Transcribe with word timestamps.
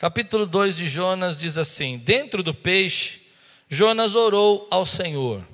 Capítulo 0.00 0.46
2 0.46 0.78
de 0.78 0.88
Jonas 0.88 1.36
diz 1.36 1.58
assim: 1.58 1.98
Dentro 1.98 2.42
do 2.42 2.54
peixe, 2.54 3.20
Jonas 3.68 4.14
orou 4.14 4.66
ao 4.70 4.86
Senhor. 4.86 5.46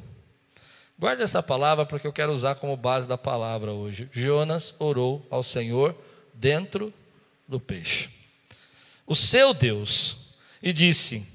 Guarde 0.97 1.25
essa 1.25 1.43
palavra 1.43 1.85
porque 1.85 2.07
eu 2.07 2.13
quero 2.13 2.31
usar 2.31 2.55
como 2.55 2.77
base 2.77 3.09
da 3.09 3.19
palavra 3.19 3.73
hoje. 3.73 4.09
Jonas 4.13 4.73
orou 4.79 5.27
ao 5.31 5.43
Senhor 5.43 5.97
dentro 6.33 6.95
do 7.49 7.59
peixe. 7.59 8.09
O 9.05 9.17
seu 9.17 9.53
Deus, 9.53 10.17
e 10.63 10.73
disse: 10.73 11.27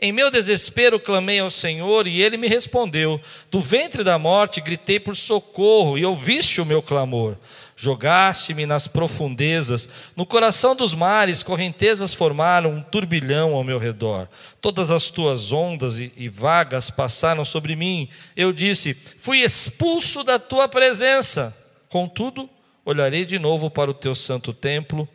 Em 0.00 0.12
meu 0.12 0.30
desespero 0.30 1.00
clamei 1.00 1.40
ao 1.40 1.50
Senhor 1.50 2.06
e 2.06 2.22
ele 2.22 2.36
me 2.36 2.46
respondeu. 2.46 3.20
Do 3.50 3.60
ventre 3.60 4.04
da 4.04 4.16
morte 4.16 4.60
gritei 4.60 5.00
por 5.00 5.16
socorro 5.16 5.98
e 5.98 6.04
ouviste 6.04 6.60
o 6.60 6.64
meu 6.64 6.80
clamor. 6.80 7.36
Jogaste-me 7.74 8.64
nas 8.64 8.86
profundezas, 8.86 9.88
no 10.14 10.24
coração 10.24 10.76
dos 10.76 10.94
mares, 10.94 11.42
correntezas 11.42 12.14
formaram 12.14 12.70
um 12.70 12.82
turbilhão 12.82 13.54
ao 13.54 13.64
meu 13.64 13.78
redor. 13.78 14.28
Todas 14.60 14.92
as 14.92 15.10
tuas 15.10 15.52
ondas 15.52 15.98
e, 15.98 16.12
e 16.16 16.28
vagas 16.28 16.90
passaram 16.90 17.44
sobre 17.44 17.74
mim. 17.74 18.08
Eu 18.36 18.52
disse: 18.52 18.94
Fui 18.94 19.40
expulso 19.40 20.22
da 20.22 20.38
tua 20.38 20.68
presença. 20.68 21.56
Contudo, 21.88 22.48
olharei 22.84 23.24
de 23.24 23.38
novo 23.38 23.68
para 23.68 23.90
o 23.90 23.94
teu 23.94 24.14
santo 24.14 24.52
templo. 24.52 25.08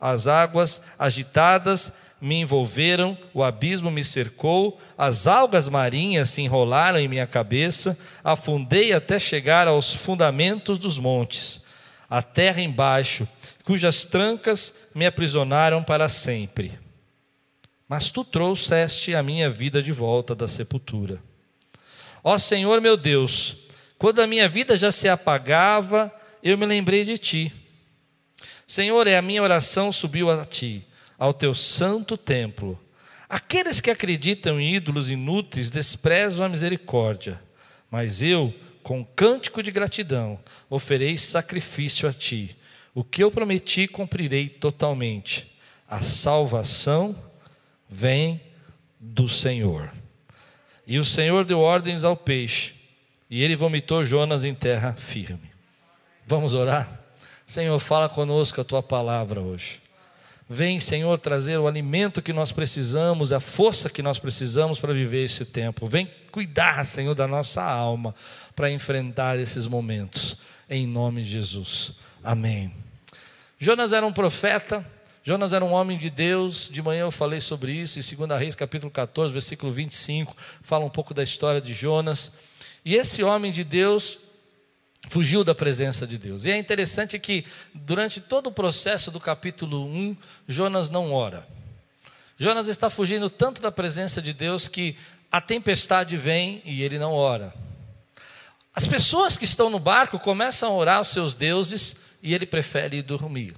As 0.00 0.26
águas 0.26 0.82
agitadas 0.98 1.92
me 2.22 2.36
envolveram, 2.36 3.18
o 3.34 3.42
abismo 3.42 3.90
me 3.90 4.02
cercou, 4.02 4.80
as 4.96 5.26
algas 5.26 5.68
marinhas 5.68 6.30
se 6.30 6.40
enrolaram 6.40 6.98
em 6.98 7.08
minha 7.08 7.26
cabeça, 7.26 7.98
afundei 8.24 8.94
até 8.94 9.18
chegar 9.18 9.68
aos 9.68 9.92
fundamentos 9.92 10.78
dos 10.78 10.98
montes 10.98 11.62
a 12.12 12.20
terra 12.20 12.60
embaixo, 12.60 13.26
cujas 13.64 14.04
trancas 14.04 14.74
me 14.94 15.06
aprisionaram 15.06 15.82
para 15.82 16.10
sempre. 16.10 16.78
Mas 17.88 18.10
tu 18.10 18.22
trouxeste 18.22 19.14
a 19.14 19.22
minha 19.22 19.48
vida 19.48 19.82
de 19.82 19.92
volta 19.92 20.34
da 20.34 20.46
sepultura. 20.46 21.22
Ó 22.22 22.36
Senhor 22.36 22.82
meu 22.82 22.98
Deus, 22.98 23.56
quando 23.96 24.20
a 24.20 24.26
minha 24.26 24.46
vida 24.46 24.76
já 24.76 24.90
se 24.90 25.08
apagava, 25.08 26.14
eu 26.42 26.58
me 26.58 26.66
lembrei 26.66 27.02
de 27.02 27.16
ti. 27.16 27.50
Senhor, 28.66 29.06
é 29.06 29.16
a 29.16 29.22
minha 29.22 29.42
oração 29.42 29.90
subiu 29.90 30.30
a 30.30 30.44
ti, 30.44 30.86
ao 31.22 31.32
teu 31.32 31.54
santo 31.54 32.16
templo. 32.16 32.76
Aqueles 33.28 33.80
que 33.80 33.92
acreditam 33.92 34.58
em 34.58 34.74
ídolos 34.74 35.08
inúteis 35.08 35.70
desprezam 35.70 36.44
a 36.44 36.48
misericórdia, 36.48 37.40
mas 37.88 38.24
eu 38.24 38.52
com 38.82 39.04
cântico 39.04 39.62
de 39.62 39.70
gratidão, 39.70 40.36
oferei 40.68 41.16
sacrifício 41.16 42.08
a 42.08 42.12
ti. 42.12 42.56
O 42.92 43.04
que 43.04 43.22
eu 43.22 43.30
prometi, 43.30 43.86
cumprirei 43.86 44.48
totalmente. 44.48 45.56
A 45.88 46.00
salvação 46.00 47.16
vem 47.88 48.40
do 48.98 49.28
Senhor. 49.28 49.92
E 50.84 50.98
o 50.98 51.04
Senhor 51.04 51.44
deu 51.44 51.60
ordens 51.60 52.02
ao 52.02 52.16
peixe, 52.16 52.74
e 53.30 53.44
ele 53.44 53.54
vomitou 53.54 54.02
Jonas 54.02 54.42
em 54.42 54.56
terra 54.56 54.94
firme. 54.94 55.52
Vamos 56.26 56.52
orar? 56.52 57.00
Senhor, 57.46 57.78
fala 57.78 58.08
conosco 58.08 58.60
a 58.60 58.64
tua 58.64 58.82
palavra 58.82 59.40
hoje. 59.40 59.81
Vem, 60.54 60.78
Senhor, 60.78 61.18
trazer 61.18 61.56
o 61.56 61.66
alimento 61.66 62.20
que 62.20 62.30
nós 62.30 62.52
precisamos, 62.52 63.32
a 63.32 63.40
força 63.40 63.88
que 63.88 64.02
nós 64.02 64.18
precisamos 64.18 64.78
para 64.78 64.92
viver 64.92 65.24
esse 65.24 65.46
tempo. 65.46 65.86
Vem 65.86 66.10
cuidar, 66.30 66.84
Senhor, 66.84 67.14
da 67.14 67.26
nossa 67.26 67.62
alma 67.62 68.14
para 68.54 68.70
enfrentar 68.70 69.38
esses 69.38 69.66
momentos, 69.66 70.36
em 70.68 70.86
nome 70.86 71.22
de 71.22 71.30
Jesus. 71.30 71.94
Amém. 72.22 72.70
Jonas 73.58 73.94
era 73.94 74.04
um 74.04 74.12
profeta, 74.12 74.86
Jonas 75.24 75.54
era 75.54 75.64
um 75.64 75.72
homem 75.72 75.96
de 75.96 76.10
Deus, 76.10 76.68
de 76.68 76.82
manhã 76.82 77.04
eu 77.04 77.10
falei 77.10 77.40
sobre 77.40 77.72
isso, 77.72 77.98
em 77.98 78.16
2 78.26 78.38
Reis 78.38 78.54
capítulo 78.54 78.92
14, 78.92 79.32
versículo 79.32 79.72
25, 79.72 80.36
fala 80.62 80.84
um 80.84 80.90
pouco 80.90 81.14
da 81.14 81.22
história 81.22 81.62
de 81.62 81.72
Jonas. 81.72 82.30
E 82.84 82.94
esse 82.94 83.24
homem 83.24 83.50
de 83.50 83.64
Deus 83.64 84.18
fugiu 85.08 85.44
da 85.44 85.54
presença 85.54 86.06
de 86.06 86.18
Deus. 86.18 86.44
E 86.44 86.50
é 86.50 86.56
interessante 86.56 87.18
que 87.18 87.44
durante 87.74 88.20
todo 88.20 88.48
o 88.48 88.52
processo 88.52 89.10
do 89.10 89.20
capítulo 89.20 89.84
1, 89.86 90.16
Jonas 90.46 90.88
não 90.88 91.12
ora. 91.12 91.46
Jonas 92.36 92.68
está 92.68 92.88
fugindo 92.88 93.28
tanto 93.28 93.60
da 93.60 93.70
presença 93.70 94.20
de 94.20 94.32
Deus 94.32 94.68
que 94.68 94.96
a 95.30 95.40
tempestade 95.40 96.16
vem 96.16 96.62
e 96.64 96.82
ele 96.82 96.98
não 96.98 97.12
ora. 97.12 97.54
As 98.74 98.86
pessoas 98.86 99.36
que 99.36 99.44
estão 99.44 99.68
no 99.68 99.78
barco 99.78 100.18
começam 100.18 100.70
a 100.70 100.74
orar 100.74 100.96
aos 100.98 101.08
seus 101.08 101.34
deuses 101.34 101.94
e 102.22 102.34
ele 102.34 102.46
prefere 102.46 102.98
ir 102.98 103.02
dormir. 103.02 103.54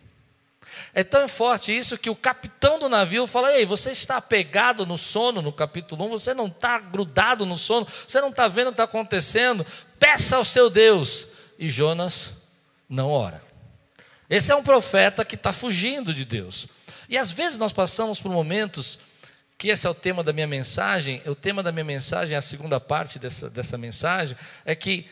É 0.93 1.05
tão 1.05 1.29
forte 1.29 1.77
isso 1.77 1.99
que 1.99 2.11
o 2.11 2.17
capitão 2.17 2.79
do 2.79 2.89
navio 2.89 3.27
fala: 3.27 3.53
Ei, 3.53 3.65
você 3.65 3.93
está 3.93 4.17
apegado 4.17 4.85
no 4.85 4.99
sono 4.99 5.41
no 5.41 5.53
capítulo 5.53 6.07
1, 6.07 6.09
você 6.09 6.35
não 6.35 6.47
está 6.47 6.79
grudado 6.79 7.47
no 7.47 7.57
sono, 7.57 7.87
você 8.07 8.21
não 8.21 8.31
está 8.31 8.49
vendo 8.49 8.69
o 8.69 8.71
que 8.71 8.75
está 8.75 8.85
acontecendo, 8.85 9.65
peça 9.99 10.37
ao 10.37 10.45
seu 10.45 10.69
Deus. 10.69 11.34
E 11.59 11.69
Jonas 11.69 12.33
não 12.89 13.09
ora. 13.09 13.43
Esse 14.29 14.53
é 14.53 14.57
um 14.57 14.63
profeta 14.63 15.25
que 15.25 15.35
está 15.35 15.53
fugindo 15.53 16.15
de 16.15 16.25
Deus. 16.25 16.67
E 17.09 17.19
às 17.19 17.31
vezes 17.31 17.59
nós 17.59 17.73
passamos 17.73 18.21
por 18.21 18.31
momentos 18.31 18.99
que 19.57 19.69
esse 19.69 19.87
é 19.87 19.91
o 19.91 19.95
tema 19.95 20.23
da 20.23 20.33
minha 20.33 20.47
mensagem, 20.47 21.23
o 21.27 21.35
tema 21.35 21.63
da 21.63 21.71
minha 21.71 21.85
mensagem, 21.85 22.37
a 22.37 22.41
segunda 22.41 22.81
parte 22.81 23.19
dessa, 23.19 23.49
dessa 23.49 23.79
mensagem, 23.79 24.37
é 24.65 24.75
que 24.75 25.07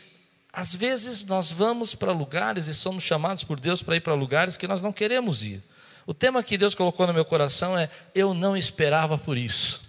às 0.51 0.75
vezes 0.75 1.23
nós 1.23 1.51
vamos 1.51 1.95
para 1.95 2.11
lugares 2.11 2.67
e 2.67 2.73
somos 2.73 3.03
chamados 3.03 3.43
por 3.43 3.59
Deus 3.59 3.81
para 3.81 3.95
ir 3.95 4.01
para 4.01 4.13
lugares 4.13 4.57
que 4.57 4.67
nós 4.67 4.81
não 4.81 4.93
queremos 4.93 5.41
ir. 5.41 5.63
O 6.05 6.13
tema 6.13 6.43
que 6.43 6.57
Deus 6.57 6.75
colocou 6.75 7.07
no 7.07 7.13
meu 7.13 7.25
coração 7.25 7.77
é: 7.77 7.89
eu 8.13 8.33
não 8.33 8.55
esperava 8.55 9.17
por 9.17 9.37
isso. 9.37 9.81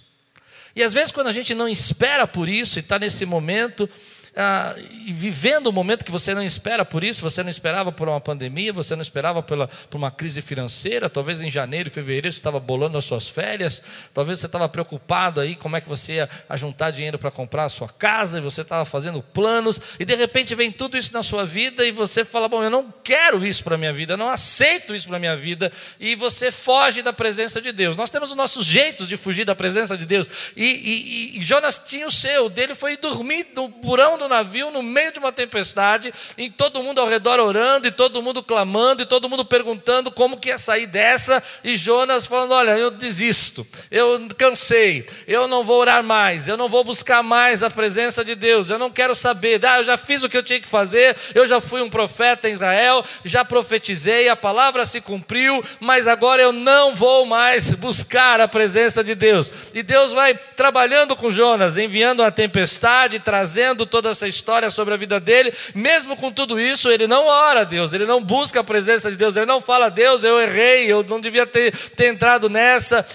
E 0.75 0.83
às 0.83 0.93
vezes, 0.93 1.13
quando 1.13 1.29
a 1.29 1.33
gente 1.33 1.55
não 1.55 1.69
espera 1.69 2.27
por 2.27 2.49
isso 2.49 2.79
e 2.79 2.81
está 2.81 2.99
nesse 2.99 3.25
momento, 3.25 3.89
ah, 4.37 4.75
vivendo 5.13 5.69
um 5.69 5.73
momento 5.73 6.05
que 6.05 6.11
você 6.11 6.35
não 6.35 6.43
espera 6.43 6.85
por 6.85 7.05
isso, 7.05 7.23
você 7.23 7.43
não 7.43 7.51
esperava 7.51 7.93
por 7.93 8.09
uma 8.09 8.21
pandemia, 8.21 8.73
você 8.73 8.97
não 8.97 9.03
esperava 9.03 9.43
pela, 9.43 9.69
por 9.89 9.97
uma 9.97 10.11
crise 10.11 10.43
financeira, 10.43 11.09
talvez 11.09 11.41
em 11.41 11.51
janeiro, 11.51 11.91
fevereiro 11.91 12.33
você 12.33 12.39
estava 12.39 12.59
bolando 12.59 12.99
as 12.99 13.05
suas 13.05 13.29
férias, 13.29 13.81
talvez 14.13 14.41
você 14.41 14.47
estava 14.47 14.69
preocupado 14.69 15.41
aí 15.41 15.55
como 15.55 15.77
é 15.77 15.81
que 15.81 15.89
você 15.89 16.15
ia 16.15 16.29
juntar 16.57 16.91
dinheiro 16.91 17.19
para 17.19 17.31
comprar 17.31 17.65
a 17.65 17.69
sua 17.69 17.89
casa, 17.89 18.39
e 18.39 18.41
você 18.41 18.63
estava 18.63 18.85
fazendo 18.85 19.23
planos, 19.23 19.81
e 20.01 20.05
de 20.05 20.15
repente 20.17 20.55
vem 20.55 20.73
tudo 20.73 20.99
isso 20.99 21.13
na 21.13 21.23
sua 21.23 21.45
vida, 21.47 21.87
e 21.87 21.93
você 21.93 22.25
fala, 22.25 22.49
bom, 22.49 22.63
eu 22.63 22.71
não 22.71 22.93
quero 23.05 23.47
isso 23.47 23.63
para 23.63 23.77
a 23.77 23.79
minha 23.79 23.93
vida, 23.93 24.15
eu 24.15 24.19
não 24.19 24.29
aceito 24.29 24.95
isso 24.95 25.07
para 25.07 25.17
a 25.17 25.21
minha 25.21 25.37
vida, 25.37 25.71
e 26.01 26.17
você 26.17 26.51
foge 26.51 27.03
da 27.03 27.13
presença 27.13 27.61
de 27.61 27.71
Deus. 27.71 27.97
Nós 27.97 28.11
temos 28.11 28.31
os 28.31 28.37
nossos 28.37 28.67
jeitos 28.67 29.07
de 29.07 29.17
fugir 29.17 29.45
da 29.45 29.55
presença 29.55 29.97
de 29.97 30.05
Deus, 30.05 30.29
e, 30.57 30.65
e, 30.65 31.39
e 31.39 31.43
Jonas 31.43 31.79
tinha 31.79 32.07
o 32.07 32.11
seu, 32.11 32.49
dele 32.49 32.75
foi 32.75 32.97
dormir 32.97 33.47
no 33.55 33.69
burão 33.69 34.19
do 34.19 34.24
do 34.25 34.29
navio 34.29 34.71
no 34.71 34.83
meio 34.83 35.13
de 35.13 35.19
uma 35.19 35.31
tempestade, 35.31 36.13
e 36.37 36.49
todo 36.49 36.83
mundo 36.83 37.01
ao 37.01 37.07
redor 37.07 37.39
orando, 37.39 37.87
e 37.87 37.91
todo 37.91 38.23
mundo 38.23 38.43
clamando, 38.43 39.03
e 39.03 39.07
todo 39.07 39.29
mundo 39.29 39.45
perguntando 39.45 40.11
como 40.11 40.39
que 40.39 40.49
ia 40.49 40.59
sair 40.59 40.87
dessa, 40.87 41.43
e 41.63 41.77
Jonas 41.77 42.27
falando: 42.27 42.53
Olha, 42.53 42.73
eu 42.73 42.91
desisto, 42.91 43.67
eu 43.91 44.27
cansei, 44.37 45.07
eu 45.27 45.47
não 45.47 45.63
vou 45.63 45.81
orar 45.81 46.03
mais, 46.03 46.49
eu 46.49 46.57
não 46.57 46.69
vou 46.69 46.83
buscar 46.83 47.23
mais 47.23 47.63
a 47.63 47.71
presença 47.71 48.25
de 48.25 48.35
Deus, 48.35 48.71
eu 48.71 48.79
não 48.79 48.91
quero 48.91 49.15
saber, 49.15 49.65
ah, 49.65 49.79
eu 49.79 49.85
já 49.85 49.97
fiz 49.97 50.23
o 50.23 50.29
que 50.29 50.37
eu 50.37 50.43
tinha 50.43 50.61
que 50.61 50.69
fazer, 50.69 51.17
eu 51.35 51.47
já 51.47 51.61
fui 51.61 51.83
um 51.83 51.91
profeta 51.91 52.49
em 52.49 52.53
Israel, 52.53 53.05
já 53.25 53.45
profetizei, 53.45 54.29
a 54.29 54.37
palavra 54.37 54.87
se 54.87 55.01
cumpriu, 55.01 55.63
mas 55.81 56.07
agora 56.07 56.41
eu 56.41 56.53
não 56.53 56.95
vou 56.95 57.27
mais 57.27 57.71
buscar 57.73 58.41
a 58.41 58.49
presença 58.49 59.05
de 59.05 59.15
Deus. 59.15 59.51
E 59.75 59.83
Deus 59.83 60.13
vai 60.13 60.35
trabalhando 60.35 61.15
com 61.15 61.31
Jonas, 61.31 61.77
enviando 61.77 62.23
a 62.23 62.31
tempestade, 62.31 63.19
trazendo 63.19 63.85
toda 63.85 64.14
essa 64.15 64.27
história 64.27 64.71
sobre 64.71 64.95
a 64.95 64.97
vida 64.97 65.21
dele, 65.21 65.53
mesmo 65.75 66.17
com 66.17 66.33
tudo 66.33 66.59
isso, 66.59 66.91
ele 66.91 67.07
não 67.07 67.27
ora 67.27 67.61
a 67.61 67.65
Deus, 67.65 67.93
ele 67.93 68.07
não 68.07 68.23
busca 68.23 68.61
a 68.61 68.65
presença 68.65 69.11
de 69.11 69.17
Deus, 69.17 69.37
ele 69.37 69.47
não 69.47 69.61
fala, 69.61 69.91
Deus, 69.91 70.25
eu 70.25 70.41
errei, 70.41 70.91
eu 70.91 71.03
não 71.03 71.21
devia 71.21 71.47
ter, 71.47 71.77
ter 71.91 72.07
entrado 72.07 72.49
nessa. 72.49 73.07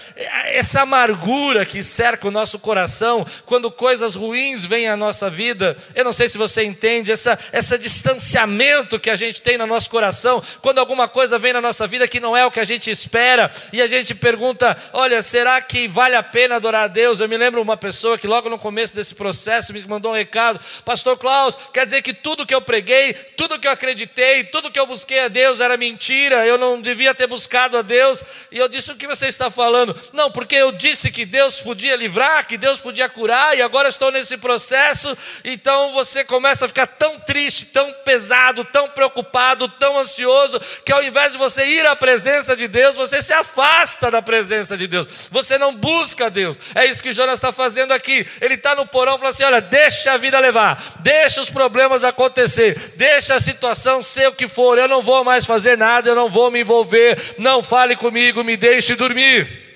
Essa 0.52 0.82
amargura 0.82 1.64
que 1.64 1.82
cerca 1.82 2.28
o 2.28 2.30
nosso 2.30 2.58
coração 2.58 3.26
quando 3.46 3.70
coisas 3.70 4.14
ruins 4.14 4.64
vêm 4.64 4.88
à 4.88 4.96
nossa 4.96 5.28
vida, 5.28 5.76
eu 5.94 6.04
não 6.04 6.12
sei 6.12 6.28
se 6.28 6.38
você 6.38 6.62
entende, 6.62 7.10
essa, 7.10 7.38
esse 7.52 7.76
distanciamento 7.78 9.00
que 9.00 9.10
a 9.10 9.16
gente 9.16 9.42
tem 9.42 9.56
no 9.56 9.66
nosso 9.66 9.88
coração, 9.90 10.42
quando 10.60 10.78
alguma 10.78 11.08
coisa 11.08 11.38
vem 11.38 11.52
na 11.52 11.60
nossa 11.60 11.86
vida 11.86 12.06
que 12.06 12.20
não 12.20 12.36
é 12.36 12.44
o 12.44 12.50
que 12.50 12.60
a 12.60 12.64
gente 12.64 12.90
espera, 12.90 13.50
e 13.72 13.80
a 13.80 13.88
gente 13.88 14.14
pergunta: 14.14 14.76
olha, 14.92 15.22
será 15.22 15.60
que 15.62 15.88
vale 15.88 16.14
a 16.14 16.22
pena 16.22 16.56
adorar 16.56 16.84
a 16.84 16.88
Deus? 16.88 17.20
Eu 17.20 17.28
me 17.28 17.36
lembro 17.36 17.62
uma 17.62 17.76
pessoa 17.76 18.18
que 18.18 18.26
logo 18.26 18.48
no 18.48 18.58
começo 18.58 18.94
desse 18.94 19.14
processo 19.14 19.72
me 19.72 19.82
mandou 19.86 20.12
um 20.12 20.14
recado, 20.14 20.60
Pastor 20.90 21.16
Klaus, 21.16 21.56
quer 21.72 21.84
dizer 21.84 22.02
que 22.02 22.12
tudo 22.12 22.44
que 22.44 22.52
eu 22.52 22.60
preguei, 22.60 23.14
tudo 23.14 23.60
que 23.60 23.68
eu 23.68 23.70
acreditei, 23.70 24.42
tudo 24.42 24.72
que 24.72 24.80
eu 24.80 24.84
busquei 24.84 25.20
a 25.20 25.28
Deus 25.28 25.60
era 25.60 25.76
mentira, 25.76 26.44
eu 26.44 26.58
não 26.58 26.82
devia 26.82 27.14
ter 27.14 27.28
buscado 27.28 27.78
a 27.78 27.82
Deus. 27.82 28.24
E 28.50 28.58
eu 28.58 28.68
disse: 28.68 28.90
O 28.90 28.96
que 28.96 29.06
você 29.06 29.28
está 29.28 29.52
falando? 29.52 29.96
Não, 30.12 30.32
porque 30.32 30.56
eu 30.56 30.72
disse 30.72 31.12
que 31.12 31.24
Deus 31.24 31.60
podia 31.60 31.94
livrar, 31.94 32.44
que 32.44 32.58
Deus 32.58 32.80
podia 32.80 33.08
curar, 33.08 33.56
e 33.56 33.62
agora 33.62 33.88
estou 33.88 34.10
nesse 34.10 34.36
processo. 34.36 35.16
Então 35.44 35.92
você 35.92 36.24
começa 36.24 36.64
a 36.64 36.68
ficar 36.68 36.88
tão 36.88 37.20
triste, 37.20 37.66
tão 37.66 37.92
pesado, 38.04 38.64
tão 38.64 38.88
preocupado, 38.88 39.68
tão 39.68 39.96
ansioso, 39.96 40.58
que 40.84 40.92
ao 40.92 41.04
invés 41.04 41.30
de 41.30 41.38
você 41.38 41.64
ir 41.66 41.86
à 41.86 41.94
presença 41.94 42.56
de 42.56 42.66
Deus, 42.66 42.96
você 42.96 43.22
se 43.22 43.32
afasta 43.32 44.10
da 44.10 44.20
presença 44.20 44.76
de 44.76 44.88
Deus, 44.88 45.06
você 45.30 45.56
não 45.56 45.72
busca 45.72 46.28
Deus. 46.28 46.58
É 46.74 46.84
isso 46.86 47.00
que 47.00 47.12
Jonas 47.12 47.34
está 47.34 47.52
fazendo 47.52 47.92
aqui. 47.92 48.26
Ele 48.40 48.54
está 48.54 48.74
no 48.74 48.88
porão 48.88 49.14
e 49.14 49.18
fala 49.18 49.30
assim: 49.30 49.44
olha, 49.44 49.60
deixa 49.60 50.14
a 50.14 50.16
vida 50.16 50.36
levar, 50.40 50.79
deixa 51.00 51.40
os 51.40 51.50
problemas 51.50 52.04
acontecer, 52.04 52.94
deixa 52.96 53.34
a 53.34 53.40
situação 53.40 54.02
ser 54.02 54.28
o 54.28 54.32
que 54.32 54.48
for, 54.48 54.78
eu 54.78 54.88
não 54.88 55.02
vou 55.02 55.24
mais 55.24 55.44
fazer 55.44 55.76
nada, 55.76 56.10
eu 56.10 56.14
não 56.14 56.28
vou 56.28 56.50
me 56.50 56.60
envolver, 56.60 57.18
não 57.38 57.62
fale 57.62 57.96
comigo, 57.96 58.44
me 58.44 58.56
deixe 58.56 58.94
dormir. 58.94 59.68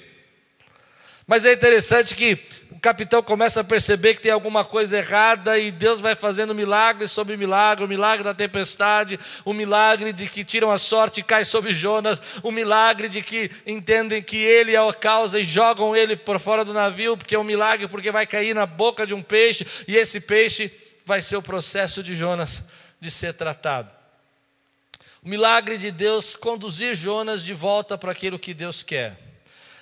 Mas 1.27 1.45
é 1.45 1.53
interessante 1.53 2.15
que 2.15 2.39
capitão 2.85 3.23
começa 3.23 3.63
a 3.63 3.65
perceber 3.65 4.13
que 4.13 4.21
tem 4.21 4.31
alguma 4.31 4.63
coisa 4.63 4.99
errada 4.99 5.59
e 5.59 5.71
Deus 5.71 6.01
vai 6.01 6.15
fazendo 6.15 6.55
milagre 6.55 7.09
sobre 7.09 7.35
milagre, 7.35 7.83
o 7.83 7.89
milagre 7.89 8.23
da 8.23 8.35
tempestade, 8.35 9.19
o 9.43 9.55
milagre 9.55 10.13
de 10.13 10.29
que 10.29 10.45
tiram 10.45 10.71
a 10.71 10.77
sorte 10.77 11.21
e 11.21 11.23
cai 11.23 11.47
sobre 11.47 11.73
Jonas, 11.73 12.21
o 12.43 12.51
milagre 12.51 13.09
de 13.09 13.23
que 13.23 13.51
entendem 13.67 14.23
que 14.23 14.37
ele 14.37 14.75
é 14.75 14.87
a 14.87 14.93
causa 14.93 15.41
e 15.41 15.45
jogam 15.45 15.97
ele 15.97 16.15
por 16.15 16.39
fora 16.39 16.63
do 16.63 16.75
navio, 16.75 17.17
porque 17.17 17.35
é 17.35 17.39
um 17.39 17.43
milagre, 17.43 17.89
porque 17.89 18.11
vai 18.11 18.27
cair 18.27 18.55
na 18.55 18.67
boca 18.67 19.07
de 19.07 19.15
um 19.15 19.23
peixe 19.23 19.67
e 19.89 19.97
esse 19.97 20.21
peixe 20.21 20.71
vai 21.05 21.21
ser 21.21 21.37
o 21.37 21.43
processo 21.43 22.03
de 22.03 22.15
Jonas 22.15 22.65
de 23.01 23.11
ser 23.11 23.35
tratado. 23.35 23.93
O 25.23 25.29
milagre 25.29 25.79
de 25.79 25.91
Deus 25.91 26.35
conduzir 26.35 26.95
Jonas 26.95 27.43
de 27.43 27.53
volta 27.53 27.97
para 27.97 28.13
aquilo 28.13 28.39
que 28.39 28.55
Deus 28.55 28.83
quer. 28.83 29.19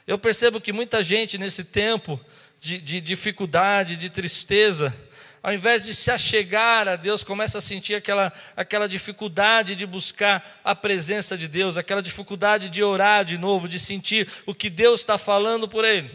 Eu 0.06 0.18
percebo 0.18 0.60
que 0.60 0.72
muita 0.72 1.02
gente 1.02 1.38
nesse 1.38 1.64
tempo 1.64 2.20
de, 2.60 2.78
de 2.78 3.00
dificuldade, 3.00 3.96
de 3.96 4.08
tristeza, 4.08 4.96
ao 5.42 5.52
invés 5.52 5.84
de 5.84 5.94
se 5.94 6.10
achegar 6.10 6.86
a 6.86 6.94
Deus, 6.94 7.24
começa 7.24 7.58
a 7.58 7.60
sentir 7.60 7.96
aquela, 7.96 8.32
aquela 8.56 8.88
dificuldade 8.88 9.74
de 9.74 9.84
buscar 9.84 10.60
a 10.62 10.74
presença 10.74 11.36
de 11.36 11.48
Deus, 11.48 11.76
aquela 11.76 12.00
dificuldade 12.00 12.68
de 12.68 12.82
orar 12.82 13.24
de 13.24 13.36
novo, 13.36 13.68
de 13.68 13.78
sentir 13.78 14.28
o 14.46 14.54
que 14.54 14.70
Deus 14.70 15.00
está 15.00 15.18
falando 15.18 15.68
por 15.68 15.84
ele. 15.84 16.12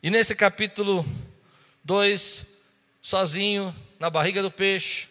E 0.00 0.10
nesse 0.10 0.36
capítulo 0.36 1.04
2, 1.82 2.46
sozinho, 3.06 3.72
na 4.00 4.10
barriga 4.10 4.42
do 4.42 4.50
peixe, 4.50 5.06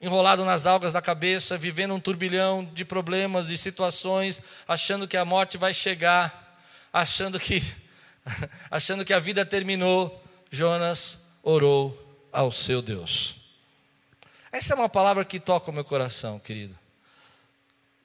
enrolado 0.00 0.44
nas 0.44 0.66
algas 0.66 0.92
da 0.92 1.00
cabeça, 1.00 1.56
vivendo 1.56 1.94
um 1.94 2.00
turbilhão 2.00 2.64
de 2.64 2.84
problemas 2.84 3.48
e 3.48 3.56
situações, 3.56 4.42
achando 4.66 5.06
que 5.06 5.16
a 5.16 5.24
morte 5.24 5.56
vai 5.56 5.72
chegar, 5.72 6.60
achando 6.92 7.38
que 7.38 7.62
achando 8.68 9.04
que 9.04 9.12
a 9.12 9.20
vida 9.20 9.46
terminou, 9.46 10.20
Jonas 10.50 11.16
orou 11.44 11.96
ao 12.32 12.50
seu 12.50 12.82
Deus. 12.82 13.36
Essa 14.50 14.74
é 14.74 14.76
uma 14.76 14.88
palavra 14.88 15.24
que 15.24 15.38
toca 15.38 15.70
o 15.70 15.74
meu 15.74 15.84
coração, 15.84 16.40
querido. 16.40 16.76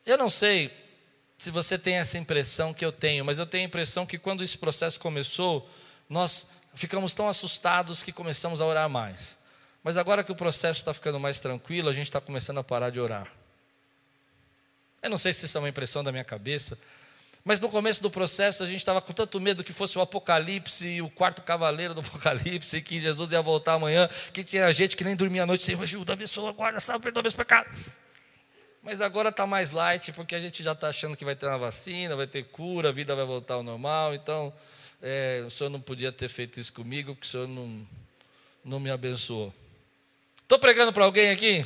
Eu 0.05 0.15
não 0.15 0.29
sei 0.29 0.71
se 1.39 1.49
você 1.49 1.75
tem 1.75 1.95
essa 1.95 2.19
impressão 2.19 2.71
que 2.71 2.85
eu 2.85 2.91
tenho, 2.91 3.25
mas 3.25 3.39
eu 3.39 3.47
tenho 3.47 3.63
a 3.63 3.67
impressão 3.67 4.05
que 4.05 4.19
quando 4.19 4.43
esse 4.43 4.59
processo 4.59 4.99
começou, 4.99 5.67
nós 6.07 6.45
ficamos 6.73 7.13
tão 7.13 7.27
assustados 7.27 8.03
que 8.03 8.11
começamos 8.11 8.61
a 8.61 8.65
orar 8.65 8.89
mais. 8.89 9.37
Mas 9.83 9.97
agora 9.97 10.23
que 10.23 10.31
o 10.31 10.35
processo 10.35 10.79
está 10.79 10.93
ficando 10.93 11.19
mais 11.19 11.39
tranquilo, 11.39 11.89
a 11.89 11.93
gente 11.93 12.05
está 12.05 12.21
começando 12.21 12.59
a 12.59 12.63
parar 12.63 12.89
de 12.89 12.99
orar. 12.99 13.27
Eu 15.01 15.09
não 15.09 15.17
sei 15.17 15.33
se 15.33 15.45
isso 15.45 15.57
é 15.57 15.61
uma 15.61 15.69
impressão 15.69 16.03
da 16.03 16.11
minha 16.11 16.23
cabeça, 16.23 16.77
mas 17.43 17.59
no 17.59 17.69
começo 17.69 18.03
do 18.03 18.11
processo 18.11 18.63
a 18.63 18.67
gente 18.67 18.77
estava 18.77 19.01
com 19.01 19.11
tanto 19.13 19.39
medo 19.39 19.63
que 19.63 19.73
fosse 19.73 19.97
o 19.97 20.01
Apocalipse, 20.01 21.01
o 21.01 21.09
quarto 21.09 21.41
cavaleiro 21.41 21.95
do 21.95 22.01
Apocalipse, 22.05 22.79
que 22.81 22.99
Jesus 22.99 23.31
ia 23.31 23.41
voltar 23.41 23.73
amanhã, 23.73 24.07
que 24.31 24.43
tinha 24.43 24.71
gente 24.71 24.95
que 24.95 25.03
nem 25.03 25.15
dormia 25.15 25.43
à 25.43 25.45
noite, 25.47 25.63
Senhor, 25.63 25.81
ajuda, 25.81 26.13
abençoa, 26.13 26.51
guarda, 26.51 26.79
salve, 26.79 27.03
perdoa 27.03 27.23
meus 27.23 27.33
pecados. 27.33 27.71
Mas 28.83 29.01
agora 29.01 29.29
está 29.29 29.45
mais 29.45 29.71
light, 29.71 30.11
porque 30.13 30.35
a 30.35 30.41
gente 30.41 30.63
já 30.63 30.71
está 30.71 30.89
achando 30.89 31.15
que 31.15 31.25
vai 31.25 31.35
ter 31.35 31.47
uma 31.47 31.57
vacina, 31.57 32.15
vai 32.15 32.27
ter 32.27 32.43
cura, 32.43 32.89
a 32.89 32.91
vida 32.91 33.15
vai 33.15 33.25
voltar 33.25 33.55
ao 33.55 33.63
normal. 33.63 34.13
Então, 34.13 34.53
é, 35.01 35.43
o 35.45 35.49
Senhor 35.49 35.69
não 35.69 35.81
podia 35.81 36.11
ter 36.11 36.29
feito 36.29 36.59
isso 36.59 36.71
comigo, 36.71 37.15
porque 37.15 37.27
o 37.27 37.29
Senhor 37.29 37.47
não, 37.47 37.87
não 38.63 38.79
me 38.79 38.91
abençoou. 38.91 39.53
Estou 40.41 40.59
pregando 40.59 40.93
para 40.93 41.05
alguém 41.05 41.31
aqui? 41.31 41.65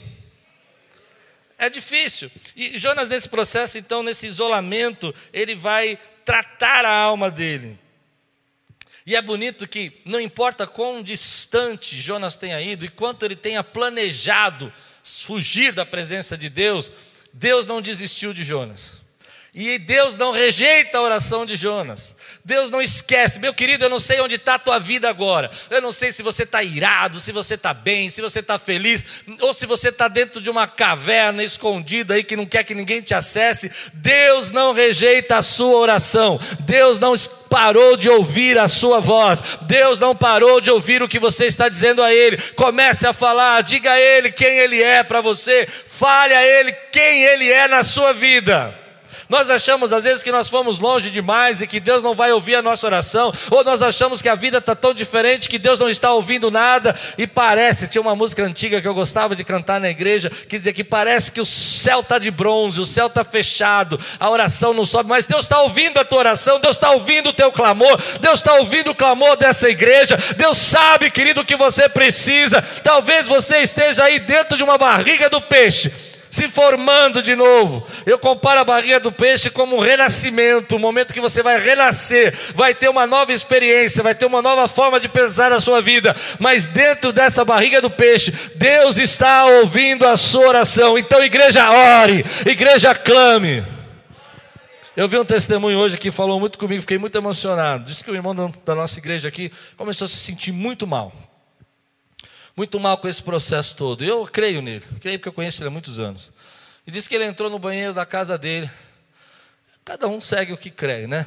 É 1.57 1.69
difícil. 1.69 2.31
E 2.55 2.77
Jonas, 2.77 3.09
nesse 3.09 3.27
processo, 3.27 3.77
então, 3.77 4.03
nesse 4.03 4.27
isolamento, 4.27 5.13
ele 5.33 5.55
vai 5.55 5.97
tratar 6.23 6.85
a 6.85 6.93
alma 6.93 7.29
dele. 7.29 7.79
E 9.05 9.15
é 9.15 9.21
bonito 9.21 9.67
que, 9.67 9.93
não 10.03 10.19
importa 10.19 10.65
quão 10.65 11.03
distante 11.03 11.99
Jonas 11.99 12.35
tenha 12.35 12.59
ido 12.59 12.85
e 12.85 12.89
quanto 12.89 13.23
ele 13.23 13.35
tenha 13.35 13.63
planejado 13.63 14.73
fugir 15.03 15.71
da 15.71 15.85
presença 15.85 16.35
de 16.35 16.49
Deus, 16.49 16.91
Deus 17.31 17.65
não 17.65 17.81
desistiu 17.81 18.33
de 18.33 18.43
Jonas. 18.43 19.04
E 19.57 19.79
Deus 19.79 20.17
não 20.17 20.33
rejeita 20.33 20.97
a 20.97 21.01
oração 21.01 21.45
de 21.45 21.55
Jonas. 21.55 22.13
Deus 22.43 22.69
não 22.69 22.81
esquece. 22.81 23.39
Meu 23.39 23.53
querido, 23.53 23.85
eu 23.85 23.89
não 23.89 23.99
sei 23.99 24.19
onde 24.19 24.35
está 24.35 24.55
a 24.55 24.59
tua 24.59 24.79
vida 24.79 25.07
agora. 25.07 25.49
Eu 25.69 25.81
não 25.81 25.93
sei 25.93 26.11
se 26.11 26.21
você 26.21 26.43
está 26.43 26.61
irado, 26.61 27.21
se 27.21 27.31
você 27.31 27.53
está 27.53 27.73
bem, 27.73 28.09
se 28.09 28.21
você 28.21 28.41
está 28.41 28.59
feliz, 28.59 29.05
ou 29.39 29.53
se 29.53 29.65
você 29.65 29.87
está 29.87 30.09
dentro 30.09 30.41
de 30.41 30.49
uma 30.49 30.67
caverna 30.67 31.41
escondida 31.41 32.15
aí 32.15 32.23
que 32.25 32.35
não 32.35 32.45
quer 32.45 32.65
que 32.65 32.75
ninguém 32.75 33.01
te 33.01 33.13
acesse. 33.13 33.71
Deus 33.93 34.51
não 34.51 34.73
rejeita 34.73 35.37
a 35.37 35.41
sua 35.41 35.77
oração. 35.77 36.37
Deus 36.59 36.99
não 36.99 37.13
parou 37.49 37.95
de 37.95 38.09
ouvir 38.09 38.59
a 38.59 38.67
sua 38.67 38.99
voz. 38.99 39.41
Deus 39.61 40.01
não 40.01 40.13
parou 40.13 40.59
de 40.59 40.69
ouvir 40.69 41.01
o 41.01 41.07
que 41.07 41.17
você 41.17 41.45
está 41.45 41.69
dizendo 41.69 42.03
a 42.03 42.13
Ele. 42.13 42.35
Comece 42.57 43.07
a 43.07 43.13
falar, 43.13 43.63
diga 43.63 43.93
a 43.93 44.01
Ele 44.01 44.33
quem 44.33 44.59
Ele 44.59 44.83
é 44.83 45.01
para 45.01 45.21
você. 45.21 45.65
Fale 45.65 46.33
a 46.33 46.45
Ele 46.45 46.73
quem 46.91 47.23
Ele 47.23 47.49
é 47.49 47.69
na 47.69 47.85
sua 47.85 48.11
vida. 48.11 48.83
Nós 49.27 49.49
achamos 49.49 49.91
às 49.91 50.03
vezes 50.03 50.21
que 50.21 50.31
nós 50.31 50.49
fomos 50.49 50.79
longe 50.79 51.09
demais 51.09 51.61
e 51.61 51.67
que 51.67 51.79
Deus 51.79 52.03
não 52.03 52.13
vai 52.13 52.31
ouvir 52.31 52.55
a 52.55 52.61
nossa 52.61 52.85
oração, 52.85 53.33
ou 53.49 53.63
nós 53.63 53.81
achamos 53.81 54.21
que 54.21 54.29
a 54.29 54.35
vida 54.35 54.59
está 54.59 54.75
tão 54.75 54.93
diferente 54.93 55.49
que 55.49 55.57
Deus 55.57 55.79
não 55.79 55.89
está 55.89 56.11
ouvindo 56.11 56.51
nada, 56.51 56.95
e 57.17 57.25
parece, 57.25 57.87
tinha 57.87 58.01
uma 58.01 58.15
música 58.15 58.43
antiga 58.43 58.81
que 58.81 58.87
eu 58.87 58.93
gostava 58.93 59.35
de 59.35 59.43
cantar 59.43 59.81
na 59.81 59.89
igreja, 59.89 60.29
que 60.29 60.57
dizia 60.57 60.73
que 60.73 60.83
parece 60.83 61.31
que 61.31 61.41
o 61.41 61.45
céu 61.45 62.01
está 62.01 62.19
de 62.19 62.29
bronze, 62.29 62.79
o 62.79 62.85
céu 62.85 63.07
está 63.07 63.23
fechado, 63.23 63.99
a 64.19 64.29
oração 64.29 64.73
não 64.73 64.85
sobe, 64.85 65.09
mas 65.09 65.25
Deus 65.25 65.45
está 65.45 65.61
ouvindo 65.61 65.99
a 65.99 66.05
tua 66.05 66.19
oração, 66.19 66.59
Deus 66.59 66.75
está 66.75 66.91
ouvindo 66.91 67.29
o 67.29 67.33
teu 67.33 67.51
clamor, 67.51 67.99
Deus 68.19 68.39
está 68.39 68.55
ouvindo 68.55 68.91
o 68.91 68.95
clamor 68.95 69.35
dessa 69.37 69.69
igreja, 69.69 70.17
Deus 70.37 70.57
sabe, 70.57 71.09
querido, 71.09 71.41
o 71.41 71.45
que 71.45 71.55
você 71.55 71.89
precisa, 71.89 72.61
talvez 72.83 73.27
você 73.27 73.57
esteja 73.57 74.03
aí 74.03 74.19
dentro 74.19 74.57
de 74.57 74.63
uma 74.63 74.77
barriga 74.77 75.29
do 75.29 75.41
peixe, 75.41 75.91
se 76.35 76.49
formando 76.49 77.21
de 77.21 77.33
novo. 77.33 77.87
Eu 78.05 78.19
comparo 78.19 78.59
a 78.59 78.65
barriga 78.65 78.99
do 78.99 79.09
peixe 79.09 79.49
como 79.49 79.77
um 79.77 79.79
renascimento, 79.79 80.75
um 80.75 80.79
momento 80.79 81.13
que 81.13 81.21
você 81.21 81.41
vai 81.41 81.57
renascer, 81.57 82.37
vai 82.53 82.75
ter 82.75 82.89
uma 82.89 83.07
nova 83.07 83.31
experiência, 83.31 84.03
vai 84.03 84.13
ter 84.13 84.25
uma 84.25 84.41
nova 84.41 84.67
forma 84.67 84.99
de 84.99 85.07
pensar 85.07 85.53
a 85.53 85.61
sua 85.61 85.81
vida. 85.81 86.13
Mas 86.37 86.67
dentro 86.67 87.13
dessa 87.13 87.45
barriga 87.45 87.79
do 87.79 87.89
peixe, 87.89 88.33
Deus 88.55 88.97
está 88.97 89.45
ouvindo 89.45 90.05
a 90.05 90.17
sua 90.17 90.49
oração. 90.49 90.97
Então, 90.97 91.23
igreja, 91.23 91.71
ore, 91.71 92.25
igreja, 92.45 92.93
clame. 92.93 93.65
Eu 94.93 95.07
vi 95.07 95.17
um 95.17 95.25
testemunho 95.25 95.77
hoje 95.77 95.97
que 95.97 96.11
falou 96.11 96.37
muito 96.37 96.57
comigo, 96.57 96.81
fiquei 96.81 96.97
muito 96.97 97.17
emocionado. 97.17 97.85
Disse 97.85 98.03
que 98.03 98.11
o 98.11 98.15
irmão 98.15 98.35
da 98.35 98.75
nossa 98.75 98.99
igreja 98.99 99.29
aqui 99.29 99.49
começou 99.77 100.03
a 100.05 100.09
se 100.09 100.17
sentir 100.17 100.51
muito 100.51 100.85
mal 100.85 101.13
muito 102.55 102.79
mal 102.79 102.97
com 102.97 103.07
esse 103.07 103.21
processo 103.21 103.75
todo. 103.75 104.03
Eu 104.03 104.23
creio 104.25 104.61
nele, 104.61 104.85
creio 105.01 105.19
porque 105.19 105.29
eu 105.29 105.33
conheço 105.33 105.61
ele 105.61 105.67
há 105.67 105.71
muitos 105.71 105.99
anos. 105.99 106.31
E 106.87 106.91
disse 106.91 107.09
que 107.09 107.15
ele 107.15 107.25
entrou 107.25 107.49
no 107.49 107.59
banheiro 107.59 107.93
da 107.93 108.05
casa 108.05 108.37
dele. 108.37 108.69
Cada 109.83 110.07
um 110.07 110.21
segue 110.21 110.53
o 110.53 110.57
que 110.57 110.69
crê, 110.69 111.05
né? 111.05 111.25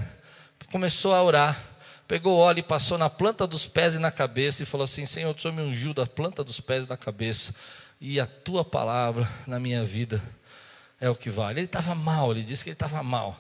Começou 0.71 1.15
a 1.15 1.23
orar, 1.23 1.63
pegou 2.07 2.37
óleo 2.37 2.61
e 2.61 2.63
passou 2.63 2.99
na 2.99 3.09
planta 3.09 3.47
dos 3.47 3.67
pés 3.67 3.95
e 3.95 3.99
na 3.99 4.11
cabeça 4.11 4.63
e 4.63 4.67
falou 4.67 4.85
assim: 4.85 5.07
Senhor, 5.07 5.35
o 5.35 5.41
Senhor 5.41 5.55
me 5.55 5.63
ungiu 5.63 5.95
da 5.95 6.07
planta 6.07 6.43
dos 6.43 6.61
pés 6.61 6.87
e 6.87 6.89
na 6.89 6.97
cabeça, 6.97 7.55
e 8.01 8.21
a 8.21 8.27
tua 8.27 8.65
palavra 8.65 9.29
na 9.47 9.59
minha 9.59 9.85
vida 9.85 10.23
é 11.01 11.09
o 11.09 11.15
que 11.15 11.31
vale. 11.31 11.61
Ele 11.61 11.67
estava 11.67 11.95
mal, 11.95 12.33
ele 12.33 12.43
disse 12.43 12.65
que 12.65 12.71
ele 12.71 12.75
estava 12.75 13.03
mal. 13.03 13.39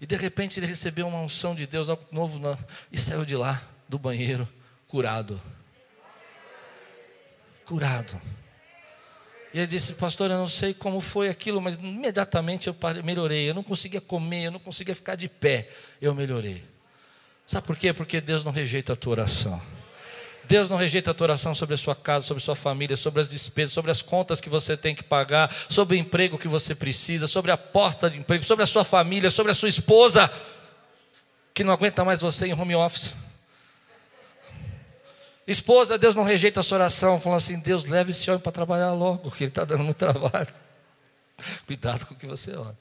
E 0.00 0.06
de 0.06 0.14
repente 0.14 0.60
ele 0.60 0.66
recebeu 0.66 1.08
uma 1.08 1.18
unção 1.18 1.54
de 1.54 1.66
Deus, 1.66 1.88
algo 1.88 2.04
novo, 2.12 2.58
e 2.92 2.98
saiu 2.98 3.24
de 3.24 3.34
lá, 3.34 3.60
do 3.88 3.98
banheiro, 3.98 4.48
curado 4.86 5.40
curado. 7.68 8.18
E 9.52 9.58
ele 9.58 9.66
disse, 9.66 9.92
pastor, 9.92 10.30
eu 10.30 10.38
não 10.38 10.46
sei 10.46 10.72
como 10.72 11.02
foi 11.02 11.28
aquilo, 11.28 11.60
mas 11.60 11.76
imediatamente 11.76 12.66
eu 12.66 12.76
melhorei. 13.04 13.50
Eu 13.50 13.54
não 13.54 13.62
conseguia 13.62 14.00
comer, 14.00 14.44
eu 14.44 14.50
não 14.50 14.58
conseguia 14.58 14.94
ficar 14.94 15.16
de 15.16 15.28
pé. 15.28 15.68
Eu 16.00 16.14
melhorei. 16.14 16.64
Sabe 17.46 17.66
por 17.66 17.76
quê? 17.76 17.92
Porque 17.92 18.22
Deus 18.22 18.42
não 18.42 18.52
rejeita 18.52 18.94
a 18.94 18.96
tua 18.96 19.12
oração. 19.12 19.60
Deus 20.44 20.70
não 20.70 20.78
rejeita 20.78 21.10
a 21.10 21.14
tua 21.14 21.26
oração 21.26 21.54
sobre 21.54 21.74
a 21.74 21.78
sua 21.78 21.94
casa, 21.94 22.24
sobre 22.24 22.42
a 22.42 22.44
sua 22.44 22.56
família, 22.56 22.96
sobre 22.96 23.20
as 23.20 23.28
despesas, 23.28 23.72
sobre 23.72 23.90
as 23.90 24.00
contas 24.00 24.40
que 24.40 24.48
você 24.48 24.74
tem 24.74 24.94
que 24.94 25.02
pagar, 25.02 25.54
sobre 25.68 25.96
o 25.96 25.98
emprego 25.98 26.38
que 26.38 26.48
você 26.48 26.74
precisa, 26.74 27.26
sobre 27.26 27.50
a 27.50 27.56
porta 27.56 28.08
de 28.08 28.18
emprego, 28.18 28.44
sobre 28.44 28.62
a 28.62 28.66
sua 28.66 28.84
família, 28.84 29.28
sobre 29.28 29.52
a 29.52 29.54
sua 29.54 29.68
esposa, 29.68 30.30
que 31.52 31.62
não 31.62 31.72
aguenta 31.72 32.02
mais 32.02 32.22
você 32.22 32.46
em 32.46 32.54
home 32.54 32.74
office. 32.74 33.14
Esposa, 35.48 35.96
Deus 35.96 36.14
não 36.14 36.24
rejeita 36.24 36.60
a 36.60 36.62
sua 36.62 36.76
oração, 36.76 37.18
falando 37.18 37.38
assim: 37.38 37.58
Deus, 37.58 37.84
leve 37.84 38.10
esse 38.10 38.30
homem 38.30 38.40
para 38.40 38.52
trabalhar 38.52 38.92
logo, 38.92 39.30
que 39.30 39.44
ele 39.44 39.50
está 39.50 39.64
dando 39.64 39.82
muito 39.82 39.96
trabalho. 39.96 40.48
Cuidado 41.66 42.04
com 42.04 42.12
o 42.12 42.16
que 42.16 42.26
você 42.26 42.54
ora. 42.54 42.76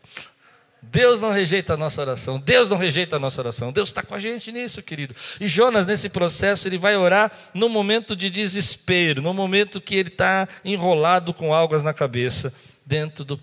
Deus 0.82 1.20
não 1.20 1.32
rejeita 1.32 1.74
a 1.74 1.78
nossa 1.78 2.02
oração, 2.02 2.40
Deus 2.40 2.70
não 2.70 2.78
rejeita 2.78 3.16
a 3.16 3.20
nossa 3.20 3.42
oração, 3.42 3.72
Deus 3.72 3.90
está 3.90 4.04
com 4.04 4.14
a 4.14 4.20
gente 4.20 4.52
nisso, 4.52 4.82
querido. 4.84 5.16
E 5.40 5.48
Jonas, 5.48 5.88
nesse 5.88 6.08
processo, 6.08 6.68
ele 6.68 6.78
vai 6.78 6.96
orar 6.96 7.32
no 7.54 7.68
momento 7.68 8.16
de 8.16 8.30
desespero, 8.30 9.22
no 9.22 9.34
momento 9.34 9.82
que 9.82 9.96
ele 9.96 10.10
está 10.10 10.48
enrolado 10.64 11.34
com 11.34 11.54
algas 11.54 11.84
na 11.84 11.94
cabeça, 11.94 12.54
dentro 12.86 13.26
da 13.26 13.38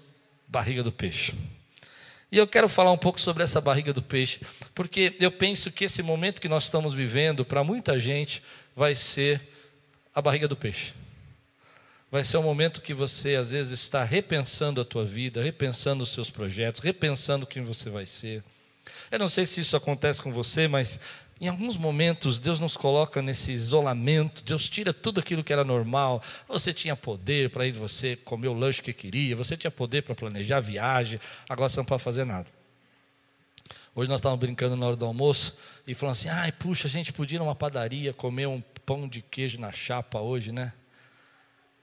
barriga 0.46 0.82
do 0.82 0.92
peixe. 0.92 1.34
E 2.30 2.38
eu 2.38 2.46
quero 2.46 2.68
falar 2.68 2.92
um 2.92 2.98
pouco 2.98 3.20
sobre 3.20 3.42
essa 3.42 3.60
barriga 3.60 3.92
do 3.92 4.02
peixe, 4.02 4.40
porque 4.74 5.14
eu 5.20 5.30
penso 5.30 5.70
que 5.70 5.84
esse 5.84 6.02
momento 6.02 6.40
que 6.40 6.48
nós 6.48 6.64
estamos 6.64 6.94
vivendo, 6.94 7.44
para 7.44 7.64
muita 7.64 7.98
gente, 7.98 8.42
vai 8.74 8.94
ser 8.94 9.40
a 10.14 10.20
barriga 10.22 10.48
do 10.48 10.56
peixe. 10.56 10.94
Vai 12.10 12.22
ser 12.22 12.36
o 12.36 12.42
momento 12.42 12.80
que 12.80 12.94
você 12.94 13.34
às 13.34 13.50
vezes 13.50 13.80
está 13.80 14.04
repensando 14.04 14.80
a 14.80 14.84
tua 14.84 15.04
vida, 15.04 15.42
repensando 15.42 16.04
os 16.04 16.10
seus 16.10 16.30
projetos, 16.30 16.80
repensando 16.80 17.46
quem 17.46 17.64
você 17.64 17.90
vai 17.90 18.06
ser. 18.06 18.42
Eu 19.10 19.18
não 19.18 19.28
sei 19.28 19.44
se 19.44 19.60
isso 19.60 19.76
acontece 19.76 20.22
com 20.22 20.30
você, 20.30 20.68
mas 20.68 21.00
em 21.40 21.48
alguns 21.48 21.76
momentos 21.76 22.38
Deus 22.38 22.60
nos 22.60 22.76
coloca 22.76 23.20
nesse 23.20 23.50
isolamento, 23.50 24.42
Deus 24.44 24.68
tira 24.68 24.92
tudo 24.92 25.18
aquilo 25.18 25.42
que 25.42 25.52
era 25.52 25.64
normal. 25.64 26.22
Você 26.48 26.72
tinha 26.72 26.94
poder 26.94 27.50
para 27.50 27.66
ir 27.66 27.72
você 27.72 28.14
comer 28.14 28.48
o 28.48 28.54
lanche 28.54 28.80
que 28.80 28.92
queria, 28.92 29.34
você 29.34 29.56
tinha 29.56 29.70
poder 29.70 30.02
para 30.02 30.14
planejar 30.14 30.58
a 30.58 30.60
viagem, 30.60 31.18
agora 31.48 31.68
você 31.68 31.78
não 31.78 31.84
pode 31.84 32.02
fazer 32.02 32.24
nada. 32.24 32.46
Hoje 33.96 34.08
nós 34.08 34.18
estávamos 34.18 34.40
brincando 34.40 34.74
na 34.74 34.86
hora 34.86 34.96
do 34.96 35.06
almoço 35.06 35.54
e 35.86 35.94
falando 35.94 36.12
assim: 36.12 36.28
ai, 36.28 36.50
puxa, 36.50 36.88
a 36.88 36.90
gente 36.90 37.12
podia 37.12 37.36
ir 37.36 37.38
numa 37.38 37.54
padaria 37.54 38.12
comer 38.12 38.46
um 38.46 38.60
pão 38.84 39.08
de 39.08 39.22
queijo 39.22 39.58
na 39.58 39.70
chapa 39.70 40.18
hoje, 40.18 40.50
né? 40.50 40.72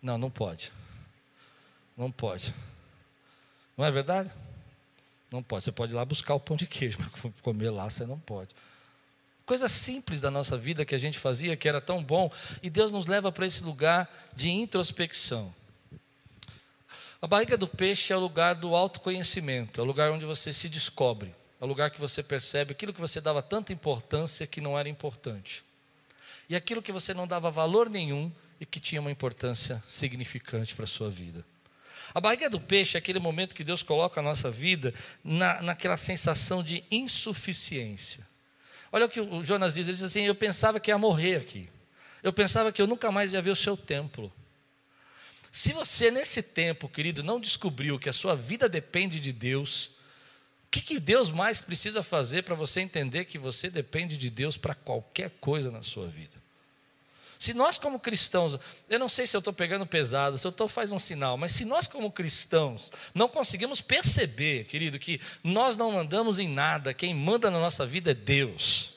Não, 0.02 0.18
não 0.18 0.30
pode. 0.30 0.74
Não 1.96 2.12
pode. 2.12 2.54
Não 3.78 3.86
é 3.86 3.92
verdade? 3.92 4.30
Não 5.32 5.42
pode. 5.42 5.64
Você 5.64 5.72
pode 5.72 5.94
ir 5.94 5.96
lá 5.96 6.04
buscar 6.04 6.34
o 6.34 6.40
pão 6.40 6.58
de 6.58 6.68
queijo, 6.68 6.98
mas 7.24 7.34
comer 7.42 7.70
lá 7.70 7.90
você 7.90 8.06
não 8.06 8.20
pode. 8.20 8.50
Coisa 9.46 9.70
simples 9.70 10.20
da 10.20 10.30
nossa 10.30 10.58
vida 10.58 10.84
que 10.84 10.96
a 10.96 10.98
gente 10.98 11.18
fazia, 11.18 11.56
que 11.56 11.68
era 11.68 11.80
tão 11.80 12.04
bom, 12.04 12.30
e 12.62 12.70
Deus 12.70 12.92
nos 12.92 13.06
leva 13.06 13.32
para 13.32 13.46
esse 13.46 13.64
lugar 13.64 14.10
de 14.36 14.50
introspecção. 14.50 15.54
A 17.22 17.28
barriga 17.28 17.58
do 17.58 17.68
peixe 17.68 18.12
é 18.12 18.18
o 18.18 18.20
lugar 18.20 18.56
do 18.56 18.76
autoconhecimento, 18.76 19.80
é 19.80 19.84
o 19.84 19.88
lugar 19.88 20.12
onde 20.12 20.26
você 20.26 20.52
se 20.52 20.68
descobre. 20.68 21.34
É 21.62 21.64
o 21.64 21.68
lugar 21.68 21.92
que 21.92 22.00
você 22.00 22.24
percebe 22.24 22.72
aquilo 22.72 22.92
que 22.92 23.00
você 23.00 23.22
dava 23.22 23.40
tanta 23.44 23.72
importância 23.72 24.48
que 24.48 24.60
não 24.60 24.78
era 24.78 24.90
importante. 24.90 25.64
E 26.50 26.56
aquilo 26.56 26.82
que 26.82 26.92
você 26.92 27.14
não 27.14 27.28
dava 27.28 27.52
valor 27.52 27.88
nenhum 27.88 28.32
e 28.60 28.66
que 28.66 28.80
tinha 28.80 29.00
uma 29.00 29.12
importância 29.12 29.82
significante 29.88 30.74
para 30.74 30.86
a 30.86 30.88
sua 30.88 31.08
vida. 31.08 31.46
A 32.14 32.20
barriga 32.20 32.50
do 32.50 32.60
peixe 32.60 32.98
é 32.98 33.00
aquele 33.00 33.20
momento 33.20 33.56
que 33.56 33.64
Deus 33.64 33.84
coloca 33.84 34.20
a 34.20 34.24
nossa 34.24 34.50
vida 34.50 34.92
na, 35.24 35.62
naquela 35.62 35.96
sensação 35.96 36.64
de 36.64 36.84
insuficiência. 36.90 38.28
Olha 38.92 39.06
o 39.06 39.10
que 39.10 39.22
o 39.22 39.44
Jonas 39.44 39.76
diz: 39.76 39.88
ele 39.88 39.96
diz 39.96 40.04
assim, 40.04 40.24
Eu 40.24 40.36
pensava 40.36 40.80
que 40.80 40.90
ia 40.90 40.98
morrer 40.98 41.38
aqui. 41.38 41.70
Eu 42.24 42.34
pensava 42.34 42.72
que 42.72 42.82
eu 42.82 42.88
nunca 42.88 43.12
mais 43.12 43.34
ia 43.34 43.42
ver 43.42 43.52
o 43.52 43.56
seu 43.56 43.78
templo. 43.78 44.34
Se 45.52 45.74
você, 45.74 46.10
nesse 46.10 46.42
tempo, 46.42 46.90
querido, 46.90 47.24
não 47.24 47.40
descobriu 47.40 48.00
que 48.00 48.10
a 48.10 48.14
sua 48.14 48.36
vida 48.36 48.68
depende 48.68 49.20
de 49.20 49.32
Deus, 49.32 49.92
que, 50.72 50.82
que 50.82 51.00
Deus 51.00 51.32
mais 51.32 51.60
precisa 51.60 52.02
fazer 52.02 52.44
para 52.44 52.56
você 52.56 52.80
entender 52.80 53.26
que 53.26 53.38
você 53.38 53.70
depende 53.70 54.16
de 54.16 54.30
Deus 54.30 54.56
para 54.56 54.74
qualquer 54.74 55.30
coisa 55.42 55.70
na 55.70 55.84
sua 55.84 56.08
vida? 56.08 56.42
Se 57.38 57.54
nós, 57.54 57.78
como 57.78 58.00
cristãos, 58.00 58.58
eu 58.88 59.00
não 59.00 59.10
sei 59.10 59.28
se 59.28 59.36
eu 59.36 59.40
estou 59.40 59.52
pegando 59.52 59.86
pesado, 59.86 60.38
se 60.38 60.48
eu 60.48 60.52
estou 60.52 60.70
faz 60.70 60.92
um 60.94 61.00
sinal, 61.00 61.38
mas 61.38 61.52
se 61.52 61.66
nós, 61.66 61.88
como 61.88 62.10
cristãos, 62.10 62.90
não 63.14 63.28
conseguimos 63.28 63.82
perceber, 63.82 64.64
querido, 64.66 64.98
que 64.98 65.20
nós 65.44 65.76
não 65.76 65.92
mandamos 65.92 66.40
em 66.40 66.48
nada, 66.48 66.94
quem 66.94 67.14
manda 67.14 67.52
na 67.52 67.60
nossa 67.60 67.86
vida 67.86 68.12
é 68.12 68.14
Deus. 68.14 68.94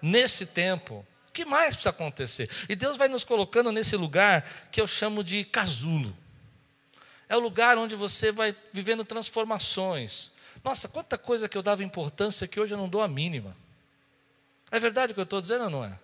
Nesse 0.00 0.46
tempo, 0.46 1.04
o 1.28 1.32
que 1.32 1.44
mais 1.44 1.74
precisa 1.74 1.90
acontecer? 1.90 2.48
E 2.68 2.74
Deus 2.74 2.96
vai 2.96 3.08
nos 3.08 3.24
colocando 3.24 3.70
nesse 3.70 3.96
lugar 3.96 4.48
que 4.70 4.80
eu 4.80 4.86
chamo 4.86 5.22
de 5.22 5.44
casulo. 5.44 6.16
É 7.28 7.36
o 7.36 7.40
lugar 7.40 7.76
onde 7.76 7.96
você 7.96 8.32
vai 8.32 8.56
vivendo 8.72 9.04
transformações. 9.04 10.31
Nossa, 10.62 10.88
quanta 10.88 11.18
coisa 11.18 11.48
que 11.48 11.58
eu 11.58 11.62
dava 11.62 11.82
importância 11.82 12.46
que 12.46 12.60
hoje 12.60 12.74
eu 12.74 12.78
não 12.78 12.88
dou 12.88 13.02
a 13.02 13.08
mínima. 13.08 13.56
É 14.70 14.78
verdade 14.78 15.12
o 15.12 15.14
que 15.14 15.20
eu 15.20 15.24
estou 15.24 15.40
dizendo 15.40 15.64
ou 15.64 15.70
não 15.70 15.84
é? 15.84 15.98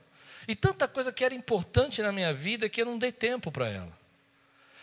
E 0.46 0.54
tanta 0.54 0.88
coisa 0.88 1.12
que 1.12 1.24
era 1.24 1.34
importante 1.34 2.02
na 2.02 2.10
minha 2.10 2.32
vida 2.32 2.68
que 2.68 2.80
eu 2.80 2.86
não 2.86 2.98
dei 2.98 3.12
tempo 3.12 3.52
para 3.52 3.68
ela. 3.68 3.92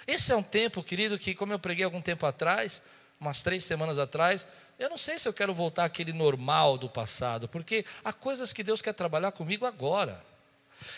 Esse 0.08 0.32
é 0.32 0.36
um 0.36 0.44
tempo, 0.44 0.84
querido, 0.84 1.18
que, 1.18 1.34
como 1.34 1.52
eu 1.52 1.60
preguei 1.60 1.84
algum 1.84 2.02
tempo 2.02 2.26
atrás, 2.26 2.82
umas 3.20 3.42
três 3.42 3.64
semanas 3.64 3.98
atrás, 3.98 4.46
eu 4.78 4.90
não 4.90 4.98
sei 4.98 5.18
se 5.18 5.28
eu 5.28 5.34
quero 5.34 5.54
voltar 5.54 5.86
àquele 5.86 6.14
normal 6.14 6.78
do 6.78 6.90
passado, 6.90 7.48
porque 7.48 7.86
há 8.04 8.14
coisas 8.14 8.54
que 8.54 8.64
Deus 8.64 8.82
quer 8.82 8.94
trabalhar 8.94 9.32
comigo 9.32 9.66
agora. 9.66 10.24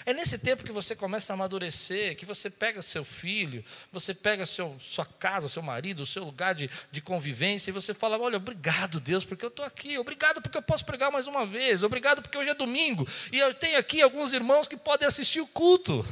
É 0.06 0.14
nesse 0.14 0.38
tempo 0.38 0.64
que 0.64 0.72
você 0.72 0.96
começa 0.96 1.32
a 1.32 1.36
amadurecer, 1.36 2.16
que 2.16 2.26
você 2.26 2.50
pega 2.50 2.82
seu 2.82 3.04
filho, 3.04 3.64
você 3.92 4.14
pega 4.14 4.46
seu, 4.46 4.76
sua 4.80 5.06
casa, 5.06 5.50
seu 5.50 5.62
marido, 5.62 6.04
o 6.04 6.06
seu 6.06 6.24
lugar 6.24 6.56
de, 6.56 6.70
de 6.92 7.02
convivência, 7.02 7.70
e 7.70 7.74
você 7.74 7.94
fala: 7.94 8.18
Olha, 8.18 8.38
obrigado, 8.38 9.00
Deus, 9.00 9.26
porque 9.26 9.46
eu 9.46 9.50
estou 9.50 9.66
aqui, 9.66 9.98
obrigado 9.98 10.42
porque 10.42 10.58
eu 10.58 10.62
posso 10.62 10.86
pregar 10.86 11.12
mais 11.12 11.28
uma 11.28 11.46
vez, 11.46 11.84
obrigado 11.84 12.22
porque 12.22 12.38
hoje 12.38 12.50
é 12.50 12.54
domingo, 12.54 13.08
e 13.32 13.38
eu 13.40 13.54
tenho 13.54 13.78
aqui 13.78 14.02
alguns 14.02 14.34
irmãos 14.34 14.68
que 14.68 14.78
podem 14.78 15.08
assistir 15.08 15.42
o 15.42 15.48
culto. 15.48 16.06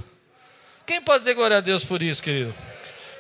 Quem 0.86 1.01
pode 1.01 1.20
dizer 1.20 1.34
glória 1.34 1.58
a 1.58 1.62
Deus 1.62 1.84
por 1.84 2.01
isso, 2.01 2.22
querido? 2.22 2.53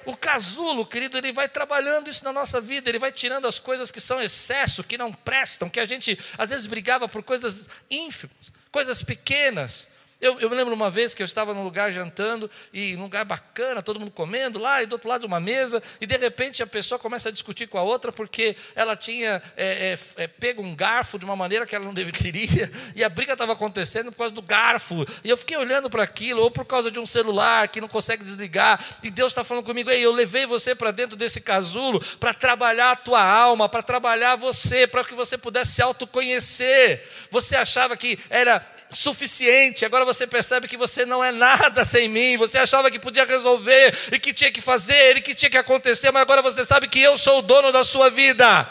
O 0.05 0.15
casulo, 0.15 0.85
querido, 0.85 1.17
ele 1.17 1.31
vai 1.31 1.49
trabalhando 1.49 2.09
isso 2.09 2.23
na 2.23 2.31
nossa 2.31 2.61
vida, 2.61 2.87
ele 2.87 2.99
vai 2.99 3.11
tirando 3.11 3.47
as 3.47 3.57
coisas 3.57 3.89
que 3.89 3.99
são 3.99 4.21
excesso, 4.21 4.83
que 4.83 4.99
não 4.99 5.11
prestam, 5.11 5.67
que 5.67 5.79
a 5.79 5.85
gente 5.85 6.17
às 6.37 6.51
vezes 6.51 6.67
brigava 6.67 7.09
por 7.09 7.23
coisas 7.23 7.67
ínfimas, 7.89 8.51
coisas 8.71 9.01
pequenas. 9.01 9.87
Eu, 10.21 10.39
eu 10.39 10.49
me 10.49 10.55
lembro 10.55 10.73
uma 10.73 10.89
vez 10.89 11.13
que 11.13 11.21
eu 11.21 11.25
estava 11.25 11.53
num 11.53 11.63
lugar 11.63 11.91
jantando, 11.91 12.49
e 12.73 12.95
num 12.95 13.03
lugar 13.03 13.25
bacana, 13.25 13.83
todo 13.83 13.99
mundo 13.99 14.11
comendo 14.11 14.57
lá, 14.57 14.81
e 14.81 14.85
do 14.85 14.93
outro 14.93 15.09
lado 15.09 15.27
uma 15.27 15.39
mesa, 15.39 15.83
e 15.99 16.05
de 16.05 16.15
repente 16.17 16.63
a 16.63 16.67
pessoa 16.67 16.97
começa 16.97 17.29
a 17.29 17.31
discutir 17.31 17.67
com 17.67 17.77
a 17.77 17.83
outra 17.83 18.11
porque 18.11 18.55
ela 18.75 18.95
tinha 18.95 19.41
é, 19.57 19.97
é, 20.17 20.23
é, 20.23 20.27
pego 20.27 20.61
um 20.61 20.75
garfo 20.75 21.19
de 21.19 21.25
uma 21.25 21.35
maneira 21.35 21.65
que 21.65 21.75
ela 21.75 21.85
não 21.85 21.93
deveria, 21.93 22.71
e 22.95 23.03
a 23.03 23.09
briga 23.09 23.33
estava 23.33 23.53
acontecendo 23.53 24.11
por 24.11 24.19
causa 24.19 24.33
do 24.33 24.41
garfo, 24.41 25.05
e 25.23 25.29
eu 25.29 25.37
fiquei 25.37 25.57
olhando 25.57 25.89
para 25.89 26.03
aquilo, 26.03 26.41
ou 26.41 26.49
por 26.49 26.65
causa 26.65 26.89
de 26.89 26.99
um 26.99 27.05
celular 27.05 27.67
que 27.67 27.81
não 27.81 27.87
consegue 27.87 28.23
desligar, 28.23 28.83
e 29.03 29.11
Deus 29.11 29.31
está 29.31 29.43
falando 29.43 29.65
comigo, 29.65 29.89
ei, 29.89 30.05
eu 30.05 30.13
levei 30.13 30.45
você 30.45 30.73
para 30.73 30.91
dentro 30.91 31.17
desse 31.17 31.41
casulo 31.41 31.99
para 32.19 32.33
trabalhar 32.33 32.91
a 32.91 32.95
tua 32.95 33.21
alma, 33.21 33.67
para 33.67 33.83
trabalhar 33.83 34.35
você, 34.35 34.87
para 34.87 35.03
que 35.03 35.13
você 35.13 35.37
pudesse 35.37 35.73
se 35.73 35.81
autoconhecer. 35.81 37.03
Você 37.29 37.55
achava 37.55 37.97
que 37.97 38.17
era 38.29 38.61
suficiente, 38.89 39.85
agora 39.85 40.04
agora 40.05 40.13
você 40.13 40.27
percebe 40.27 40.67
que 40.67 40.77
você 40.77 41.05
não 41.05 41.23
é 41.23 41.31
nada 41.31 41.83
sem 41.83 42.07
mim. 42.07 42.37
Você 42.37 42.59
achava 42.59 42.91
que 42.91 42.99
podia 42.99 43.25
resolver 43.25 43.97
e 44.11 44.19
que 44.19 44.31
tinha 44.31 44.51
que 44.51 44.61
fazer 44.61 45.17
e 45.17 45.21
que 45.21 45.33
tinha 45.33 45.49
que 45.49 45.57
acontecer, 45.57 46.11
mas 46.11 46.21
agora 46.21 46.41
você 46.41 46.63
sabe 46.63 46.87
que 46.87 47.01
eu 47.01 47.17
sou 47.17 47.39
o 47.39 47.41
dono 47.41 47.71
da 47.71 47.83
sua 47.83 48.09
vida. 48.09 48.67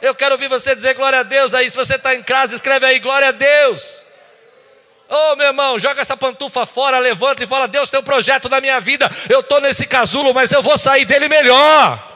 Eu 0.00 0.14
quero 0.14 0.34
ouvir 0.34 0.48
você 0.48 0.74
dizer 0.74 0.94
glória 0.94 1.20
a 1.20 1.22
Deus 1.22 1.54
aí. 1.54 1.68
Se 1.68 1.76
você 1.76 1.96
está 1.96 2.14
em 2.14 2.22
casa, 2.22 2.54
escreve 2.54 2.86
aí 2.86 2.98
glória 2.98 3.28
a 3.28 3.32
Deus. 3.32 4.02
Ô 5.08 5.14
oh, 5.14 5.36
meu 5.36 5.48
irmão, 5.48 5.78
joga 5.78 6.00
essa 6.00 6.16
pantufa 6.16 6.64
fora, 6.64 6.98
levanta 6.98 7.44
e 7.44 7.46
fala: 7.46 7.68
Deus 7.68 7.90
tem 7.90 8.00
um 8.00 8.04
projeto 8.04 8.48
na 8.48 8.60
minha 8.60 8.80
vida. 8.80 9.10
Eu 9.28 9.40
estou 9.40 9.60
nesse 9.60 9.86
casulo, 9.86 10.32
mas 10.32 10.50
eu 10.50 10.62
vou 10.62 10.78
sair 10.78 11.04
dele 11.04 11.28
melhor. 11.28 12.11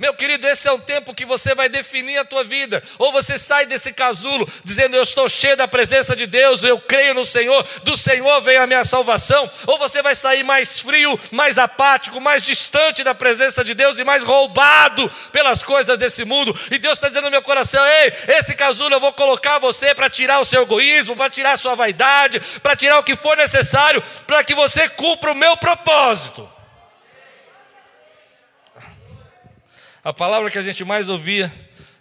Meu 0.00 0.14
querido, 0.14 0.48
esse 0.48 0.66
é 0.66 0.72
um 0.72 0.78
tempo 0.78 1.12
que 1.12 1.26
você 1.26 1.54
vai 1.54 1.68
definir 1.68 2.16
a 2.16 2.24
tua 2.24 2.42
vida. 2.42 2.82
Ou 2.98 3.12
você 3.12 3.36
sai 3.36 3.66
desse 3.66 3.92
casulo 3.92 4.48
dizendo 4.64 4.96
eu 4.96 5.02
estou 5.02 5.28
cheio 5.28 5.58
da 5.58 5.68
presença 5.68 6.16
de 6.16 6.26
Deus, 6.26 6.62
eu 6.62 6.80
creio 6.80 7.12
no 7.12 7.22
Senhor, 7.22 7.62
do 7.84 7.94
Senhor 7.98 8.40
vem 8.40 8.56
a 8.56 8.66
minha 8.66 8.82
salvação. 8.82 9.50
Ou 9.66 9.76
você 9.76 10.00
vai 10.00 10.14
sair 10.14 10.42
mais 10.42 10.80
frio, 10.80 11.20
mais 11.30 11.58
apático, 11.58 12.18
mais 12.18 12.42
distante 12.42 13.04
da 13.04 13.14
presença 13.14 13.62
de 13.62 13.74
Deus 13.74 13.98
e 13.98 14.04
mais 14.04 14.22
roubado 14.22 15.06
pelas 15.30 15.62
coisas 15.62 15.98
desse 15.98 16.24
mundo. 16.24 16.58
E 16.70 16.78
Deus 16.78 16.94
está 16.94 17.08
dizendo 17.08 17.24
no 17.24 17.30
meu 17.30 17.42
coração: 17.42 17.84
ei, 17.86 18.14
esse 18.28 18.54
casulo 18.54 18.94
eu 18.94 19.00
vou 19.00 19.12
colocar 19.12 19.58
você 19.58 19.94
para 19.94 20.08
tirar 20.08 20.40
o 20.40 20.46
seu 20.46 20.62
egoísmo, 20.62 21.14
para 21.14 21.28
tirar 21.28 21.52
a 21.52 21.58
sua 21.58 21.74
vaidade, 21.74 22.40
para 22.62 22.74
tirar 22.74 22.98
o 22.98 23.04
que 23.04 23.16
for 23.16 23.36
necessário, 23.36 24.02
para 24.26 24.42
que 24.42 24.54
você 24.54 24.88
cumpra 24.88 25.32
o 25.32 25.36
meu 25.36 25.58
propósito. 25.58 26.59
A 30.02 30.12
palavra 30.12 30.50
que 30.50 30.58
a 30.58 30.62
gente 30.62 30.84
mais 30.84 31.08
ouvia 31.08 31.52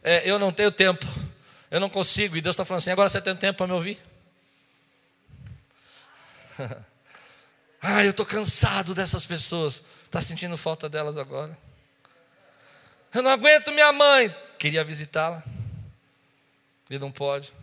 é: 0.04 0.30
Eu 0.30 0.40
não 0.40 0.52
tenho 0.52 0.72
tempo, 0.72 1.06
eu 1.70 1.80
não 1.80 1.90
consigo. 1.90 2.38
E 2.38 2.42
Deus 2.42 2.54
está 2.54 2.66
falando 2.66 2.80
assim: 2.80 2.92
agora 2.92 3.10
você 3.10 3.22
tem 3.22 3.36
tempo 3.36 3.58
para 3.58 3.68
me 3.68 3.74
ouvir? 3.74 4.00
ah, 7.82 8.04
eu 8.04 8.12
estou 8.12 8.26
cansado 8.26 8.94
dessas 8.94 9.26
pessoas. 9.26 9.84
Está 10.06 10.20
sentindo 10.22 10.58
falta 10.58 10.90
delas 10.90 11.18
agora? 11.18 11.58
Eu 13.14 13.22
não 13.22 13.32
aguento 13.32 13.72
minha 13.72 13.92
mãe. 13.92 14.34
Queria 14.58 14.84
visitá-la. 14.84 15.44
E 16.90 16.98
não 16.98 17.12
pode. 17.12 17.54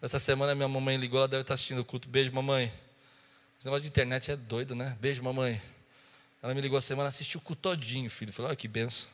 Essa 0.00 0.18
semana 0.18 0.54
minha 0.54 0.68
mamãe 0.68 0.96
ligou, 0.96 1.18
ela 1.18 1.28
deve 1.28 1.42
estar 1.42 1.54
assistindo 1.54 1.80
o 1.80 1.84
culto. 1.84 2.08
Beijo, 2.08 2.32
mamãe. 2.32 2.72
Esse 3.58 3.66
negócio 3.66 3.82
de 3.82 3.88
internet 3.88 4.30
é 4.30 4.36
doido, 4.36 4.74
né? 4.74 4.96
Beijo, 5.00 5.22
mamãe. 5.22 5.60
Ela 6.42 6.54
me 6.54 6.60
ligou 6.60 6.76
a 6.76 6.80
semana, 6.80 7.08
assistiu 7.08 7.38
o 7.38 7.42
culto 7.42 7.62
todinho, 7.62 8.10
filho. 8.10 8.32
Falei, 8.32 8.50
olha 8.50 8.56
que 8.56 8.66
benção. 8.66 9.08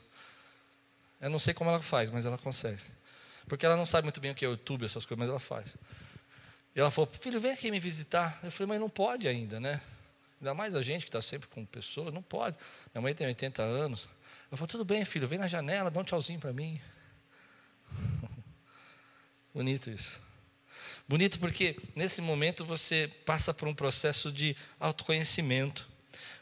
Eu 1.20 1.30
não 1.30 1.38
sei 1.38 1.52
como 1.52 1.70
ela 1.70 1.82
faz, 1.82 2.10
mas 2.10 2.26
ela 2.26 2.38
consegue. 2.38 2.82
Porque 3.48 3.64
ela 3.64 3.76
não 3.76 3.86
sabe 3.86 4.04
muito 4.04 4.20
bem 4.20 4.30
o 4.30 4.34
que 4.34 4.44
é 4.44 4.48
YouTube, 4.48 4.84
essas 4.84 5.04
coisas, 5.04 5.18
mas 5.18 5.28
ela 5.28 5.40
faz. 5.40 5.76
E 6.74 6.80
ela 6.80 6.90
falou, 6.90 7.10
filho, 7.12 7.40
vem 7.40 7.52
aqui 7.52 7.70
me 7.70 7.80
visitar. 7.80 8.38
Eu 8.42 8.52
falei, 8.52 8.68
mas 8.68 8.80
não 8.80 8.88
pode 8.88 9.26
ainda, 9.26 9.58
né? 9.58 9.80
Ainda 10.40 10.54
mais 10.54 10.74
a 10.74 10.82
gente 10.82 11.02
que 11.04 11.08
está 11.08 11.20
sempre 11.20 11.48
com 11.48 11.64
pessoas, 11.64 12.14
não 12.14 12.22
pode. 12.22 12.56
Minha 12.94 13.02
mãe 13.02 13.14
tem 13.14 13.26
80 13.26 13.62
anos. 13.62 14.08
Eu 14.50 14.56
falei, 14.56 14.70
tudo 14.70 14.84
bem, 14.84 15.04
filho, 15.04 15.26
vem 15.26 15.38
na 15.38 15.48
janela, 15.48 15.90
dá 15.90 16.00
um 16.00 16.04
tchauzinho 16.04 16.38
para 16.38 16.52
mim. 16.52 16.80
Bonito 19.52 19.90
isso. 19.90 20.22
Bonito 21.08 21.40
porque 21.40 21.76
nesse 21.96 22.20
momento 22.20 22.64
você 22.64 23.10
passa 23.24 23.52
por 23.52 23.66
um 23.66 23.74
processo 23.74 24.30
de 24.30 24.54
autoconhecimento. 24.78 25.88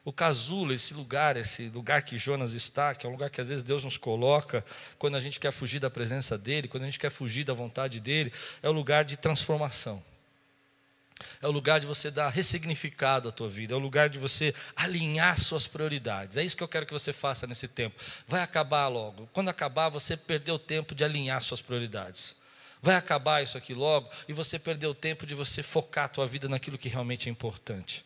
O 0.07 0.13
casulo, 0.13 0.73
esse 0.73 0.95
lugar, 0.95 1.37
esse 1.37 1.69
lugar 1.69 2.01
que 2.01 2.17
Jonas 2.17 2.53
está, 2.53 2.95
que 2.95 3.05
é 3.05 3.09
um 3.09 3.13
lugar 3.13 3.29
que 3.29 3.41
às 3.41 3.49
vezes 3.49 3.65
Deus 3.65 3.83
nos 3.83 3.97
coloca 3.97 4.65
quando 5.01 5.17
a 5.17 5.21
gente 5.21 5.41
quer 5.41 5.51
fugir 5.51 5.81
da 5.81 5.91
presença 5.91 6.39
dEle, 6.39 6.69
quando 6.69 6.85
a 6.85 6.87
gente 6.87 7.01
quer 7.01 7.11
fugir 7.11 7.43
da 7.43 7.53
vontade 7.53 7.99
dEle, 7.99 8.33
é 8.63 8.69
o 8.69 8.73
lugar 8.73 9.05
de 9.05 9.17
transformação. 9.17 10.01
É 11.43 11.49
o 11.49 11.51
lugar 11.51 11.81
de 11.81 11.89
você 11.89 12.09
dar 12.09 12.29
ressignificado 12.29 13.29
à 13.29 13.33
tua 13.33 13.49
vida, 13.49 13.75
é 13.75 13.77
o 13.77 13.81
lugar 13.81 14.09
de 14.09 14.17
você 14.17 14.55
alinhar 14.77 15.41
suas 15.41 15.67
prioridades. 15.67 16.37
É 16.37 16.45
isso 16.45 16.57
que 16.57 16.63
eu 16.63 16.69
quero 16.69 16.87
que 16.87 16.93
você 16.93 17.13
faça 17.13 17.45
nesse 17.45 17.67
tempo. 17.67 18.01
Vai 18.29 18.43
acabar 18.43 18.87
logo. 18.87 19.29
Quando 19.33 19.49
acabar, 19.49 19.89
você 19.89 20.17
perdeu 20.17 20.55
o 20.55 20.59
tempo 20.61 20.95
de 20.95 21.03
alinhar 21.03 21.43
suas 21.43 21.61
prioridades. 21.61 22.37
Vai 22.81 22.95
acabar 22.95 23.43
isso 23.43 23.59
aqui 23.59 23.75
logo 23.75 24.09
e 24.29 24.33
você 24.33 24.57
perdeu 24.57 24.91
o 24.91 24.95
tempo 24.95 25.27
de 25.27 25.35
você 25.35 25.65
focar 25.65 26.05
a 26.05 26.09
tua 26.09 26.29
vida 26.29 26.49
naquilo 26.49 26.79
que 26.79 26.89
realmente 26.89 27.29
é 27.29 27.33
importante. 27.33 28.06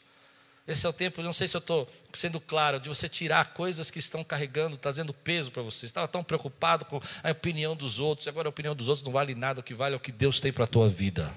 Esse 0.70 0.86
é 0.86 0.88
o 0.88 0.92
tempo, 0.92 1.20
não 1.20 1.32
sei 1.32 1.48
se 1.48 1.56
eu 1.56 1.58
estou 1.58 1.88
sendo 2.12 2.40
claro, 2.40 2.78
de 2.78 2.88
você 2.88 3.08
tirar 3.08 3.52
coisas 3.54 3.90
que 3.90 3.98
estão 3.98 4.22
carregando, 4.22 4.76
trazendo 4.76 5.12
peso 5.12 5.50
para 5.50 5.62
você. 5.62 5.80
Você 5.80 5.86
estava 5.86 6.06
tão 6.06 6.22
preocupado 6.22 6.84
com 6.84 7.00
a 7.24 7.30
opinião 7.32 7.74
dos 7.74 7.98
outros, 7.98 8.28
agora 8.28 8.46
a 8.46 8.50
opinião 8.50 8.72
dos 8.72 8.86
outros 8.86 9.04
não 9.04 9.12
vale 9.12 9.34
nada, 9.34 9.58
o 9.58 9.62
que 9.64 9.74
vale 9.74 9.94
é 9.94 9.96
o 9.96 10.00
que 10.00 10.12
Deus 10.12 10.38
tem 10.38 10.52
para 10.52 10.64
a 10.64 10.68
tua 10.68 10.88
vida. 10.88 11.34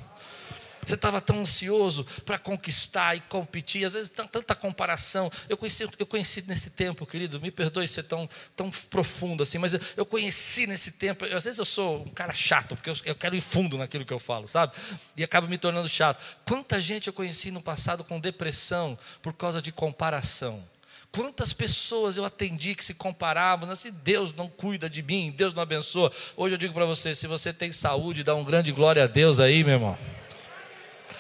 Você 0.85 0.95
estava 0.95 1.21
tão 1.21 1.39
ansioso 1.39 2.05
para 2.25 2.37
conquistar 2.37 3.15
e 3.15 3.21
competir, 3.21 3.85
às 3.85 3.93
vezes 3.93 4.09
tanta 4.09 4.55
comparação. 4.55 5.31
Eu 5.47 5.57
conheci, 5.57 5.87
eu 5.97 6.05
conheci 6.05 6.43
nesse 6.47 6.69
tempo, 6.71 7.05
querido, 7.05 7.39
me 7.39 7.51
perdoe 7.51 7.87
ser 7.87 8.03
tão, 8.03 8.29
tão 8.55 8.69
profundo 8.89 9.43
assim, 9.43 9.57
mas 9.57 9.73
eu, 9.73 9.79
eu 9.97 10.05
conheci 10.05 10.67
nesse 10.67 10.93
tempo. 10.93 11.25
Eu, 11.25 11.37
às 11.37 11.43
vezes 11.43 11.59
eu 11.59 11.65
sou 11.65 12.03
um 12.03 12.09
cara 12.09 12.33
chato, 12.33 12.75
porque 12.75 12.89
eu, 12.89 12.95
eu, 13.05 13.15
quero 13.15 13.35
ir 13.35 13.41
fundo 13.41 13.77
naquilo 13.77 14.05
que 14.05 14.13
eu 14.13 14.19
falo, 14.19 14.47
sabe? 14.47 14.73
E 15.15 15.23
acaba 15.23 15.47
me 15.47 15.57
tornando 15.57 15.87
chato. 15.87 16.23
Quanta 16.45 16.79
gente 16.79 17.07
eu 17.07 17.13
conheci 17.13 17.51
no 17.51 17.61
passado 17.61 18.03
com 18.03 18.19
depressão 18.19 18.97
por 19.21 19.33
causa 19.33 19.61
de 19.61 19.71
comparação. 19.71 20.63
Quantas 21.11 21.53
pessoas 21.53 22.17
eu 22.17 22.25
atendi 22.25 22.73
que 22.73 22.83
se 22.83 22.95
comparavam, 22.95 23.69
assim, 23.69 23.91
Deus 24.03 24.33
não 24.33 24.49
cuida 24.49 24.89
de 24.89 25.03
mim, 25.03 25.31
Deus 25.35 25.53
não 25.53 25.61
abençoa. 25.61 26.11
Hoje 26.35 26.55
eu 26.55 26.57
digo 26.57 26.73
para 26.73 26.85
você: 26.85 27.13
se 27.13 27.27
você 27.27 27.53
tem 27.53 27.71
saúde, 27.71 28.23
dá 28.23 28.33
um 28.33 28.43
grande 28.43 28.71
glória 28.71 29.03
a 29.03 29.07
Deus 29.07 29.39
aí, 29.39 29.63
meu 29.63 29.75
irmão. 29.75 29.97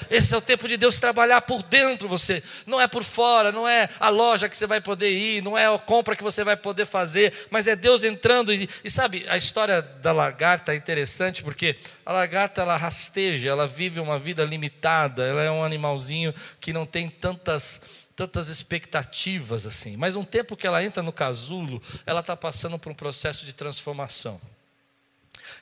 Esse 0.09 0.33
é 0.33 0.37
o 0.37 0.41
tempo 0.41 0.67
de 0.67 0.77
Deus 0.77 0.99
trabalhar 0.99 1.41
por 1.41 1.63
dentro 1.63 2.07
você, 2.07 2.43
não 2.65 2.79
é 2.79 2.87
por 2.87 3.03
fora, 3.03 3.51
não 3.51 3.67
é 3.67 3.89
a 3.99 4.09
loja 4.09 4.49
que 4.49 4.55
você 4.55 4.67
vai 4.67 4.81
poder 4.81 5.11
ir, 5.11 5.41
não 5.41 5.57
é 5.57 5.73
a 5.73 5.79
compra 5.79 6.15
que 6.15 6.23
você 6.23 6.43
vai 6.43 6.55
poder 6.55 6.85
fazer, 6.85 7.33
mas 7.49 7.67
é 7.67 7.75
Deus 7.75 8.03
entrando 8.03 8.53
e, 8.53 8.69
e 8.83 8.89
sabe, 8.89 9.25
a 9.27 9.37
história 9.37 9.81
da 9.81 10.11
lagarta 10.11 10.73
é 10.73 10.75
interessante 10.75 11.43
porque 11.43 11.75
a 12.05 12.11
lagarta 12.11 12.61
ela 12.61 12.77
rasteja, 12.77 13.49
ela 13.49 13.67
vive 13.67 13.99
uma 13.99 14.19
vida 14.19 14.43
limitada, 14.43 15.25
ela 15.25 15.41
é 15.43 15.51
um 15.51 15.63
animalzinho 15.63 16.33
que 16.59 16.73
não 16.73 16.85
tem 16.85 17.09
tantas 17.09 18.03
tantas 18.15 18.47
expectativas 18.47 19.65
assim. 19.65 19.97
Mas 19.97 20.15
um 20.15 20.23
tempo 20.23 20.55
que 20.55 20.67
ela 20.67 20.83
entra 20.83 21.01
no 21.01 21.11
casulo, 21.11 21.81
ela 22.05 22.19
está 22.19 22.37
passando 22.37 22.77
por 22.77 22.91
um 22.91 22.95
processo 22.95 23.43
de 23.43 23.53
transformação. 23.53 24.39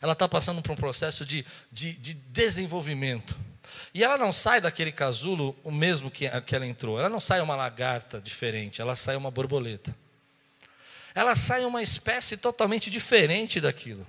Ela 0.02 0.14
está 0.14 0.28
passando 0.28 0.62
por 0.62 0.72
um 0.72 0.76
processo 0.76 1.26
de, 1.26 1.46
de, 1.72 1.94
de 1.94 2.14
desenvolvimento. 2.14 3.38
E 3.94 4.04
ela 4.04 4.18
não 4.18 4.32
sai 4.32 4.62
daquele 4.62 4.92
casulo 4.92 5.56
o 5.64 5.72
mesmo 5.72 6.10
que, 6.10 6.30
que 6.42 6.56
ela 6.56 6.66
entrou. 6.66 7.00
Ela 7.00 7.10
não 7.10 7.20
sai 7.20 7.42
uma 7.42 7.56
lagarta 7.56 8.20
diferente, 8.20 8.82
ela 8.82 8.96
sai 8.96 9.16
uma 9.16 9.32
borboleta. 9.32 9.96
Ela 11.14 11.36
sai 11.36 11.66
uma 11.66 11.82
espécie 11.82 12.38
totalmente 12.38 12.90
diferente 12.90 13.60
daquilo. 13.60 14.06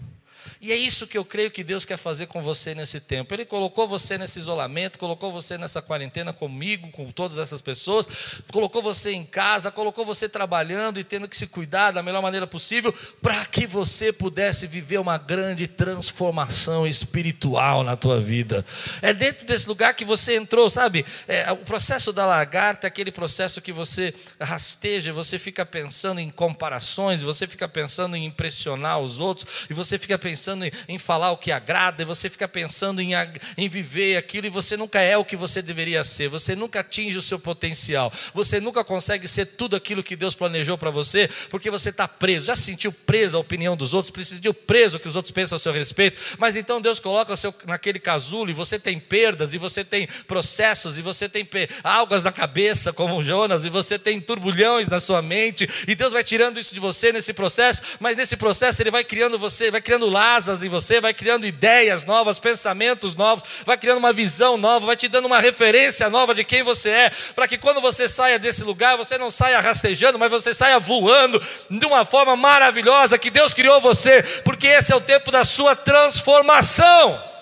E 0.60 0.72
é 0.72 0.76
isso 0.76 1.06
que 1.06 1.16
eu 1.16 1.24
creio 1.24 1.50
que 1.50 1.64
Deus 1.64 1.84
quer 1.84 1.96
fazer 1.96 2.26
com 2.26 2.42
você 2.42 2.74
nesse 2.74 3.00
tempo. 3.00 3.32
Ele 3.34 3.44
colocou 3.44 3.86
você 3.86 4.18
nesse 4.18 4.38
isolamento, 4.38 4.98
colocou 4.98 5.32
você 5.32 5.56
nessa 5.56 5.80
quarentena 5.80 6.32
comigo, 6.32 6.90
com 6.90 7.10
todas 7.10 7.38
essas 7.38 7.62
pessoas, 7.62 8.08
colocou 8.52 8.82
você 8.82 9.12
em 9.12 9.24
casa, 9.24 9.70
colocou 9.70 10.04
você 10.04 10.28
trabalhando 10.28 10.98
e 10.98 11.04
tendo 11.04 11.28
que 11.28 11.36
se 11.36 11.46
cuidar 11.46 11.92
da 11.92 12.02
melhor 12.02 12.22
maneira 12.22 12.46
possível, 12.46 12.92
para 13.20 13.44
que 13.46 13.66
você 13.66 14.12
pudesse 14.12 14.66
viver 14.66 14.98
uma 14.98 15.18
grande 15.18 15.66
transformação 15.66 16.86
espiritual 16.86 17.82
na 17.82 17.96
tua 17.96 18.20
vida. 18.20 18.64
É 19.00 19.12
dentro 19.12 19.46
desse 19.46 19.68
lugar 19.68 19.94
que 19.94 20.04
você 20.04 20.36
entrou, 20.36 20.68
sabe? 20.68 21.04
É, 21.28 21.50
o 21.52 21.58
processo 21.58 22.12
da 22.12 22.26
lagarta 22.26 22.86
é 22.86 22.88
aquele 22.88 23.12
processo 23.12 23.60
que 23.60 23.72
você 23.72 24.14
rasteja, 24.40 25.12
você 25.12 25.38
fica 25.38 25.64
pensando 25.64 26.20
em 26.20 26.30
comparações, 26.30 27.22
você 27.22 27.46
fica 27.46 27.68
pensando 27.68 28.16
em 28.16 28.24
impressionar 28.24 28.98
os 28.98 29.20
outros, 29.20 29.66
e 29.70 29.74
você 29.74 29.98
fica 29.98 30.18
pensando 30.18 30.31
pensando 30.32 30.64
em, 30.88 30.96
falar 30.96 31.30
o 31.30 31.36
que 31.36 31.52
agrada, 31.52 32.02
e 32.02 32.06
você 32.06 32.30
fica 32.30 32.48
pensando 32.48 33.02
em, 33.02 33.10
em 33.58 33.68
viver 33.68 34.16
aquilo, 34.16 34.46
e 34.46 34.50
você 34.50 34.78
nunca 34.78 34.98
é 34.98 35.14
o 35.14 35.24
que 35.26 35.36
você 35.36 35.60
deveria 35.60 36.02
ser, 36.04 36.28
você 36.28 36.56
nunca 36.56 36.80
atinge 36.80 37.18
o 37.18 37.22
seu 37.22 37.38
potencial, 37.38 38.10
você 38.32 38.58
nunca 38.58 38.82
consegue 38.82 39.28
ser 39.28 39.44
tudo 39.44 39.76
aquilo 39.76 40.02
que 40.02 40.16
Deus 40.16 40.34
planejou 40.34 40.78
para 40.78 40.88
você, 40.88 41.28
porque 41.50 41.70
você 41.70 41.90
está 41.90 42.08
preso. 42.08 42.46
Já 42.46 42.56
se 42.56 42.62
sentiu 42.62 42.92
preso 42.92 43.36
à 43.36 43.40
opinião 43.40 43.76
dos 43.76 43.92
outros, 43.92 44.10
precisa 44.10 44.40
preso 44.54 44.96
o 44.96 45.00
que 45.00 45.06
os 45.08 45.16
outros 45.16 45.32
pensam 45.32 45.56
a 45.56 45.58
seu 45.58 45.72
respeito, 45.72 46.18
mas 46.38 46.56
então 46.56 46.80
Deus 46.80 46.98
coloca 46.98 47.34
o 47.34 47.36
seu, 47.36 47.54
naquele 47.66 47.98
casulo 47.98 48.48
e 48.48 48.54
você 48.54 48.78
tem 48.78 48.98
perdas, 48.98 49.52
e 49.52 49.58
você 49.58 49.84
tem 49.84 50.06
processos, 50.26 50.96
e 50.96 51.02
você 51.02 51.28
tem 51.28 51.46
algas 51.84 52.24
na 52.24 52.32
cabeça, 52.32 52.90
como 52.90 53.22
Jonas, 53.22 53.66
e 53.66 53.68
você 53.68 53.98
tem 53.98 54.18
turbulhões 54.18 54.88
na 54.88 54.98
sua 54.98 55.20
mente, 55.20 55.68
e 55.86 55.94
Deus 55.94 56.10
vai 56.10 56.24
tirando 56.24 56.58
isso 56.58 56.72
de 56.72 56.80
você 56.80 57.12
nesse 57.12 57.34
processo, 57.34 57.82
mas 58.00 58.16
nesse 58.16 58.34
processo 58.34 58.82
Ele 58.82 58.90
vai 58.90 59.04
criando 59.04 59.38
você, 59.38 59.70
vai 59.70 59.82
criando 59.82 60.06
lá 60.06 60.21
asas 60.22 60.62
em 60.62 60.68
você, 60.68 61.00
vai 61.00 61.12
criando 61.12 61.46
ideias 61.46 62.04
novas, 62.04 62.38
pensamentos 62.38 63.14
novos, 63.14 63.44
vai 63.64 63.76
criando 63.76 63.98
uma 63.98 64.12
visão 64.12 64.56
nova, 64.56 64.86
vai 64.86 64.96
te 64.96 65.08
dando 65.08 65.26
uma 65.26 65.40
referência 65.40 66.08
nova 66.08 66.34
de 66.34 66.44
quem 66.44 66.62
você 66.62 66.90
é, 66.90 67.12
para 67.34 67.48
que 67.48 67.58
quando 67.58 67.80
você 67.80 68.06
saia 68.06 68.38
desse 68.38 68.62
lugar, 68.62 68.96
você 68.96 69.18
não 69.18 69.30
saia 69.30 69.60
rastejando, 69.60 70.18
mas 70.18 70.30
você 70.30 70.54
saia 70.54 70.78
voando 70.78 71.42
de 71.68 71.86
uma 71.86 72.04
forma 72.04 72.36
maravilhosa 72.36 73.18
que 73.18 73.30
Deus 73.30 73.52
criou 73.52 73.80
você, 73.80 74.22
porque 74.44 74.66
esse 74.68 74.92
é 74.92 74.96
o 74.96 75.00
tempo 75.00 75.30
da 75.30 75.44
sua 75.44 75.74
transformação. 75.74 77.32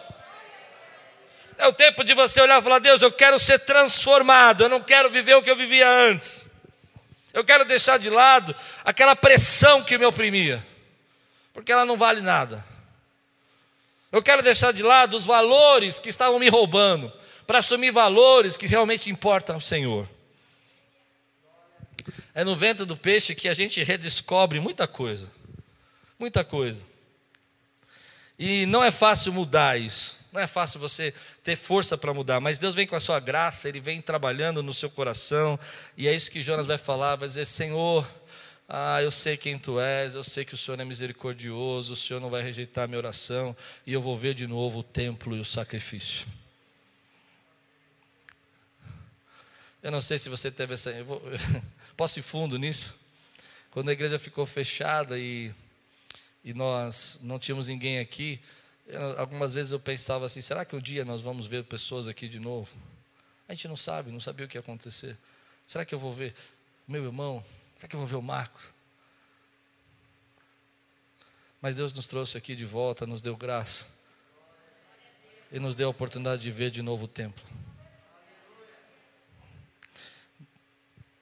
É 1.59 1.69
o 1.69 1.73
tempo 1.75 2.03
de 2.03 2.15
você 2.15 2.41
olhar 2.41 2.59
e 2.59 2.63
falar: 2.63 2.79
Deus, 2.79 3.03
eu 3.03 3.13
quero 3.13 3.39
ser 3.39 3.59
transformado, 3.59 4.65
eu 4.65 4.69
não 4.69 4.81
quero 4.81 5.11
viver 5.11 5.35
o 5.35 5.43
que 5.43 5.51
eu 5.51 5.57
vivia 5.57 5.89
antes. 5.89 6.49
Eu 7.33 7.45
quero 7.45 7.65
deixar 7.65 7.99
de 7.99 8.09
lado 8.11 8.55
aquela 8.85 9.15
pressão 9.15 9.85
que 9.85 9.99
me 9.99 10.07
oprimia, 10.07 10.65
porque 11.53 11.71
ela 11.71 11.85
não 11.85 11.97
vale 11.97 12.21
nada. 12.21 12.70
Eu 14.13 14.23
quero 14.23 14.43
deixar 14.43 14.73
de 14.73 14.83
lado 14.83 15.17
os 15.17 15.25
valores 15.25 16.01
que 16.01 16.09
estavam 16.09 16.39
me 16.39 16.49
roubando, 16.49 17.13
para 17.47 17.59
assumir 17.59 17.91
valores 17.91 18.57
que 18.57 18.67
realmente 18.67 19.11
importam 19.11 19.57
ao 19.57 19.61
Senhor. 19.61 20.09
É 22.35 22.45
no 22.45 22.57
vento 22.57 22.87
do 22.87 22.97
peixe 22.97 23.35
que 23.35 23.49
a 23.49 23.53
gente 23.53 23.83
redescobre 23.83 24.61
muita 24.61 24.87
coisa. 24.87 25.31
Muita 26.19 26.45
coisa. 26.45 26.85
E 28.39 28.67
não 28.67 28.83
é 28.83 28.91
fácil 28.91 29.33
mudar 29.33 29.79
isso. 29.79 30.21
Não 30.33 30.41
é 30.41 30.47
fácil 30.47 30.79
você 30.79 31.13
ter 31.43 31.57
força 31.57 31.99
para 31.99 32.15
mudar, 32.15 32.41
mas 32.41 32.59
Deus 32.59 32.75
vem 32.75 32.87
com 32.87 32.95
a 32.95 33.01
sua 33.01 33.19
graça, 33.19 33.69
Ele 33.69 33.81
vem 33.81 34.01
trabalhando 34.01 34.63
no 34.63 34.73
seu 34.73 34.89
coração, 34.89 35.59
e 35.97 36.07
é 36.07 36.15
isso 36.15 36.31
que 36.31 36.41
Jonas 36.41 36.67
vai 36.67 36.79
falar: 36.79 37.17
vai 37.17 37.27
dizer, 37.27 37.45
Senhor, 37.45 38.09
ah, 38.73 39.03
eu 39.03 39.11
sei 39.11 39.37
quem 39.37 39.59
tu 39.59 39.81
és, 39.81 40.15
eu 40.15 40.23
sei 40.23 40.45
que 40.45 40.55
o 40.55 40.57
Senhor 40.57 40.79
é 40.79 40.85
misericordioso, 40.85 41.93
o 41.93 41.97
Senhor 41.97 42.21
não 42.21 42.31
vai 42.31 42.41
rejeitar 42.41 42.85
a 42.85 42.87
minha 42.87 42.99
oração, 42.99 43.57
e 43.85 43.93
eu 43.93 44.01
vou 44.01 44.17
ver 44.17 44.33
de 44.33 44.47
novo 44.47 44.79
o 44.79 44.83
templo 44.85 45.37
e 45.37 45.41
o 45.41 45.45
sacrifício. 45.45 46.25
Eu 49.83 49.91
não 49.91 50.01
sei 50.01 50.21
se 50.21 50.29
você 50.29 50.53
teve 50.53 50.75
essa. 50.75 50.91
Eu 50.91 51.05
vou, 51.05 51.21
posso 51.97 52.21
ir 52.21 52.23
fundo 52.23 52.57
nisso? 52.61 52.95
Quando 53.73 53.89
a 53.89 53.93
igreja 53.93 54.21
ficou 54.21 54.47
fechada 54.47 55.19
e, 55.19 55.53
e 56.45 56.55
nós 56.55 57.19
não 57.23 57.41
tínhamos 57.41 57.67
ninguém 57.67 57.99
aqui, 57.99 58.39
eu, 58.87 59.19
algumas 59.19 59.53
vezes 59.53 59.73
eu 59.73 59.81
pensava 59.81 60.27
assim: 60.27 60.41
será 60.41 60.65
que 60.65 60.77
um 60.77 60.81
dia 60.81 61.05
nós 61.05 61.21
vamos 61.21 61.49
ver 61.49 61.65
pessoas 61.65 62.07
aqui 62.07 62.29
de 62.29 62.39
novo? 62.39 62.71
A 63.49 63.53
gente 63.53 63.67
não 63.67 63.77
sabe, 63.77 64.13
não 64.13 64.21
sabia 64.21 64.47
o 64.47 64.49
que 64.49 64.57
ia 64.57 64.61
acontecer. 64.61 65.17
Será 65.67 65.85
que 65.85 65.93
eu 65.93 65.99
vou 65.99 66.15
ver 66.15 66.37
meu 66.87 67.05
irmão? 67.05 67.45
Será 67.81 67.89
que 67.89 67.97
eu 67.97 68.01
vou 68.01 68.07
ver 68.07 68.17
o 68.17 68.23
Marcos? 68.23 68.75
Mas 71.63 71.77
Deus 71.77 71.95
nos 71.95 72.07
trouxe 72.07 72.37
aqui 72.37 72.55
de 72.55 72.67
volta, 72.67 73.07
nos 73.07 73.23
deu 73.23 73.35
graça. 73.35 73.87
E 75.51 75.59
nos 75.59 75.75
deu 75.75 75.89
a 75.89 75.91
oportunidade 75.91 76.43
de 76.43 76.51
ver 76.51 76.71
de 76.71 76.83
novo 76.83 77.07
o 77.07 77.09
templo. 77.09 77.43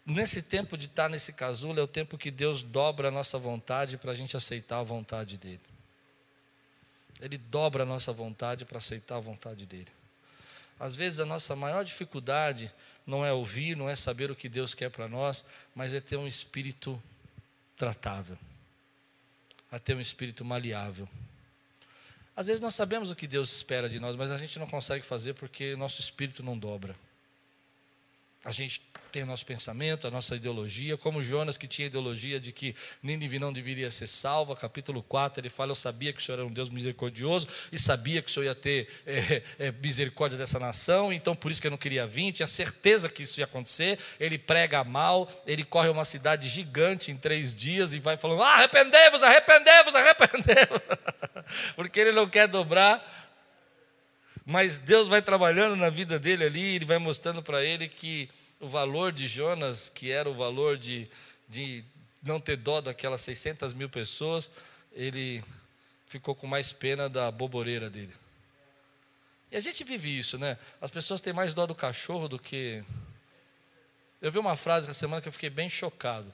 Nesse 0.05 0.42
tempo 0.42 0.77
de 0.77 0.87
estar 0.87 1.09
nesse 1.09 1.33
casulo, 1.33 1.79
é 1.79 1.83
o 1.83 1.87
tempo 1.87 2.18
que 2.18 2.29
Deus 2.29 2.64
dobra 2.64 3.07
a 3.07 3.12
nossa 3.12 3.38
vontade 3.38 3.97
para 3.97 4.11
a 4.11 4.14
gente 4.16 4.37
aceitar 4.37 4.81
a 4.81 4.83
vontade 4.83 5.38
dEle. 5.38 5.61
Ele 7.21 7.38
dobra 7.38 7.85
a 7.85 7.87
nossa 7.87 8.12
vontade 8.12 8.64
para 8.64 8.79
aceitar 8.79 9.18
a 9.18 9.21
vontade 9.21 9.64
dEle. 9.64 9.92
Às 10.81 10.97
vezes 10.97 11.21
a 11.21 11.25
nossa 11.25 11.55
maior 11.55 11.85
dificuldade 11.85 12.73
não 13.09 13.25
é 13.25 13.33
ouvir, 13.33 13.75
não 13.75 13.88
é 13.88 13.97
saber 13.97 14.31
o 14.31 14.37
que 14.37 14.49
Deus 14.49 14.75
quer 14.75 14.90
para 14.90 15.09
nós, 15.09 15.42
mas 15.75 15.94
é 15.94 16.01
ter 16.01 16.16
um 16.16 16.29
espírito 16.29 17.03
tratável 17.77 18.38
a 19.71 19.79
ter 19.79 19.94
um 19.94 20.01
espírito 20.01 20.44
maleável. 20.44 21.09
Às 22.37 22.47
vezes 22.47 22.61
nós 22.61 22.75
sabemos 22.75 23.11
o 23.11 23.16
que 23.16 23.27
Deus 23.27 23.53
espera 23.53 23.88
de 23.88 23.99
nós, 23.99 24.16
mas 24.16 24.31
a 24.31 24.37
gente 24.37 24.59
não 24.59 24.66
consegue 24.66 25.05
fazer 25.05 25.35
porque 25.35 25.75
nosso 25.77 26.01
espírito 26.01 26.42
não 26.42 26.57
dobra. 26.57 26.94
A 28.44 28.53
gente 28.53 28.81
tem 29.11 29.24
o 29.24 29.27
nosso 29.27 29.44
pensamento, 29.44 30.07
a 30.07 30.11
nossa 30.11 30.37
ideologia, 30.37 30.96
como 30.96 31.22
Jonas 31.22 31.59
que 31.59 31.66
tinha 31.66 31.87
ideologia 31.87 32.38
de 32.38 32.53
que 32.53 32.74
Nínive 33.03 33.38
não 33.38 33.53
deveria 33.53 33.90
ser 33.90 34.07
salva, 34.07 34.55
capítulo 34.55 35.03
4, 35.03 35.40
ele 35.40 35.51
fala, 35.51 35.72
eu 35.72 35.74
sabia 35.74 36.12
que 36.12 36.20
o 36.20 36.24
Senhor 36.24 36.38
era 36.38 36.46
um 36.46 36.53
Deus 36.53 36.70
misericordioso, 36.70 37.48
e 37.72 37.79
sabia 37.79 38.22
que 38.22 38.31
o 38.31 38.33
Senhor 38.33 38.46
ia 38.46 38.55
ter 38.55 38.88
é, 39.05 39.42
é, 39.59 39.72
misericórdia 39.72 40.38
dessa 40.38 40.59
nação, 40.59 41.12
então 41.12 41.35
por 41.35 41.51
isso 41.51 41.61
que 41.61 41.66
eu 41.66 41.70
não 41.70 41.79
queria 41.79 42.07
vir, 42.07 42.33
tinha 42.33 42.46
certeza 42.46 43.09
que 43.09 43.22
isso 43.22 43.40
ia 43.40 43.44
acontecer, 43.44 43.98
ele 44.20 44.38
prega 44.38 44.85
mal, 44.85 45.29
ele 45.44 45.64
corre 45.64 45.88
uma 45.88 46.05
cidade 46.05 46.48
gigante 46.48 47.11
em 47.11 47.16
três 47.16 47.53
dias 47.53 47.92
e 47.92 47.98
vai 47.98 48.16
falando, 48.16 48.42
ah, 48.42 48.55
arrependei-vos, 48.55 49.22
arrependei-vos, 49.22 49.94
arrependei-vos, 49.96 50.81
porque 51.74 51.98
ele 51.98 52.12
não 52.12 52.29
quer 52.29 52.46
dobrar 52.46 53.28
mas 54.51 54.79
Deus 54.79 55.09
vai 55.09 55.21
trabalhando 55.21 55.77
na 55.77 55.91
vida 55.91 56.19
dele 56.19 56.43
ali, 56.43 56.77
ele 56.77 56.87
vai 56.87 56.97
mostrando 56.97 57.43
para 57.43 57.63
ele 57.63 57.87
que 57.87 58.31
o 58.59 58.67
valor 58.67 59.13
de 59.13 59.29
Jonas, 59.29 59.91
que 59.91 60.11
era 60.11 60.27
o 60.27 60.33
valor 60.33 60.79
de, 60.79 61.07
de 61.47 61.85
não 62.23 62.41
ter 62.41 62.57
dó 62.57 62.81
daquelas 62.81 63.21
600 63.21 63.75
mil 63.75 63.91
pessoas, 63.91 64.51
ele 64.91 65.45
ficou 66.07 66.35
com 66.35 66.47
mais 66.47 66.73
pena 66.73 67.11
da 67.11 67.31
boboreira 67.31 67.91
dele. 67.91 68.15
E 69.53 69.57
a 69.59 69.61
gente 69.61 69.85
vive 69.85 70.19
isso, 70.19 70.39
né? 70.39 70.57
As 70.81 70.91
pessoas 70.91 71.21
têm 71.21 71.35
mais 71.35 71.53
dó 71.53 71.67
do 71.67 71.75
cachorro 71.75 72.27
do 72.27 72.39
que. 72.39 72.83
Eu 74.19 74.33
vi 74.33 74.39
uma 74.39 74.57
frase 74.57 74.89
essa 74.89 74.99
semana 74.99 75.21
que 75.21 75.29
eu 75.29 75.33
fiquei 75.33 75.51
bem 75.51 75.69
chocado. 75.69 76.33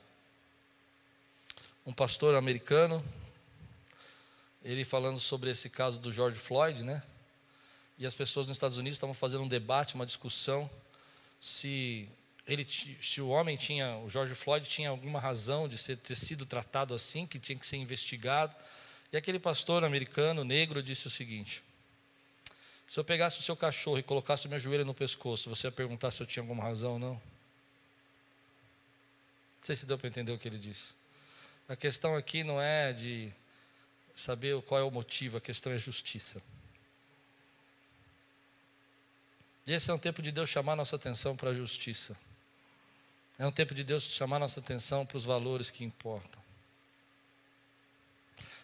Um 1.85 1.91
pastor 1.91 2.33
americano, 2.33 3.03
ele 4.63 4.85
falando 4.85 5.19
sobre 5.19 5.51
esse 5.51 5.69
caso 5.69 5.99
do 5.99 6.13
George 6.13 6.37
Floyd, 6.37 6.81
né? 6.81 7.03
E 7.97 8.05
as 8.05 8.13
pessoas 8.13 8.47
nos 8.47 8.57
Estados 8.57 8.77
Unidos 8.77 8.97
estavam 8.97 9.13
fazendo 9.13 9.43
um 9.43 9.47
debate, 9.47 9.95
uma 9.95 10.05
discussão 10.05 10.69
se 11.39 12.09
ele, 12.47 12.65
se 12.65 13.21
o 13.21 13.29
homem 13.29 13.57
tinha, 13.57 13.97
o 13.97 14.09
George 14.09 14.35
Floyd 14.35 14.67
tinha 14.67 14.89
alguma 14.89 15.19
razão 15.19 15.67
de 15.67 15.77
ser, 15.77 15.97
ter 15.97 16.15
sido 16.15 16.45
tratado 16.45 16.93
assim, 16.93 17.25
que 17.25 17.39
tinha 17.39 17.57
que 17.57 17.65
ser 17.65 17.77
investigado. 17.77 18.55
E 19.11 19.17
aquele 19.17 19.39
pastor 19.39 19.83
americano 19.83 20.43
negro 20.43 20.83
disse 20.83 21.07
o 21.07 21.09
seguinte: 21.09 21.63
se 22.87 22.99
eu 22.99 23.03
pegasse 23.03 23.39
o 23.39 23.43
seu 23.43 23.55
cachorro 23.55 23.97
e 23.97 24.03
colocasse 24.03 24.45
o 24.45 24.49
meu 24.49 24.59
joelho 24.59 24.85
no 24.85 24.93
pescoço, 24.93 25.49
você 25.49 25.67
ia 25.67 25.71
perguntar 25.71 26.11
se 26.11 26.21
eu 26.21 26.27
tinha 26.27 26.43
alguma 26.43 26.63
razão 26.63 26.93
ou 26.93 26.99
não? 26.99 27.13
Não 27.13 27.21
sei 29.63 29.75
se 29.75 29.85
deu 29.85 29.97
para 29.97 30.07
entender 30.07 30.31
o 30.31 30.37
que 30.37 30.47
ele 30.47 30.59
disse. 30.59 30.93
A 31.67 31.75
questão 31.75 32.15
aqui 32.15 32.43
não 32.43 32.61
é 32.61 32.93
de 32.93 33.33
saber 34.15 34.61
qual 34.61 34.79
é 34.79 34.83
o 34.83 34.91
motivo, 34.91 35.37
a 35.37 35.41
questão 35.41 35.71
é 35.71 35.77
justiça. 35.77 36.41
E 39.65 39.73
esse 39.73 39.89
é 39.89 39.93
um 39.93 39.97
tempo 39.97 40.21
de 40.21 40.31
Deus 40.31 40.49
chamar 40.49 40.75
nossa 40.75 40.95
atenção 40.95 41.35
para 41.35 41.49
a 41.49 41.53
justiça. 41.53 42.15
É 43.37 43.45
um 43.45 43.51
tempo 43.51 43.73
de 43.73 43.83
Deus 43.83 44.03
chamar 44.03 44.39
nossa 44.39 44.59
atenção 44.59 45.05
para 45.05 45.17
os 45.17 45.25
valores 45.25 45.69
que 45.69 45.83
importam. 45.83 46.41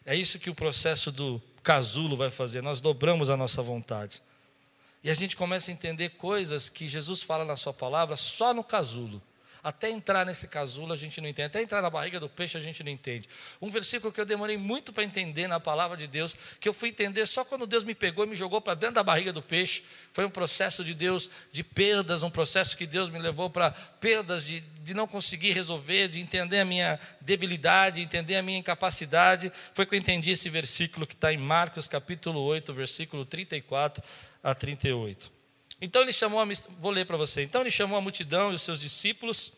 É 0.06 0.16
isso 0.16 0.40
que 0.40 0.50
o 0.50 0.56
processo 0.56 1.12
do 1.12 1.42
casulo 1.62 2.16
vai 2.16 2.32
fazer. 2.32 2.62
Nós 2.62 2.82
dobramos 2.82 3.30
a 3.30 3.38
nossa 3.38 3.62
vontade. 3.62 4.22
E 5.04 5.10
a 5.10 5.14
gente 5.14 5.36
começa 5.36 5.72
a 5.72 5.74
entender 5.74 6.10
coisas 6.10 6.70
que 6.70 6.88
Jesus 6.88 7.22
fala 7.22 7.44
na 7.44 7.56
sua 7.56 7.74
palavra 7.74 8.16
só 8.16 8.54
no 8.54 8.64
casulo. 8.64 9.22
Até 9.64 9.90
entrar 9.90 10.26
nesse 10.26 10.48
casulo 10.48 10.92
a 10.94 10.96
gente 10.96 11.22
não 11.22 11.30
entende. 11.30 11.48
Até 11.48 11.62
entrar 11.62 11.82
na 11.82 11.90
barriga 11.90 12.20
do 12.20 12.28
peixe 12.28 12.58
a 12.58 12.62
gente 12.62 12.84
não 12.84 12.92
entende. 12.92 13.30
Um 13.62 13.70
versículo 13.70 14.12
que 14.12 14.20
eu 14.20 14.26
demorei 14.26 14.58
muito 14.58 14.92
para 14.92 15.04
entender 15.04 15.48
na 15.48 15.60
palavra 15.60 15.96
de 15.96 16.08
Deus, 16.08 16.36
que 16.60 16.68
eu 16.68 16.74
fui 16.74 16.90
entender 16.90 17.28
só 17.28 17.46
quando 17.46 17.68
Deus 17.68 17.84
me 17.84 17.94
pegou 17.94 18.26
e 18.26 18.28
me 18.28 18.36
jogou 18.36 18.60
para 18.60 18.74
dentro 18.74 18.96
da 18.96 19.04
barriga 19.04 19.32
do 19.32 19.42
peixe. 19.42 19.84
Foi 20.12 20.26
um 20.26 20.30
processo 20.30 20.84
de 20.84 20.94
Deus 20.94 21.30
de 21.52 21.64
perdas, 21.64 22.24
um 22.24 22.30
processo 22.30 22.76
que 22.76 22.88
Deus 22.88 23.10
me 23.10 23.20
levou 23.20 23.50
para 23.50 23.72
perdas 23.72 24.44
de, 24.46 24.62
de 24.62 24.94
não 24.94 25.08
conseguir 25.08 25.52
resolver, 25.52 26.08
de 26.08 26.20
entender 26.20 26.60
a 26.60 26.66
minha 26.66 27.00
debilidade, 27.20 28.02
entender 28.02 28.36
a 28.38 28.42
minha 28.42 28.60
incapacidade. 28.60 29.52
Foi 29.74 29.86
que 29.86 29.94
eu 29.94 30.00
entendi 30.00 30.32
esse 30.32 30.50
versículo 30.50 31.06
que 31.06 31.14
está 31.14 31.32
em 31.32 31.38
Marcos 31.38 31.88
capítulo 31.88 32.40
8, 32.42 32.74
versículo 32.74 33.26
34 33.26 34.04
a 34.44 34.56
38. 34.56 35.41
Então 35.82 36.04
ele 36.04 36.14
chamou, 36.14 36.40
a, 36.40 36.46
vou 36.80 36.92
ler 36.92 37.06
para 37.06 37.18
você. 37.18 37.42
Então 37.42 37.62
ele 37.62 37.72
chamou 37.72 37.98
a 37.98 38.02
multidão 38.02 38.52
e 38.52 38.56
os 38.56 38.62
seus 38.62 38.80
discípulos 38.80 39.52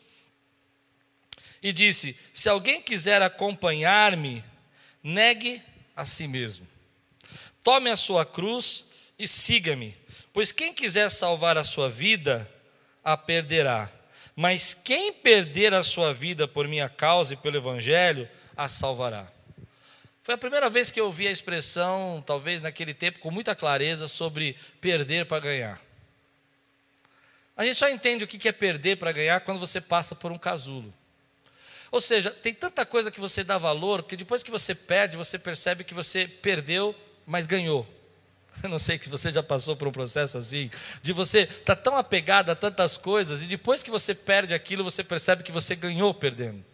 e 1.62 1.72
disse: 1.72 2.18
Se 2.32 2.48
alguém 2.48 2.80
quiser 2.80 3.20
acompanhar-me, 3.20 4.42
negue 5.02 5.62
a 5.94 6.04
si 6.06 6.26
mesmo. 6.26 6.66
Tome 7.62 7.90
a 7.90 7.96
sua 7.96 8.24
cruz 8.24 8.86
e 9.18 9.26
siga-me. 9.26 9.94
Pois 10.32 10.50
quem 10.50 10.72
quiser 10.72 11.10
salvar 11.10 11.56
a 11.58 11.64
sua 11.64 11.88
vida, 11.88 12.50
a 13.04 13.16
perderá. 13.16 13.90
Mas 14.34 14.74
quem 14.74 15.12
perder 15.12 15.72
a 15.74 15.82
sua 15.82 16.12
vida 16.12 16.48
por 16.48 16.66
minha 16.66 16.88
causa 16.88 17.34
e 17.34 17.36
pelo 17.36 17.56
Evangelho, 17.56 18.28
a 18.56 18.66
salvará. 18.66 19.30
Foi 20.22 20.34
a 20.34 20.38
primeira 20.38 20.70
vez 20.70 20.90
que 20.90 20.98
eu 20.98 21.06
ouvi 21.06 21.28
a 21.28 21.30
expressão, 21.30 22.22
talvez 22.26 22.62
naquele 22.62 22.94
tempo, 22.94 23.20
com 23.20 23.30
muita 23.30 23.54
clareza, 23.54 24.08
sobre 24.08 24.56
perder 24.80 25.26
para 25.26 25.38
ganhar. 25.38 25.83
A 27.56 27.64
gente 27.64 27.78
só 27.78 27.88
entende 27.88 28.24
o 28.24 28.26
que 28.26 28.48
é 28.48 28.52
perder 28.52 28.96
para 28.96 29.12
ganhar 29.12 29.40
quando 29.40 29.60
você 29.60 29.80
passa 29.80 30.14
por 30.14 30.32
um 30.32 30.38
casulo. 30.38 30.92
Ou 31.90 32.00
seja, 32.00 32.32
tem 32.32 32.52
tanta 32.52 32.84
coisa 32.84 33.08
que 33.08 33.20
você 33.20 33.44
dá 33.44 33.56
valor 33.56 34.02
que 34.02 34.16
depois 34.16 34.42
que 34.42 34.50
você 34.50 34.74
perde, 34.74 35.16
você 35.16 35.38
percebe 35.38 35.84
que 35.84 35.94
você 35.94 36.26
perdeu, 36.26 36.92
mas 37.24 37.46
ganhou. 37.46 37.86
Eu 38.62 38.68
não 38.68 38.80
sei 38.80 38.98
se 38.98 39.08
você 39.08 39.32
já 39.32 39.44
passou 39.44 39.76
por 39.76 39.86
um 39.86 39.92
processo 39.92 40.36
assim, 40.36 40.68
de 41.02 41.12
você 41.12 41.42
estar 41.42 41.76
tá 41.76 41.76
tão 41.76 41.96
apegado 41.96 42.50
a 42.50 42.56
tantas 42.56 42.96
coisas 42.96 43.44
e 43.44 43.46
depois 43.46 43.82
que 43.82 43.92
você 43.92 44.12
perde 44.12 44.52
aquilo, 44.54 44.82
você 44.82 45.04
percebe 45.04 45.44
que 45.44 45.52
você 45.52 45.76
ganhou 45.76 46.12
perdendo, 46.12 46.64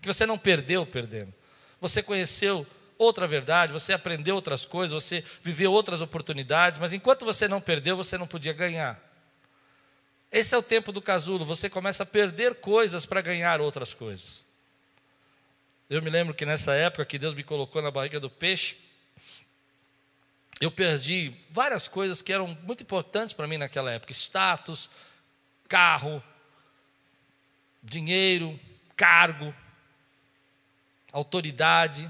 que 0.00 0.06
você 0.06 0.24
não 0.24 0.38
perdeu 0.38 0.86
perdendo. 0.86 1.34
Você 1.80 2.00
conheceu 2.00 2.64
outra 2.96 3.26
verdade, 3.26 3.72
você 3.72 3.92
aprendeu 3.92 4.36
outras 4.36 4.64
coisas, 4.64 5.02
você 5.02 5.24
viveu 5.42 5.72
outras 5.72 6.00
oportunidades, 6.00 6.78
mas 6.78 6.92
enquanto 6.92 7.24
você 7.24 7.48
não 7.48 7.60
perdeu, 7.60 7.96
você 7.96 8.16
não 8.16 8.26
podia 8.26 8.52
ganhar. 8.52 9.09
Esse 10.30 10.54
é 10.54 10.58
o 10.58 10.62
tempo 10.62 10.92
do 10.92 11.02
casulo, 11.02 11.44
você 11.44 11.68
começa 11.68 12.04
a 12.04 12.06
perder 12.06 12.56
coisas 12.56 13.04
para 13.04 13.20
ganhar 13.20 13.60
outras 13.60 13.92
coisas. 13.92 14.46
Eu 15.88 16.00
me 16.00 16.08
lembro 16.08 16.32
que 16.32 16.46
nessa 16.46 16.72
época 16.72 17.04
que 17.04 17.18
Deus 17.18 17.34
me 17.34 17.42
colocou 17.42 17.82
na 17.82 17.90
barriga 17.90 18.20
do 18.20 18.30
peixe, 18.30 18.76
eu 20.60 20.70
perdi 20.70 21.34
várias 21.50 21.88
coisas 21.88 22.22
que 22.22 22.32
eram 22.32 22.46
muito 22.62 22.84
importantes 22.84 23.34
para 23.34 23.48
mim 23.48 23.56
naquela 23.56 23.90
época: 23.90 24.12
status, 24.12 24.88
carro, 25.68 26.22
dinheiro, 27.82 28.58
cargo, 28.94 29.52
autoridade. 31.10 32.08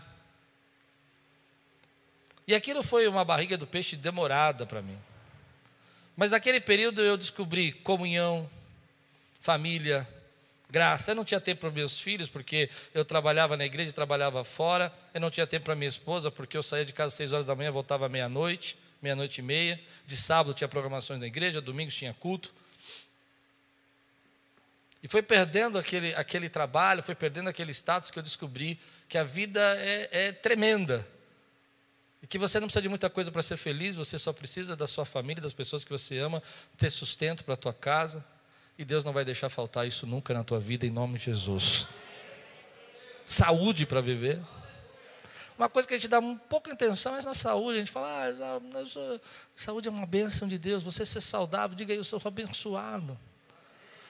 E 2.47 2.55
aquilo 2.55 2.83
foi 2.83 3.07
uma 3.07 3.25
barriga 3.25 3.57
do 3.57 3.67
peixe 3.67 3.97
demorada 3.97 4.67
para 4.67 4.83
mim. 4.83 4.99
Mas 6.21 6.33
naquele 6.33 6.61
período 6.61 7.01
eu 7.01 7.17
descobri 7.17 7.73
comunhão, 7.73 8.47
família, 9.41 10.07
graça. 10.69 11.13
Eu 11.13 11.15
não 11.15 11.25
tinha 11.25 11.41
tempo 11.41 11.63
para 11.63 11.71
meus 11.71 11.99
filhos, 11.99 12.29
porque 12.29 12.69
eu 12.93 13.07
trabalhava 13.07 13.57
na 13.57 13.65
igreja, 13.65 13.91
trabalhava 13.91 14.45
fora. 14.45 14.93
Eu 15.15 15.21
não 15.23 15.31
tinha 15.31 15.47
tempo 15.47 15.65
para 15.65 15.75
minha 15.75 15.89
esposa, 15.89 16.31
porque 16.31 16.59
eu 16.59 16.63
saía 16.63 16.85
de 16.85 16.93
casa 16.93 17.07
às 17.07 17.15
seis 17.15 17.33
horas 17.33 17.47
da 17.47 17.57
manhã, 17.57 17.73
voltava 17.73 18.07
meia-noite, 18.07 18.77
meia-noite 19.01 19.39
e 19.39 19.43
meia. 19.43 19.81
De 20.07 20.15
sábado 20.15 20.53
tinha 20.53 20.69
programações 20.69 21.19
na 21.19 21.27
igreja, 21.27 21.59
domingos 21.59 21.95
tinha 21.95 22.13
culto. 22.13 22.53
E 25.03 25.09
foi 25.09 25.23
perdendo 25.23 25.79
aquele, 25.79 26.15
aquele 26.17 26.51
trabalho, 26.51 27.03
foi 27.03 27.15
perdendo 27.15 27.49
aquele 27.49 27.73
status 27.73 28.11
que 28.11 28.19
eu 28.19 28.23
descobri 28.23 28.79
que 29.09 29.17
a 29.17 29.25
vida 29.25 29.75
é, 29.79 30.27
é 30.27 30.33
tremenda. 30.33 31.09
E 32.23 32.27
que 32.27 32.39
você 32.39 32.61
não 32.61 32.67
precisa 32.67 32.83
de 32.83 32.89
muita 32.89 33.09
coisa 33.09 33.31
para 33.31 33.43
ser 33.43 33.57
feliz, 33.57 33.95
você 33.95 34.19
só 34.19 34.33
precisa 34.33 34.77
da 34.77 34.87
sua 34.87 35.05
família, 35.05 35.43
das 35.43 35.55
pessoas 35.55 35.85
que 35.85 35.91
você 35.91 36.19
ama, 36.19 36.43
ter 36.77 36.91
sustento 36.91 37.45
para 37.45 37.55
a 37.55 37.57
tua 37.57 37.73
casa. 37.73 38.25
E 38.79 38.85
Deus 38.85 39.05
não 39.05 39.13
vai 39.13 39.25
deixar 39.25 39.49
faltar 39.49 39.87
isso 39.87 40.07
nunca 40.07 40.33
na 40.33 40.45
tua 40.45 40.59
vida, 40.59 40.87
em 40.87 40.91
nome 40.91 41.19
de 41.19 41.27
Jesus. 41.27 41.89
Saúde 43.25 43.87
para 43.87 44.01
viver. 44.01 44.41
Uma 45.57 45.69
coisa 45.69 45.87
que 45.87 45.93
a 45.93 45.99
gente 45.99 46.09
dá 46.09 46.19
um 46.19 46.37
pouco 46.37 46.71
atenção 46.73 47.15
é 47.15 47.23
na 47.23 47.35
saúde. 47.35 47.77
A 47.77 47.81
gente 47.81 47.93
fala, 47.93 48.09
ah, 48.09 49.21
saúde 49.55 49.89
é 49.89 49.91
uma 49.91 50.07
bênção 50.07 50.49
de 50.49 50.57
Deus. 50.57 50.83
Você 50.83 51.05
ser 51.05 51.21
saudável, 51.21 51.77
diga 51.77 51.93
aí, 51.93 51.99
eu 51.99 52.05
sou 52.05 52.21
abençoado. 52.25 53.19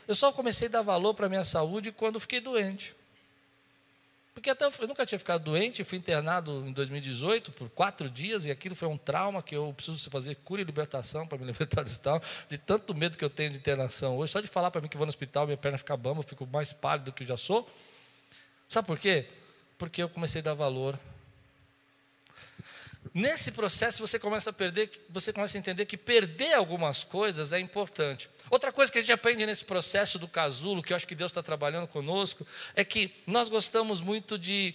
Eu 0.06 0.14
só 0.14 0.32
comecei 0.32 0.68
a 0.68 0.70
dar 0.70 0.82
valor 0.82 1.14
para 1.14 1.26
a 1.26 1.28
minha 1.28 1.42
saúde 1.42 1.90
quando 1.90 2.20
fiquei 2.20 2.40
doente. 2.40 2.94
Porque 4.34 4.48
até 4.48 4.64
eu 4.64 4.88
nunca 4.88 5.04
tinha 5.04 5.18
ficado 5.18 5.42
doente, 5.42 5.82
fui 5.84 5.98
internado 5.98 6.64
em 6.66 6.72
2018 6.72 7.52
por 7.52 7.68
quatro 7.68 8.08
dias, 8.08 8.46
e 8.46 8.50
aquilo 8.50 8.74
foi 8.74 8.88
um 8.88 8.96
trauma 8.96 9.42
que 9.42 9.54
eu 9.56 9.72
preciso 9.74 10.08
fazer 10.08 10.36
cura 10.36 10.62
e 10.62 10.64
libertação 10.64 11.26
para 11.26 11.36
me 11.36 11.44
libertar 11.50 11.82
desse 11.82 12.00
tal, 12.00 12.22
de 12.48 12.56
tanto 12.56 12.94
medo 12.94 13.18
que 13.18 13.24
eu 13.24 13.30
tenho 13.30 13.50
de 13.50 13.58
internação 13.58 14.16
hoje. 14.16 14.32
Só 14.32 14.40
de 14.40 14.46
falar 14.46 14.70
para 14.70 14.80
mim 14.80 14.88
que 14.88 14.96
vou 14.96 15.06
no 15.06 15.10
hospital, 15.10 15.46
minha 15.46 15.58
perna 15.58 15.76
fica 15.76 15.96
bamba, 15.96 16.20
eu 16.20 16.24
fico 16.24 16.46
mais 16.46 16.72
pálido 16.72 17.06
do 17.06 17.12
que 17.12 17.24
já 17.24 17.36
sou. 17.36 17.68
Sabe 18.68 18.86
por 18.86 18.98
quê? 18.98 19.26
Porque 19.76 20.02
eu 20.02 20.08
comecei 20.08 20.40
a 20.40 20.44
dar 20.44 20.54
valor 20.54 20.98
Nesse 23.14 23.52
processo 23.52 24.06
você 24.06 24.18
começa 24.18 24.50
a 24.50 24.52
perder, 24.52 24.90
você 25.08 25.32
começa 25.32 25.56
a 25.56 25.60
entender 25.60 25.86
que 25.86 25.96
perder 25.96 26.54
algumas 26.54 27.02
coisas 27.02 27.52
é 27.52 27.58
importante. 27.58 28.28
Outra 28.48 28.72
coisa 28.72 28.90
que 28.90 28.98
a 28.98 29.00
gente 29.00 29.12
aprende 29.12 29.44
nesse 29.44 29.64
processo 29.64 30.18
do 30.18 30.26
casulo, 30.26 30.82
que 30.82 30.92
eu 30.92 30.96
acho 30.96 31.06
que 31.06 31.14
Deus 31.14 31.30
está 31.30 31.42
trabalhando 31.42 31.86
conosco, 31.86 32.46
é 32.74 32.84
que 32.84 33.12
nós 33.26 33.48
gostamos 33.48 34.00
muito 34.00 34.38
de. 34.38 34.74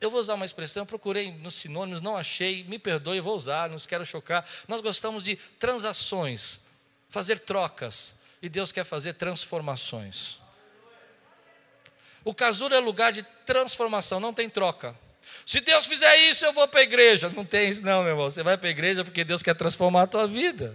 Eu 0.00 0.10
vou 0.10 0.20
usar 0.20 0.34
uma 0.34 0.44
expressão, 0.44 0.84
procurei 0.84 1.32
nos 1.32 1.54
sinônimos, 1.54 2.00
não 2.00 2.16
achei, 2.16 2.64
me 2.64 2.78
perdoe, 2.78 3.20
vou 3.20 3.36
usar, 3.36 3.70
não 3.70 3.78
quero 3.78 4.04
chocar. 4.04 4.46
Nós 4.68 4.80
gostamos 4.80 5.22
de 5.22 5.36
transações, 5.58 6.60
fazer 7.08 7.38
trocas, 7.38 8.14
e 8.42 8.48
Deus 8.48 8.70
quer 8.70 8.84
fazer 8.84 9.14
transformações. 9.14 10.38
O 12.24 12.34
casulo 12.34 12.74
é 12.74 12.80
lugar 12.80 13.12
de 13.12 13.22
transformação, 13.44 14.18
não 14.18 14.34
tem 14.34 14.48
troca. 14.48 14.94
Se 15.46 15.60
Deus 15.60 15.86
fizer 15.86 16.16
isso, 16.30 16.44
eu 16.44 16.52
vou 16.52 16.66
para 16.66 16.80
a 16.80 16.82
igreja. 16.82 17.28
Não 17.28 17.44
tem 17.44 17.68
isso, 17.68 17.82
não, 17.82 18.02
meu 18.02 18.12
irmão. 18.12 18.30
Você 18.30 18.42
vai 18.42 18.56
para 18.56 18.68
a 18.68 18.70
igreja 18.70 19.04
porque 19.04 19.24
Deus 19.24 19.42
quer 19.42 19.54
transformar 19.54 20.02
a 20.02 20.06
tua 20.06 20.26
vida. 20.26 20.74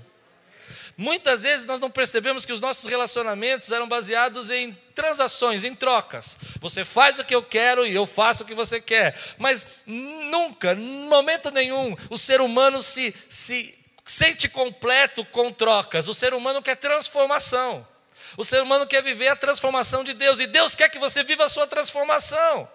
Muitas 1.00 1.44
vezes 1.44 1.66
nós 1.66 1.80
não 1.80 1.90
percebemos 1.90 2.46
que 2.46 2.52
os 2.52 2.60
nossos 2.60 2.86
relacionamentos 2.86 3.72
eram 3.72 3.88
baseados 3.88 4.52
em 4.52 4.74
transações, 4.94 5.64
em 5.64 5.74
trocas. 5.74 6.38
Você 6.60 6.84
faz 6.84 7.18
o 7.18 7.24
que 7.24 7.34
eu 7.34 7.42
quero 7.42 7.88
e 7.88 7.96
eu 7.96 8.06
faço 8.06 8.44
o 8.44 8.46
que 8.46 8.54
você 8.54 8.82
quer. 8.82 9.18
Mas 9.38 9.66
nunca, 9.86 10.74
em 10.74 11.08
momento 11.08 11.52
nenhum, 11.52 11.96
o 12.10 12.18
ser 12.18 12.42
humano 12.42 12.82
se, 12.82 13.16
se 13.30 13.80
sente 14.06 14.50
completo 14.50 15.24
com 15.28 15.54
trocas. 15.54 16.10
O 16.10 16.14
ser 16.14 16.34
humano 16.34 16.62
quer 16.62 16.76
transformação. 16.76 17.88
O 18.36 18.44
ser 18.44 18.62
humano 18.62 18.86
quer 18.86 19.02
viver 19.02 19.30
a 19.30 19.38
transformação 19.38 20.04
de 20.04 20.14
Deus. 20.14 20.42
E 20.42 20.48
Deus 20.48 20.76
quer 20.76 20.90
que 20.90 21.00
você 21.00 21.24
viva 21.24 21.46
a 21.46 21.50
sua 21.50 21.66
transformação. 21.66 22.70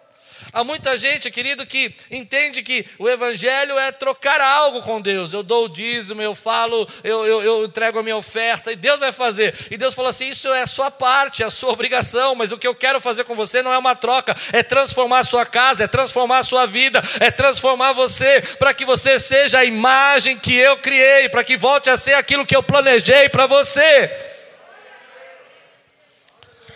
Há 0.53 0.62
muita 0.62 0.97
gente, 0.97 1.31
querido, 1.31 1.66
que 1.66 1.92
entende 2.11 2.62
que 2.62 2.87
o 2.99 3.09
Evangelho 3.09 3.79
é 3.79 3.90
trocar 3.90 4.40
algo 4.40 4.83
com 4.83 5.01
Deus. 5.01 5.33
Eu 5.33 5.42
dou 5.42 5.64
o 5.64 5.68
dízimo, 5.68 6.23
eu 6.23 6.35
falo, 6.35 6.88
eu, 7.03 7.27
eu, 7.27 7.42
eu 7.42 7.64
entrego 7.64 7.99
a 7.99 8.03
minha 8.03 8.16
oferta 8.16 8.70
e 8.70 8.77
Deus 8.77 9.01
vai 9.01 9.12
fazer. 9.12 9.55
E 9.70 9.77
Deus 9.77 9.94
falou 9.94 10.11
assim: 10.11 10.29
Isso 10.29 10.49
é 10.49 10.62
a 10.62 10.66
sua 10.66 10.90
parte, 10.90 11.42
é 11.42 11.47
a 11.47 11.51
sua 11.51 11.73
obrigação, 11.73 12.35
mas 12.35 12.53
o 12.53 12.59
que 12.59 12.68
eu 12.68 12.75
quero 12.75 13.01
fazer 13.01 13.25
com 13.25 13.35
você 13.35 13.62
não 13.62 13.73
é 13.73 13.79
uma 13.79 13.97
troca, 13.97 14.37
é 14.53 14.62
transformar 14.62 15.20
a 15.20 15.25
sua 15.25 15.44
casa, 15.44 15.85
é 15.85 15.88
transformar 15.88 16.38
a 16.38 16.44
sua 16.44 16.66
vida, 16.66 17.03
é 17.20 17.31
transformar 17.31 17.92
você 17.92 18.40
para 18.59 18.73
que 18.75 18.85
você 18.85 19.18
seja 19.18 19.59
a 19.59 19.64
imagem 19.64 20.38
que 20.38 20.55
eu 20.55 20.77
criei, 20.77 21.29
para 21.29 21.44
que 21.44 21.57
volte 21.57 21.90
a 21.90 21.97
ser 21.97 22.14
aquilo 22.14 22.47
que 22.47 22.55
eu 22.55 22.62
planejei 22.62 23.29
para 23.29 23.47
você. 23.47 24.34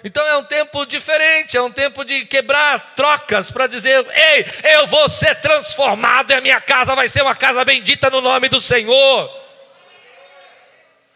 Então 0.04 0.26
é 0.26 0.36
um 0.36 0.44
tempo 0.44 0.86
diferente, 0.86 1.56
é 1.56 1.62
um 1.62 1.72
tempo 1.72 2.04
de 2.04 2.24
quebrar 2.24 2.94
trocas 2.94 3.50
para 3.50 3.66
dizer: 3.66 4.06
ei, 4.10 4.46
eu 4.74 4.86
vou 4.86 5.08
ser 5.08 5.34
transformado 5.36 6.30
e 6.30 6.34
a 6.34 6.40
minha 6.40 6.60
casa 6.60 6.94
vai 6.94 7.08
ser 7.08 7.22
uma 7.22 7.34
casa 7.34 7.64
bendita 7.64 8.08
no 8.08 8.20
nome 8.20 8.48
do 8.48 8.60
Senhor. 8.60 9.48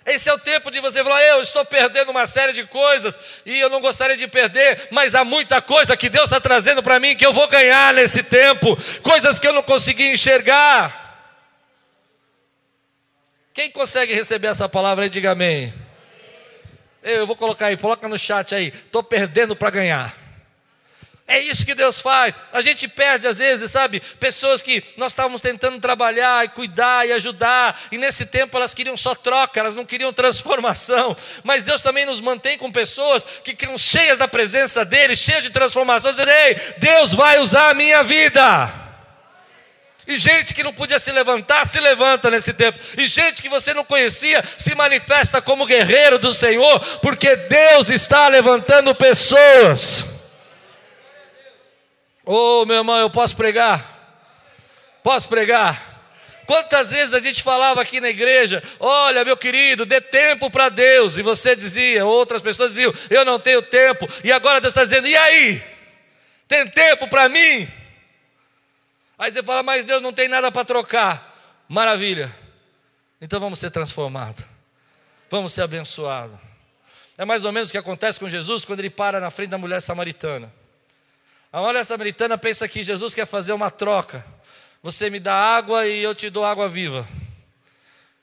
Esse 0.04 0.28
é 0.28 0.34
o 0.34 0.38
tempo 0.38 0.70
de 0.70 0.80
você 0.80 1.02
falar: 1.02 1.22
eu 1.22 1.42
estou 1.42 1.64
perdendo 1.64 2.10
uma 2.10 2.26
série 2.26 2.52
de 2.52 2.64
coisas 2.64 3.18
e 3.46 3.58
eu 3.60 3.70
não 3.70 3.80
gostaria 3.80 4.16
de 4.16 4.26
perder, 4.26 4.88
mas 4.90 5.14
há 5.14 5.24
muita 5.24 5.62
coisa 5.62 5.96
que 5.96 6.08
Deus 6.08 6.24
está 6.24 6.40
trazendo 6.40 6.82
para 6.82 6.98
mim 6.98 7.14
que 7.14 7.24
eu 7.24 7.32
vou 7.32 7.46
ganhar 7.46 7.94
nesse 7.94 8.22
tempo, 8.22 8.76
coisas 9.02 9.38
que 9.38 9.46
eu 9.46 9.52
não 9.52 9.62
consegui 9.62 10.10
enxergar. 10.10 11.00
Quem 13.54 13.70
consegue 13.70 14.14
receber 14.14 14.48
essa 14.48 14.68
palavra 14.68 15.04
aí, 15.04 15.10
diga 15.10 15.32
amém. 15.32 15.72
Eu 17.02 17.26
vou 17.26 17.34
colocar 17.36 17.66
aí, 17.66 17.76
coloca 17.76 18.08
no 18.08 18.16
chat 18.16 18.54
aí. 18.54 18.68
Estou 18.68 19.02
perdendo 19.02 19.56
para 19.56 19.70
ganhar. 19.70 20.22
É 21.26 21.38
isso 21.40 21.64
que 21.64 21.74
Deus 21.74 21.98
faz. 21.98 22.36
A 22.52 22.60
gente 22.60 22.86
perde 22.86 23.26
às 23.26 23.38
vezes, 23.38 23.70
sabe? 23.70 24.00
Pessoas 24.20 24.60
que 24.60 24.82
nós 24.96 25.12
estávamos 25.12 25.40
tentando 25.40 25.80
trabalhar 25.80 26.44
e 26.44 26.48
cuidar 26.48 27.06
e 27.06 27.12
ajudar, 27.12 27.80
e 27.90 27.96
nesse 27.96 28.26
tempo 28.26 28.56
elas 28.56 28.74
queriam 28.74 28.96
só 28.96 29.14
troca, 29.14 29.58
elas 29.58 29.74
não 29.74 29.84
queriam 29.84 30.12
transformação. 30.12 31.16
Mas 31.42 31.64
Deus 31.64 31.80
também 31.80 32.04
nos 32.04 32.20
mantém 32.20 32.58
com 32.58 32.70
pessoas 32.70 33.24
que 33.42 33.52
estão 33.52 33.78
cheias 33.78 34.18
da 34.18 34.28
presença 34.28 34.84
dEle, 34.84 35.16
cheias 35.16 35.42
de 35.42 35.50
transformação, 35.50 36.10
dizendo: 36.10 36.30
Ei, 36.30 36.54
Deus 36.78 37.14
vai 37.14 37.38
usar 37.38 37.70
a 37.70 37.74
minha 37.74 38.02
vida. 38.02 38.91
E 40.06 40.18
gente 40.18 40.52
que 40.52 40.64
não 40.64 40.72
podia 40.72 40.98
se 40.98 41.12
levantar, 41.12 41.64
se 41.64 41.78
levanta 41.78 42.30
nesse 42.30 42.52
tempo. 42.52 42.78
E 42.98 43.06
gente 43.06 43.40
que 43.40 43.48
você 43.48 43.72
não 43.72 43.84
conhecia, 43.84 44.42
se 44.56 44.74
manifesta 44.74 45.40
como 45.40 45.66
guerreiro 45.66 46.18
do 46.18 46.32
Senhor, 46.32 46.80
porque 46.98 47.36
Deus 47.36 47.88
está 47.88 48.26
levantando 48.28 48.94
pessoas. 48.94 50.06
Oh, 52.24 52.64
meu 52.64 52.78
irmão, 52.78 52.98
eu 52.98 53.10
posso 53.10 53.36
pregar? 53.36 53.84
Posso 55.02 55.28
pregar? 55.28 55.92
Quantas 56.46 56.90
vezes 56.90 57.14
a 57.14 57.20
gente 57.20 57.42
falava 57.42 57.80
aqui 57.80 58.00
na 58.00 58.08
igreja: 58.08 58.62
olha, 58.78 59.24
meu 59.24 59.36
querido, 59.36 59.86
dê 59.86 60.00
tempo 60.00 60.50
para 60.50 60.68
Deus. 60.68 61.16
E 61.16 61.22
você 61.22 61.54
dizia, 61.54 62.04
outras 62.04 62.42
pessoas 62.42 62.74
diziam: 62.74 62.92
eu 63.08 63.24
não 63.24 63.38
tenho 63.38 63.62
tempo. 63.62 64.08
E 64.24 64.32
agora 64.32 64.60
Deus 64.60 64.72
está 64.72 64.84
dizendo: 64.84 65.06
e 65.06 65.16
aí? 65.16 65.62
Tem 66.48 66.68
tempo 66.68 67.08
para 67.08 67.28
mim? 67.28 67.68
Aí 69.22 69.30
você 69.30 69.40
fala, 69.40 69.62
mas 69.62 69.84
Deus 69.84 70.02
não 70.02 70.12
tem 70.12 70.26
nada 70.26 70.50
para 70.50 70.64
trocar. 70.64 71.32
Maravilha. 71.68 72.28
Então 73.20 73.38
vamos 73.38 73.60
ser 73.60 73.70
transformados. 73.70 74.44
Vamos 75.30 75.52
ser 75.52 75.62
abençoados. 75.62 76.36
É 77.16 77.24
mais 77.24 77.44
ou 77.44 77.52
menos 77.52 77.68
o 77.68 77.70
que 77.70 77.78
acontece 77.78 78.18
com 78.18 78.28
Jesus 78.28 78.64
quando 78.64 78.80
ele 78.80 78.90
para 78.90 79.20
na 79.20 79.30
frente 79.30 79.50
da 79.50 79.58
mulher 79.58 79.80
samaritana. 79.80 80.52
A 81.52 81.60
mulher 81.60 81.84
samaritana 81.84 82.36
pensa 82.36 82.66
que 82.66 82.82
Jesus 82.82 83.14
quer 83.14 83.24
fazer 83.24 83.52
uma 83.52 83.70
troca. 83.70 84.26
Você 84.82 85.08
me 85.08 85.20
dá 85.20 85.32
água 85.32 85.86
e 85.86 86.02
eu 86.02 86.16
te 86.16 86.28
dou 86.28 86.44
água 86.44 86.68
viva. 86.68 87.06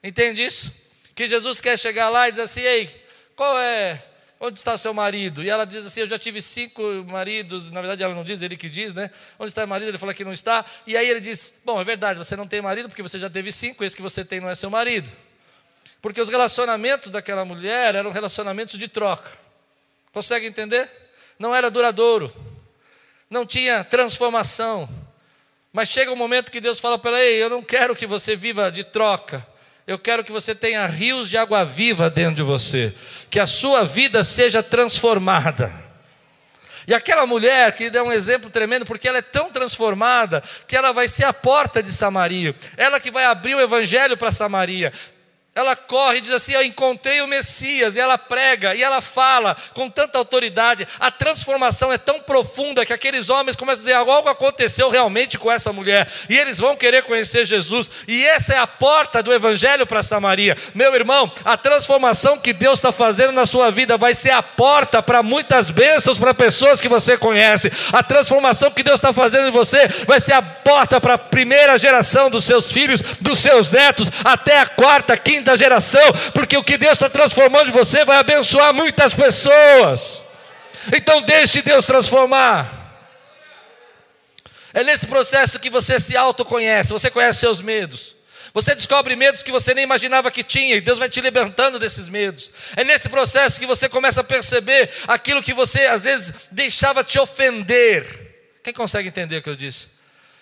Entende 0.03 0.43
isso? 0.43 0.69
Que 1.15 1.29
Jesus 1.29 1.61
quer 1.61 1.79
chegar 1.79 2.09
lá 2.09 2.27
e 2.27 2.31
dizer 2.31 2.41
assim: 2.41 2.59
ei, 2.59 3.05
qual 3.37 3.57
é 3.57 4.03
Onde 4.41 4.57
está 4.57 4.77
seu 4.77 4.93
marido? 4.93 5.43
E 5.43 5.49
ela 5.49 5.65
diz 5.65 5.85
assim: 5.85 5.99
Eu 5.99 6.07
já 6.07 6.17
tive 6.17 6.41
cinco 6.41 6.81
maridos. 7.09 7.69
Na 7.69 7.81
verdade, 7.81 8.03
ela 8.03 8.15
não 8.15 8.23
diz, 8.23 8.41
ele 8.41 8.55
que 8.55 8.69
diz, 8.69 8.93
né? 8.93 9.11
Onde 9.37 9.51
está 9.51 9.65
o 9.65 9.67
marido? 9.67 9.89
Ele 9.89 9.97
fala 9.97 10.13
que 10.13 10.23
não 10.23 10.31
está. 10.31 10.63
E 10.87 10.95
aí 10.95 11.09
ele 11.09 11.19
diz: 11.19 11.53
Bom, 11.65 11.79
é 11.81 11.83
verdade, 11.83 12.17
você 12.17 12.37
não 12.37 12.47
tem 12.47 12.61
marido 12.61 12.87
porque 12.87 13.03
você 13.03 13.19
já 13.19 13.29
teve 13.29 13.51
cinco, 13.51 13.83
esse 13.83 13.95
que 13.95 14.01
você 14.01 14.23
tem 14.23 14.39
não 14.39 14.49
é 14.49 14.55
seu 14.55 14.69
marido. 14.69 15.09
Porque 16.01 16.21
os 16.21 16.29
relacionamentos 16.29 17.09
daquela 17.09 17.43
mulher 17.43 17.95
eram 17.95 18.11
relacionamentos 18.11 18.79
de 18.79 18.87
troca. 18.87 19.29
Consegue 20.13 20.45
entender? 20.45 20.89
Não 21.37 21.53
era 21.53 21.69
duradouro, 21.69 22.33
não 23.29 23.45
tinha 23.45 23.83
transformação. 23.83 24.89
Mas 25.73 25.89
chega 25.89 26.13
um 26.13 26.15
momento 26.15 26.49
que 26.49 26.61
Deus 26.61 26.79
fala 26.79 26.97
para 26.97 27.11
ela: 27.11 27.21
Ei, 27.21 27.43
eu 27.43 27.49
não 27.49 27.61
quero 27.61 27.93
que 27.93 28.07
você 28.07 28.37
viva 28.37 28.71
de 28.71 28.85
troca 28.85 29.45
eu 29.89 29.97
quero 29.97 30.23
que 30.23 30.31
você 30.31 30.53
tenha 30.53 30.85
rios 30.85 31.31
de 31.31 31.35
água 31.35 31.65
viva 31.65 32.11
dentro 32.11 32.35
de 32.35 32.43
você, 32.43 32.93
que 33.27 33.39
a 33.39 33.47
sua 33.47 33.83
vida 33.83 34.23
seja 34.23 34.61
transformada. 34.61 35.73
E 36.87 36.93
aquela 36.93 37.25
mulher 37.25 37.73
que 37.73 37.89
dá 37.89 38.03
um 38.03 38.11
exemplo 38.11 38.51
tremendo, 38.51 38.85
porque 38.85 39.07
ela 39.07 39.17
é 39.17 39.23
tão 39.23 39.51
transformada 39.51 40.43
que 40.67 40.77
ela 40.77 40.91
vai 40.91 41.07
ser 41.07 41.23
a 41.23 41.33
porta 41.33 41.81
de 41.81 41.91
Samaria, 41.91 42.55
ela 42.77 42.99
que 42.99 43.09
vai 43.09 43.25
abrir 43.25 43.55
o 43.55 43.61
evangelho 43.61 44.15
para 44.15 44.31
Samaria. 44.31 44.93
Ela 45.59 45.75
corre 45.75 46.17
e 46.17 46.21
diz 46.21 46.31
assim: 46.31 46.53
Eu 46.53 46.63
encontrei 46.63 47.21
o 47.21 47.27
Messias, 47.27 47.95
e 47.95 47.99
ela 47.99 48.17
prega, 48.17 48.73
e 48.73 48.81
ela 48.81 49.01
fala 49.01 49.55
com 49.73 49.89
tanta 49.89 50.17
autoridade. 50.17 50.87
A 50.99 51.11
transformação 51.11 51.91
é 51.91 51.97
tão 51.97 52.19
profunda 52.19 52.85
que 52.85 52.93
aqueles 52.93 53.29
homens 53.29 53.55
começam 53.55 53.79
a 53.79 53.83
dizer: 53.83 53.93
algo 53.93 54.29
aconteceu 54.29 54.89
realmente 54.89 55.37
com 55.37 55.51
essa 55.51 55.73
mulher, 55.73 56.07
e 56.29 56.37
eles 56.37 56.57
vão 56.57 56.75
querer 56.75 57.03
conhecer 57.03 57.45
Jesus, 57.45 57.89
e 58.07 58.25
essa 58.25 58.53
é 58.53 58.57
a 58.57 58.67
porta 58.67 59.21
do 59.21 59.33
Evangelho 59.33 59.85
para 59.85 60.01
Samaria. 60.01 60.55
Meu 60.73 60.95
irmão, 60.95 61.29
a 61.43 61.57
transformação 61.57 62.37
que 62.37 62.53
Deus 62.53 62.79
está 62.79 62.91
fazendo 62.91 63.33
na 63.33 63.45
sua 63.45 63.69
vida 63.69 63.97
vai 63.97 64.13
ser 64.13 64.31
a 64.31 64.41
porta 64.41 65.03
para 65.03 65.21
muitas 65.21 65.69
bênçãos 65.69 66.17
para 66.17 66.33
pessoas 66.33 66.79
que 66.79 66.87
você 66.87 67.17
conhece. 67.17 67.71
A 67.91 68.01
transformação 68.01 68.71
que 68.71 68.83
Deus 68.83 68.99
está 68.99 69.11
fazendo 69.11 69.47
em 69.47 69.51
você 69.51 69.87
vai 70.07 70.19
ser 70.19 70.33
a 70.33 70.41
porta 70.41 71.01
para 71.01 71.15
a 71.15 71.17
primeira 71.17 71.77
geração 71.77 72.29
dos 72.29 72.45
seus 72.45 72.71
filhos, 72.71 73.01
dos 73.19 73.39
seus 73.39 73.69
netos, 73.69 74.09
até 74.23 74.59
a 74.59 74.65
quarta, 74.65 75.17
quinta 75.17 75.48
quinta 75.49 75.57
geração, 75.57 76.13
porque 76.33 76.57
o 76.57 76.63
que 76.63 76.77
Deus 76.77 76.93
está 76.93 77.09
transformando 77.09 77.69
em 77.69 77.71
você 77.71 78.05
vai 78.05 78.17
abençoar 78.17 78.73
muitas 78.73 79.13
pessoas. 79.13 80.21
Então 80.93 81.21
deixe 81.21 81.61
Deus 81.61 81.85
transformar. 81.85 82.77
É 84.73 84.83
nesse 84.83 85.07
processo 85.07 85.59
que 85.59 85.69
você 85.69 85.99
se 85.99 86.15
autoconhece, 86.15 86.93
você 86.93 87.09
conhece 87.09 87.39
seus 87.39 87.59
medos. 87.59 88.15
Você 88.53 88.73
descobre 88.75 89.15
medos 89.15 89.43
que 89.43 89.51
você 89.51 89.73
nem 89.73 89.83
imaginava 89.83 90.31
que 90.31 90.43
tinha, 90.43 90.75
e 90.75 90.81
Deus 90.81 90.97
vai 90.97 91.07
te 91.07 91.21
libertando 91.21 91.77
desses 91.77 92.07
medos. 92.07 92.49
É 92.75 92.83
nesse 92.83 93.07
processo 93.07 93.59
que 93.59 93.65
você 93.65 93.87
começa 93.87 94.21
a 94.21 94.23
perceber 94.23 94.89
aquilo 95.07 95.41
que 95.43 95.53
você 95.53 95.85
às 95.85 96.03
vezes 96.03 96.33
deixava 96.51 97.03
te 97.03 97.19
ofender. 97.19 98.57
Quem 98.63 98.73
consegue 98.73 99.07
entender 99.07 99.37
o 99.37 99.41
que 99.41 99.49
eu 99.49 99.55
disse? 99.55 99.87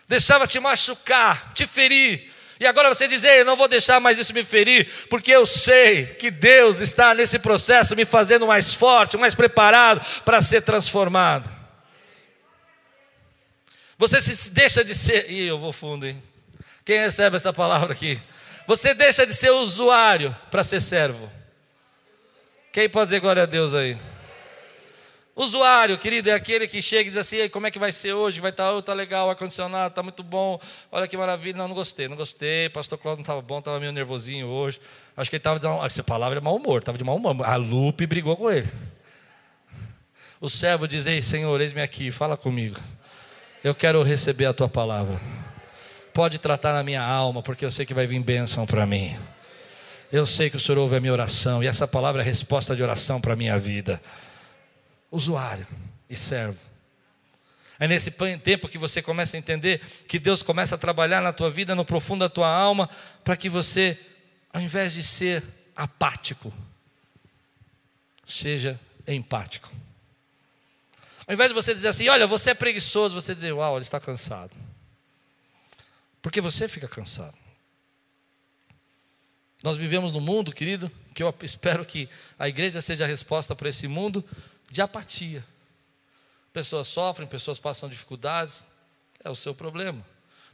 Deixava 0.08 0.48
te 0.48 0.58
machucar, 0.60 1.52
te 1.54 1.68
ferir, 1.68 2.32
e 2.60 2.66
agora 2.66 2.90
você 2.90 3.08
diz, 3.08 3.24
eu 3.24 3.46
não 3.46 3.56
vou 3.56 3.68
deixar 3.68 4.00
mais 4.00 4.18
isso 4.18 4.34
me 4.34 4.44
ferir, 4.44 4.88
porque 5.10 5.32
eu 5.32 5.46
sei 5.46 6.06
que 6.06 6.32
Deus 6.32 6.80
está 6.80 7.14
nesse 7.14 7.38
processo 7.38 7.96
me 7.96 8.06
fazendo 8.06 8.48
mais 8.48 8.74
forte, 8.74 9.18
mais 9.18 9.36
preparado 9.36 10.04
para 10.24 10.42
ser 10.42 10.62
transformado. 10.62 11.58
Você 13.98 14.22
se 14.22 14.52
deixa 14.52 14.84
de 14.84 14.94
ser. 14.94 15.30
Ih, 15.32 15.48
eu 15.48 15.58
vou 15.58 15.72
fundo, 15.72 16.06
hein? 16.06 16.22
Quem 16.86 17.00
recebe 17.00 17.36
essa 17.36 17.52
palavra 17.52 17.94
aqui? 17.94 18.20
Você 18.68 18.94
deixa 18.94 19.26
de 19.26 19.34
ser 19.34 19.50
usuário 19.50 20.36
para 20.52 20.64
ser 20.64 20.80
servo. 20.80 21.32
Quem 22.72 22.90
pode 22.90 23.06
dizer 23.06 23.20
glória 23.20 23.44
a 23.44 23.46
Deus 23.48 23.74
aí? 23.74 23.98
Usuário, 25.38 26.00
querido, 26.00 26.32
é 26.32 26.34
aquele 26.34 26.68
que 26.68 26.82
chega 26.82 27.04
e 27.04 27.12
diz 27.12 27.18
assim: 27.18 27.48
como 27.50 27.68
é 27.68 27.72
que 27.72 27.78
vai 27.78 27.92
ser 27.92 28.12
hoje? 28.12 28.42
Vai 28.42 28.50
estar, 28.50 28.64
tá, 28.64 28.74
oh, 28.74 28.82
tá 28.82 28.92
legal, 28.92 29.30
ar-condicionado, 29.30 29.90
está 29.90 30.02
muito 30.02 30.24
bom, 30.24 30.60
olha 30.92 31.08
que 31.08 31.16
maravilha. 31.16 31.56
Não, 31.56 31.68
não 31.68 31.76
gostei, 31.76 32.08
não 32.08 32.18
gostei. 32.18 32.70
Pastor 32.70 32.98
Cláudio 32.98 33.20
não 33.20 33.22
estava 33.22 33.40
bom, 33.40 33.60
estava 33.60 33.80
meio 33.80 33.92
nervosinho 33.92 34.48
hoje. 34.48 34.82
Acho 35.16 35.30
que 35.30 35.36
ele 35.36 35.42
estava 35.42 35.60
dizendo, 35.60 35.86
essa 35.86 36.04
palavra 36.04 36.40
é 36.40 36.42
mau 36.42 36.56
humor, 36.56 36.80
estava 36.80 36.98
de 36.98 37.04
mau 37.04 37.16
humor. 37.16 37.46
A 37.46 37.56
Lupe 37.56 38.08
brigou 38.08 38.36
com 38.36 38.50
ele. 38.50 38.68
O 40.42 40.50
servo 40.50 40.88
diz: 40.88 41.06
Ei, 41.06 41.22
Senhor, 41.22 41.62
eis-me 41.62 41.84
aqui, 41.84 42.10
fala 42.10 42.36
comigo. 42.36 42.80
Eu 43.64 43.76
quero 43.76 44.02
receber 44.02 44.48
a 44.48 44.54
tua 44.54 44.68
palavra. 44.68 45.22
Pode 46.16 46.40
tratar 46.40 46.74
na 46.74 46.82
minha 46.82 47.04
alma, 47.04 47.44
porque 47.44 47.64
eu 47.64 47.70
sei 47.70 47.86
que 47.86 47.94
vai 47.94 48.08
vir 48.08 48.20
bênção 48.24 48.66
para 48.66 48.88
mim. 48.88 49.16
Eu 50.12 50.26
sei 50.26 50.50
que 50.50 50.58
o 50.58 50.60
Senhor 50.60 50.80
ouve 50.80 50.96
a 50.96 51.00
minha 51.00 51.14
oração, 51.14 51.62
e 51.62 51.68
essa 51.68 51.88
palavra 51.88 52.24
é 52.24 52.26
resposta 52.26 52.76
de 52.76 52.82
oração 52.82 53.22
para 53.22 53.34
a 53.34 53.36
minha 53.36 53.60
vida 53.60 54.02
usuário 55.12 55.68
e 56.10 56.16
servo. 56.16 56.60
É 57.80 57.88
nesse 57.88 58.12
tempo 58.44 58.68
que 58.68 58.78
você 58.78 59.02
começa 59.02 59.38
a 59.38 59.40
entender 59.40 59.80
que 60.08 60.18
Deus 60.18 60.42
começa 60.42 60.76
a 60.76 60.78
trabalhar 60.78 61.22
na 61.22 61.32
tua 61.32 61.50
vida, 61.50 61.76
no 61.76 61.86
profundo 61.86 62.22
da 62.22 62.30
tua 62.30 62.50
alma, 62.50 62.90
para 63.24 63.38
que 63.38 63.50
você, 63.50 64.00
ao 64.52 64.62
invés 64.62 64.94
de 64.94 65.04
ser 65.04 65.44
apático, 65.76 66.52
seja 68.26 68.80
empático. 69.08 69.72
Ao 71.28 71.34
invés 71.34 71.50
de 71.50 71.54
você 71.54 71.74
dizer 71.74 71.90
assim, 71.90 72.08
olha, 72.10 72.26
você 72.26 72.52
é 72.52 72.54
preguiçoso, 72.54 73.14
você 73.14 73.36
dizer, 73.36 73.54
uau, 73.54 73.76
ele 73.76 73.86
está 73.86 74.00
cansado. 74.00 74.56
Porque 76.22 76.42
você 76.42 76.68
fica 76.68 76.88
cansado. 76.88 77.36
Nós 79.64 79.78
vivemos 79.78 80.14
num 80.14 80.20
mundo, 80.20 80.52
querido, 80.52 80.92
que 81.14 81.22
eu 81.22 81.34
espero 81.42 81.86
que 81.86 82.10
a 82.40 82.48
igreja 82.48 82.82
seja 82.82 83.06
a 83.06 83.08
resposta 83.08 83.56
para 83.56 83.70
esse 83.70 83.88
mundo, 83.88 84.24
de 84.78 84.82
apatia. 84.84 85.44
Pessoas 86.54 86.88
sofrem, 86.88 87.28
pessoas 87.28 87.60
passam 87.60 87.90
dificuldades, 87.90 88.64
é 89.24 89.30
o 89.30 89.36
seu 89.36 89.54
problema. 89.54 90.06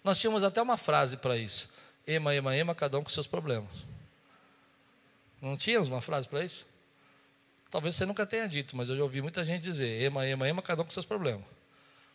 Nós 0.02 0.18
tínhamos 0.18 0.44
até 0.46 0.62
uma 0.62 0.78
frase 0.78 1.18
para 1.18 1.38
isso: 1.38 1.70
ema, 2.08 2.34
ema, 2.34 2.56
ema, 2.56 2.74
cada 2.74 2.98
um 2.98 3.04
com 3.04 3.10
seus 3.10 3.28
problemas. 3.28 3.70
Não 5.42 5.58
tínhamos 5.58 5.90
uma 5.90 6.00
frase 6.00 6.28
para 6.28 6.44
isso? 6.44 6.66
Talvez 7.70 7.98
você 7.98 8.06
nunca 8.06 8.26
tenha 8.26 8.48
dito, 8.48 8.78
mas 8.78 8.88
eu 8.90 8.96
já 8.96 9.04
ouvi 9.04 9.22
muita 9.22 9.44
gente 9.44 9.62
dizer: 9.62 10.02
ema, 10.02 10.26
ema, 10.26 10.48
ema, 10.48 10.62
cada 10.62 10.82
um 10.82 10.86
com 10.86 10.92
seus 10.92 11.06
problemas. 11.06 11.46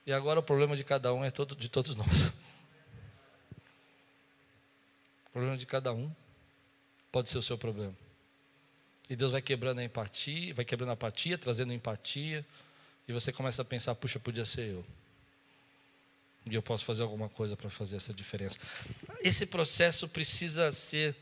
E 0.07 0.13
agora 0.13 0.41
o 0.41 0.43
problema 0.43 0.75
de 0.77 0.85
cada 0.85 1.13
um 1.13 1.23
é 1.23 1.31
todo, 1.31 1.55
de 1.55 1.69
todos 1.69 1.95
nós. 1.95 2.33
O 5.29 5.31
problema 5.39 5.59
de 5.59 5.67
cada 5.67 5.93
um 5.93 6.11
pode 7.13 7.29
ser 7.29 7.39
o 7.39 7.43
seu 7.43 7.57
problema. 7.57 7.95
E 9.09 9.17
Deus 9.17 9.33
vai 9.33 9.41
quebrando 9.41 9.79
a 9.79 9.85
empatia, 9.85 10.53
vai 10.53 10.65
quebrando 10.65 10.91
a 10.91 10.93
apatia, 10.93 11.39
trazendo 11.39 11.73
empatia. 11.73 12.45
E 13.07 13.13
você 13.13 13.33
começa 13.33 13.63
a 13.63 13.65
pensar, 13.65 13.95
puxa, 13.95 14.21
podia 14.21 14.45
ser 14.45 14.69
eu. 14.69 14.85
E 16.51 16.55
eu 16.55 16.63
posso 16.63 16.85
fazer 16.85 17.03
alguma 17.03 17.29
coisa 17.29 17.57
para 17.57 17.71
fazer 17.71 17.97
essa 17.97 18.13
diferença. 18.13 18.59
Esse 19.21 19.47
processo 19.47 20.09
precisa 20.09 20.71
ser 20.71 21.17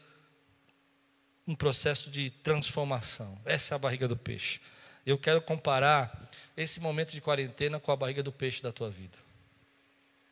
um 1.46 1.54
processo 1.54 2.10
de 2.10 2.30
transformação. 2.30 3.38
Essa 3.44 3.74
é 3.74 3.76
a 3.76 3.78
barriga 3.78 4.08
do 4.08 4.16
peixe. 4.16 4.60
Eu 5.04 5.16
quero 5.16 5.40
comparar 5.40 6.28
esse 6.56 6.80
momento 6.80 7.12
de 7.12 7.20
quarentena 7.20 7.78
com 7.78 7.92
a 7.92 7.96
barriga 7.96 8.22
do 8.22 8.32
peixe 8.32 8.60
da 8.60 8.72
tua 8.72 8.90
vida. 8.90 9.16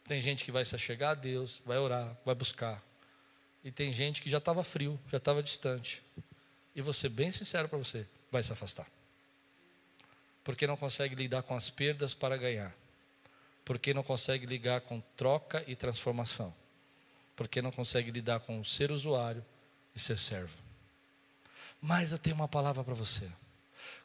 Tem 0.09 0.21
gente 0.21 0.45
que 0.45 0.51
vai 0.51 0.65
se 0.65 0.77
chegar 0.77 1.11
a 1.11 1.15
Deus, 1.15 1.63
vai 1.65 1.79
orar, 1.79 2.17
vai 2.25 2.35
buscar. 2.35 2.83
E 3.63 3.71
tem 3.71 3.93
gente 3.93 4.21
que 4.21 4.29
já 4.29 4.39
estava 4.39 4.65
frio, 4.65 4.99
já 5.09 5.19
estava 5.19 5.41
distante 5.41 6.03
e 6.75 6.83
vou 6.83 6.93
ser 6.93 7.09
bem 7.09 7.31
sincero 7.31 7.69
para 7.69 7.79
você, 7.79 8.07
vai 8.31 8.43
se 8.43 8.53
afastar. 8.53 8.87
Porque 10.43 10.67
não 10.67 10.77
consegue 10.77 11.15
lidar 11.15 11.43
com 11.43 11.55
as 11.55 11.71
perdas 11.71 12.13
para 12.13 12.37
ganhar. 12.37 12.75
Porque 13.65 13.95
não 13.95 14.03
consegue 14.03 14.45
lidar 14.45 14.83
com 14.83 15.01
troca 15.17 15.65
e 15.67 15.75
transformação. 15.75 16.55
Porque 17.35 17.63
não 17.63 17.71
consegue 17.71 18.11
lidar 18.11 18.41
com 18.41 18.63
ser 18.63 18.91
usuário 18.91 19.45
e 19.95 19.99
ser 19.99 20.19
servo. 20.19 20.59
Mas 21.81 22.13
eu 22.13 22.19
tenho 22.19 22.37
uma 22.37 22.49
palavra 22.49 22.85
para 22.85 22.95
você. 22.95 23.31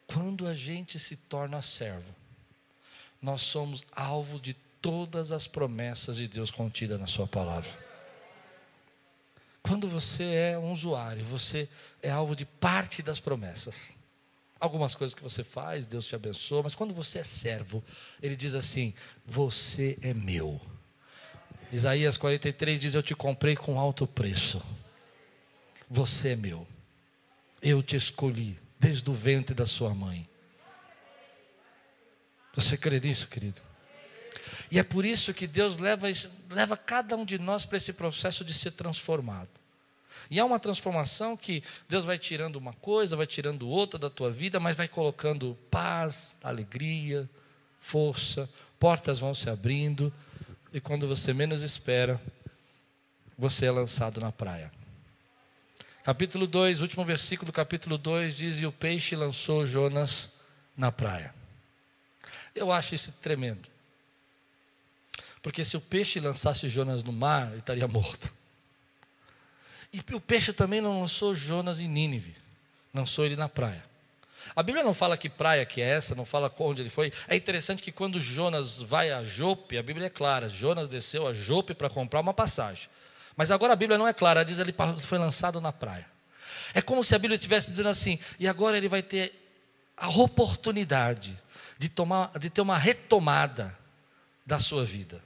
Quando 0.08 0.48
a 0.48 0.54
gente 0.54 0.98
se 0.98 1.16
torna 1.16 1.62
servo, 1.62 2.16
nós 3.22 3.42
somos 3.42 3.84
alvo 3.92 4.40
de 4.40 4.54
todas 4.82 5.32
as 5.32 5.46
promessas 5.46 6.18
de 6.18 6.28
Deus 6.28 6.50
contidas 6.50 7.00
na 7.00 7.08
Sua 7.08 7.28
palavra. 7.28 7.89
Quando 9.62 9.88
você 9.88 10.24
é 10.24 10.58
um 10.58 10.72
usuário, 10.72 11.24
você 11.26 11.68
é 12.02 12.10
alvo 12.10 12.36
de 12.36 12.46
parte 12.46 13.04
das 13.04 13.20
promessas. 13.20 13.98
Algumas 14.60 14.94
coisas 14.94 15.14
que 15.14 15.24
você 15.24 15.44
faz, 15.44 15.86
Deus 15.86 16.06
te 16.06 16.16
abençoa, 16.16 16.64
mas 16.64 16.76
quando 16.76 16.94
você 16.94 17.20
é 17.20 17.24
servo, 17.24 17.84
ele 18.22 18.36
diz 18.36 18.56
assim: 18.56 18.94
Você 19.26 19.98
é 20.02 20.14
meu. 20.14 20.60
Isaías 21.72 22.18
43 22.18 22.80
diz: 22.80 22.94
Eu 22.94 23.04
te 23.04 23.16
comprei 23.16 23.56
com 23.56 23.80
alto 23.80 24.06
preço. 24.06 24.62
Você 25.90 26.30
é 26.30 26.36
meu. 26.36 26.68
Eu 27.62 27.82
te 27.82 27.96
escolhi 27.96 28.58
desde 28.80 29.10
o 29.10 29.14
ventre 29.14 29.56
da 29.56 29.66
sua 29.66 29.94
mãe. 29.94 30.28
Você 32.56 32.78
crê 32.78 33.00
nisso, 33.00 33.28
querido? 33.28 33.69
E 34.72 34.78
é 34.78 34.84
por 34.84 35.06
isso 35.06 35.34
que 35.34 35.48
Deus 35.48 35.78
leva, 35.80 36.08
leva 36.50 36.78
cada 36.78 37.16
um 37.16 37.26
de 37.26 37.40
nós 37.40 37.66
para 37.66 37.78
esse 37.78 37.92
processo 37.92 38.46
de 38.46 38.54
ser 38.54 38.72
transformado. 38.72 39.50
E 40.30 40.40
é 40.40 40.44
uma 40.44 40.60
transformação 40.60 41.36
que 41.36 41.64
Deus 41.88 42.06
vai 42.06 42.18
tirando 42.18 42.58
uma 42.58 42.74
coisa, 42.74 43.16
vai 43.16 43.26
tirando 43.26 43.68
outra 43.68 43.98
da 43.98 44.10
tua 44.10 44.32
vida, 44.32 44.60
mas 44.60 44.76
vai 44.76 44.88
colocando 44.88 45.58
paz, 45.72 46.38
alegria, 46.44 47.28
força, 47.80 48.48
portas 48.80 49.20
vão 49.20 49.34
se 49.34 49.50
abrindo, 49.50 50.14
e 50.72 50.80
quando 50.80 51.08
você 51.08 51.34
menos 51.34 51.64
espera, 51.64 52.22
você 53.38 53.66
é 53.66 53.72
lançado 53.72 54.22
na 54.22 54.32
praia. 54.32 54.72
Capítulo 56.04 56.46
2, 56.46 56.82
último 56.82 57.04
versículo 57.04 57.48
do 57.48 57.54
capítulo 57.54 57.98
2 57.98 58.36
diz: 58.36 58.60
E 58.60 58.66
o 58.66 58.72
peixe 58.72 59.16
lançou 59.16 59.66
Jonas 59.66 60.30
na 60.78 60.92
praia. 60.92 61.34
Eu 62.54 62.72
acho 62.72 62.96
isso 62.96 63.12
tremendo. 63.14 63.68
Porque 65.42 65.64
se 65.64 65.78
o 65.78 65.82
peixe 65.82 66.20
lançasse 66.20 66.68
Jonas 66.68 67.04
no 67.04 67.14
mar, 67.14 67.50
ele 67.50 67.60
estaria 67.60 67.88
morto. 67.88 68.32
E 69.92 70.04
o 70.14 70.20
peixe 70.20 70.54
também 70.54 70.82
não 70.82 71.00
lançou 71.02 71.34
Jonas 71.34 71.80
em 71.80 71.88
Nínive, 71.88 72.36
lançou 72.94 73.26
ele 73.26 73.36
na 73.36 73.50
praia. 73.50 73.84
A 74.56 74.64
Bíblia 74.64 74.84
não 74.84 74.94
fala 74.94 75.18
que 75.18 75.30
praia 75.30 75.66
que 75.66 75.82
é 75.82 75.90
essa, 75.90 76.16
não 76.16 76.26
fala 76.26 76.54
onde 76.60 76.82
ele 76.82 76.90
foi. 76.90 77.12
É 77.28 77.36
interessante 77.36 77.82
que 77.82 77.92
quando 77.92 78.20
Jonas 78.20 78.80
vai 78.80 79.12
a 79.12 79.24
Jope, 79.24 79.78
a 79.78 79.84
Bíblia 79.84 80.08
é 80.08 80.10
clara, 80.10 80.48
Jonas 80.48 80.88
desceu 80.88 81.28
a 81.28 81.34
Jope 81.34 81.74
para 81.74 81.90
comprar 81.90 82.20
uma 82.20 82.34
passagem. 82.34 82.90
Mas 83.36 83.52
agora 83.52 83.74
a 83.74 83.76
Bíblia 83.76 83.98
não 83.98 84.08
é 84.08 84.14
clara, 84.14 84.44
diz 84.44 84.60
ele 84.60 84.74
foi 85.00 85.18
lançado 85.18 85.62
na 85.62 85.72
praia. 85.72 86.06
É 86.74 86.82
como 86.82 87.04
se 87.04 87.16
a 87.16 87.20
Bíblia 87.20 87.36
estivesse 87.36 87.70
dizendo 87.70 87.90
assim: 87.90 88.20
e 88.40 88.48
agora 88.48 88.78
ele 88.78 88.88
vai 88.88 89.02
ter 89.02 89.34
a 89.96 90.10
oportunidade 90.10 91.38
de, 91.78 91.90
tomar, 91.90 92.32
de 92.38 92.50
ter 92.50 92.62
uma 92.62 92.78
retomada 92.78 93.78
da 94.46 94.60
sua 94.60 94.84
vida. 94.84 95.22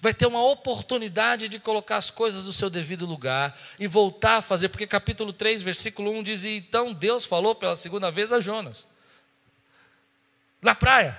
Vai 0.00 0.12
ter 0.12 0.26
uma 0.26 0.42
oportunidade 0.42 1.48
de 1.48 1.58
colocar 1.58 1.96
as 1.96 2.10
coisas 2.10 2.46
no 2.46 2.52
seu 2.52 2.68
devido 2.68 3.06
lugar 3.06 3.58
e 3.78 3.86
voltar 3.86 4.38
a 4.38 4.42
fazer, 4.42 4.68
porque 4.68 4.86
capítulo 4.86 5.32
3, 5.32 5.62
versículo 5.62 6.10
1 6.10 6.22
diz: 6.22 6.44
Então 6.44 6.92
Deus 6.92 7.24
falou 7.24 7.54
pela 7.54 7.76
segunda 7.76 8.10
vez 8.10 8.32
a 8.32 8.40
Jonas, 8.40 8.86
na 10.60 10.74
praia, 10.74 11.16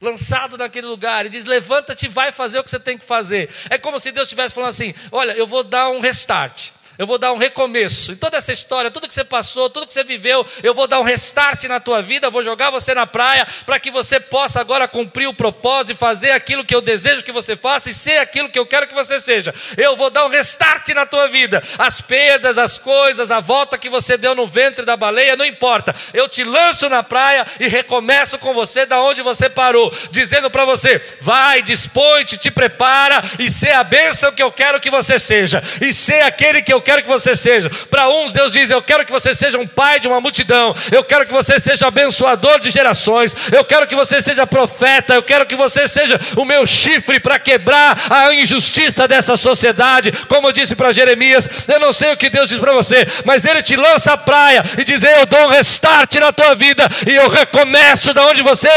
lançado 0.00 0.58
naquele 0.58 0.86
lugar, 0.86 1.26
e 1.26 1.30
diz: 1.30 1.44
Levanta-te 1.44 2.06
e 2.06 2.08
vai 2.08 2.30
fazer 2.30 2.58
o 2.58 2.64
que 2.64 2.70
você 2.70 2.80
tem 2.80 2.98
que 2.98 3.04
fazer. 3.04 3.50
É 3.70 3.78
como 3.78 3.98
se 3.98 4.12
Deus 4.12 4.26
estivesse 4.26 4.54
falando 4.54 4.70
assim: 4.70 4.94
Olha, 5.10 5.32
eu 5.32 5.46
vou 5.46 5.64
dar 5.64 5.88
um 5.88 6.00
restart. 6.00 6.73
Eu 6.96 7.06
vou 7.06 7.18
dar 7.18 7.32
um 7.32 7.36
recomeço. 7.36 8.12
Em 8.12 8.16
toda 8.16 8.36
essa 8.36 8.52
história, 8.52 8.90
tudo 8.90 9.08
que 9.08 9.14
você 9.14 9.24
passou, 9.24 9.68
tudo 9.68 9.86
que 9.86 9.92
você 9.92 10.04
viveu, 10.04 10.46
eu 10.62 10.72
vou 10.72 10.86
dar 10.86 11.00
um 11.00 11.02
restart 11.02 11.64
na 11.64 11.80
tua 11.80 12.00
vida, 12.00 12.30
vou 12.30 12.42
jogar 12.42 12.70
você 12.70 12.94
na 12.94 13.04
praia 13.04 13.46
para 13.66 13.80
que 13.80 13.90
você 13.90 14.20
possa 14.20 14.60
agora 14.60 14.86
cumprir 14.86 15.26
o 15.26 15.34
propósito 15.34 15.92
e 15.92 15.98
fazer 15.98 16.30
aquilo 16.30 16.64
que 16.64 16.74
eu 16.74 16.80
desejo 16.80 17.24
que 17.24 17.32
você 17.32 17.56
faça 17.56 17.90
e 17.90 17.94
ser 17.94 18.18
aquilo 18.18 18.48
que 18.48 18.58
eu 18.58 18.64
quero 18.64 18.86
que 18.86 18.94
você 18.94 19.20
seja. 19.20 19.52
Eu 19.76 19.96
vou 19.96 20.08
dar 20.08 20.24
um 20.24 20.28
restart 20.28 20.88
na 20.90 21.04
tua 21.04 21.26
vida. 21.26 21.60
As 21.78 22.00
perdas, 22.00 22.58
as 22.58 22.78
coisas, 22.78 23.32
a 23.32 23.40
volta 23.40 23.76
que 23.76 23.88
você 23.88 24.16
deu 24.16 24.34
no 24.34 24.46
ventre 24.46 24.84
da 24.84 24.96
baleia, 24.96 25.34
não 25.34 25.44
importa. 25.44 25.92
Eu 26.12 26.28
te 26.28 26.44
lanço 26.44 26.88
na 26.88 27.02
praia 27.02 27.44
e 27.58 27.66
recomeço 27.66 28.38
com 28.38 28.54
você 28.54 28.86
da 28.86 29.00
onde 29.00 29.20
você 29.20 29.50
parou, 29.50 29.92
dizendo 30.12 30.48
para 30.48 30.64
você: 30.64 31.02
vai, 31.20 31.60
dispõe-te, 31.60 32.36
te 32.36 32.52
prepara 32.52 33.20
e 33.40 33.50
ser 33.50 33.72
a 33.72 33.82
bênção 33.82 34.30
que 34.30 34.42
eu 34.42 34.52
quero 34.52 34.80
que 34.80 34.90
você 34.90 35.18
seja, 35.18 35.60
e 35.80 35.92
ser 35.92 36.22
aquele 36.22 36.62
que 36.62 36.72
eu 36.72 36.83
quero 36.84 37.02
que 37.02 37.08
você 37.08 37.34
seja. 37.34 37.68
Para 37.90 38.08
uns, 38.08 38.32
Deus 38.32 38.52
diz: 38.52 38.70
Eu 38.70 38.80
quero 38.82 39.04
que 39.04 39.10
você 39.10 39.34
seja 39.34 39.58
um 39.58 39.66
pai 39.66 39.98
de 39.98 40.06
uma 40.06 40.20
multidão. 40.20 40.72
Eu 40.92 41.02
quero 41.02 41.26
que 41.26 41.32
você 41.32 41.58
seja 41.58 41.88
abençoador 41.88 42.60
de 42.60 42.70
gerações. 42.70 43.34
Eu 43.50 43.64
quero 43.64 43.86
que 43.86 43.94
você 43.96 44.20
seja 44.20 44.46
profeta. 44.46 45.14
Eu 45.14 45.22
quero 45.22 45.46
que 45.46 45.56
você 45.56 45.88
seja 45.88 46.20
o 46.36 46.44
meu 46.44 46.66
chifre 46.66 47.18
para 47.18 47.38
quebrar 47.38 48.00
a 48.10 48.32
injustiça 48.34 49.08
dessa 49.08 49.36
sociedade. 49.36 50.12
Como 50.28 50.48
eu 50.48 50.52
disse 50.52 50.76
para 50.76 50.92
Jeremias, 50.92 51.48
eu 51.66 51.80
não 51.80 51.92
sei 51.92 52.12
o 52.12 52.16
que 52.16 52.30
Deus 52.30 52.48
diz 52.48 52.58
para 52.58 52.72
você, 52.72 53.06
mas 53.24 53.44
Ele 53.44 53.62
te 53.62 53.74
lança 53.74 54.12
à 54.12 54.16
praia 54.16 54.62
e 54.78 54.84
diz: 54.84 55.02
Eu 55.02 55.26
dou 55.26 55.46
um 55.46 55.48
restart 55.48 56.14
na 56.16 56.30
tua 56.30 56.54
vida 56.54 56.86
e 57.08 57.14
eu 57.14 57.28
recomeço 57.28 58.12
da 58.12 58.26
onde 58.26 58.42
você 58.42 58.68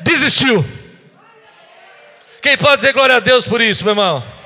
desistiu. 0.00 0.64
Quem 2.40 2.56
pode 2.56 2.76
dizer 2.76 2.92
glória 2.92 3.16
a 3.16 3.20
Deus 3.20 3.44
por 3.44 3.60
isso, 3.60 3.82
meu 3.82 3.90
irmão? 3.90 4.36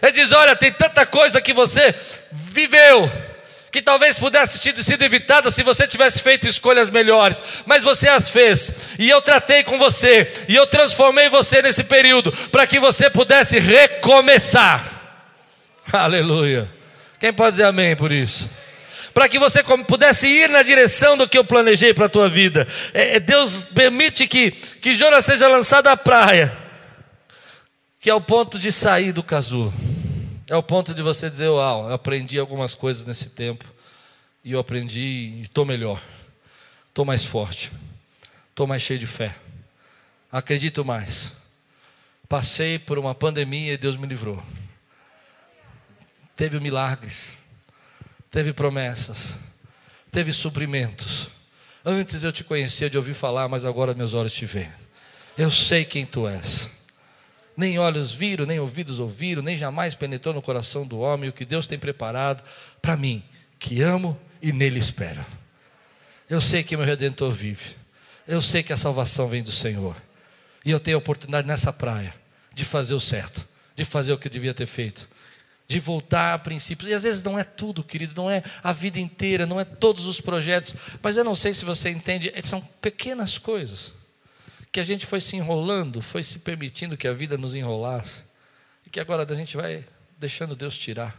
Ele 0.00 0.12
diz: 0.12 0.30
Olha, 0.32 0.54
tem 0.54 0.70
tanta 0.70 1.04
coisa 1.04 1.40
que 1.40 1.52
você 1.52 1.94
viveu, 2.36 3.10
que 3.72 3.80
talvez 3.80 4.18
pudesse 4.18 4.60
ter 4.60 4.82
sido 4.82 5.02
evitada 5.02 5.50
se 5.50 5.62
você 5.62 5.88
tivesse 5.88 6.20
feito 6.20 6.46
escolhas 6.46 6.90
melhores, 6.90 7.42
mas 7.64 7.82
você 7.82 8.08
as 8.08 8.28
fez, 8.28 8.72
e 8.98 9.08
eu 9.08 9.22
tratei 9.22 9.64
com 9.64 9.78
você, 9.78 10.30
e 10.46 10.54
eu 10.54 10.66
transformei 10.66 11.30
você 11.30 11.62
nesse 11.62 11.82
período, 11.84 12.30
para 12.50 12.66
que 12.66 12.78
você 12.78 13.08
pudesse 13.08 13.58
recomeçar. 13.58 14.84
Aleluia. 15.92 16.70
Quem 17.18 17.32
pode 17.32 17.52
dizer 17.52 17.64
amém 17.64 17.96
por 17.96 18.12
isso? 18.12 18.50
Para 19.14 19.30
que 19.30 19.38
você 19.38 19.62
pudesse 19.62 20.26
ir 20.26 20.50
na 20.50 20.62
direção 20.62 21.16
do 21.16 21.26
que 21.26 21.38
eu 21.38 21.44
planejei 21.44 21.94
para 21.94 22.04
a 22.04 22.08
tua 22.08 22.28
vida. 22.28 22.68
É, 22.92 23.16
é, 23.16 23.20
Deus 23.20 23.64
permite 23.64 24.26
que, 24.26 24.50
que 24.50 24.92
Jonas 24.92 25.24
seja 25.24 25.48
lançado 25.48 25.86
à 25.86 25.96
praia, 25.96 26.54
que 27.98 28.10
é 28.10 28.14
o 28.14 28.20
ponto 28.20 28.58
de 28.58 28.70
sair 28.70 29.12
do 29.12 29.22
casulo. 29.22 29.72
É 30.48 30.54
o 30.54 30.62
ponto 30.62 30.94
de 30.94 31.02
você 31.02 31.28
dizer, 31.28 31.48
uau, 31.48 31.88
eu 31.88 31.94
aprendi 31.94 32.38
algumas 32.38 32.72
coisas 32.72 33.04
nesse 33.04 33.30
tempo. 33.30 33.64
E 34.44 34.52
eu 34.52 34.60
aprendi 34.60 35.00
e 35.00 35.42
estou 35.42 35.64
melhor. 35.64 36.00
Estou 36.88 37.04
mais 37.04 37.24
forte. 37.24 37.72
Estou 38.50 38.64
mais 38.64 38.80
cheio 38.80 38.98
de 38.98 39.08
fé. 39.08 39.34
Acredito 40.30 40.84
mais. 40.84 41.32
Passei 42.28 42.78
por 42.78 42.96
uma 42.96 43.12
pandemia 43.12 43.72
e 43.72 43.76
Deus 43.76 43.96
me 43.96 44.06
livrou. 44.06 44.40
Teve 46.36 46.60
milagres. 46.60 47.36
Teve 48.30 48.52
promessas. 48.52 49.38
Teve 50.12 50.32
suprimentos. 50.32 51.28
Antes 51.84 52.22
eu 52.22 52.32
te 52.32 52.44
conhecia 52.44 52.88
de 52.88 52.96
ouvir 52.96 53.14
falar, 53.14 53.48
mas 53.48 53.64
agora 53.64 53.94
meus 53.94 54.14
olhos 54.14 54.32
te 54.32 54.46
veem. 54.46 54.70
Eu 55.36 55.50
sei 55.50 55.84
quem 55.84 56.06
tu 56.06 56.28
és 56.28 56.70
nem 57.56 57.78
olhos 57.78 58.14
viram, 58.14 58.44
nem 58.44 58.60
ouvidos 58.60 58.98
ouviram, 58.98 59.42
nem 59.42 59.56
jamais 59.56 59.94
penetrou 59.94 60.34
no 60.34 60.42
coração 60.42 60.86
do 60.86 60.98
homem 60.98 61.30
o 61.30 61.32
que 61.32 61.44
Deus 61.44 61.66
tem 61.66 61.78
preparado 61.78 62.44
para 62.82 62.96
mim, 62.96 63.24
que 63.58 63.80
amo 63.80 64.18
e 64.42 64.52
nele 64.52 64.78
espero. 64.78 65.24
Eu 66.28 66.40
sei 66.40 66.62
que 66.62 66.76
meu 66.76 66.84
redentor 66.84 67.30
vive. 67.30 67.76
Eu 68.28 68.40
sei 68.40 68.62
que 68.62 68.72
a 68.72 68.76
salvação 68.76 69.28
vem 69.28 69.42
do 69.42 69.52
Senhor. 69.52 69.96
E 70.64 70.70
eu 70.70 70.80
tenho 70.80 70.96
a 70.96 70.98
oportunidade 70.98 71.48
nessa 71.48 71.72
praia 71.72 72.14
de 72.52 72.64
fazer 72.64 72.94
o 72.94 73.00
certo, 73.00 73.46
de 73.74 73.84
fazer 73.84 74.12
o 74.12 74.18
que 74.18 74.26
eu 74.26 74.32
devia 74.32 74.52
ter 74.52 74.66
feito, 74.66 75.08
de 75.68 75.78
voltar 75.78 76.34
a 76.34 76.38
princípios. 76.38 76.90
E 76.90 76.94
às 76.94 77.04
vezes 77.04 77.22
não 77.22 77.38
é 77.38 77.44
tudo, 77.44 77.84
querido, 77.84 78.12
não 78.16 78.28
é 78.30 78.42
a 78.62 78.72
vida 78.72 78.98
inteira, 78.98 79.46
não 79.46 79.60
é 79.60 79.64
todos 79.64 80.06
os 80.06 80.20
projetos, 80.20 80.74
mas 81.00 81.16
eu 81.16 81.24
não 81.24 81.34
sei 81.34 81.54
se 81.54 81.64
você 81.64 81.88
entende, 81.88 82.32
é 82.34 82.42
são 82.42 82.60
pequenas 82.60 83.38
coisas 83.38 83.92
que 84.76 84.80
a 84.80 84.84
gente 84.84 85.06
foi 85.06 85.22
se 85.22 85.34
enrolando, 85.36 86.02
foi 86.02 86.22
se 86.22 86.38
permitindo 86.38 86.98
que 86.98 87.08
a 87.08 87.12
vida 87.14 87.38
nos 87.38 87.54
enrolasse, 87.54 88.24
e 88.86 88.90
que 88.90 89.00
agora 89.00 89.26
a 89.26 89.34
gente 89.34 89.56
vai 89.56 89.88
deixando 90.18 90.54
Deus 90.54 90.76
tirar 90.76 91.18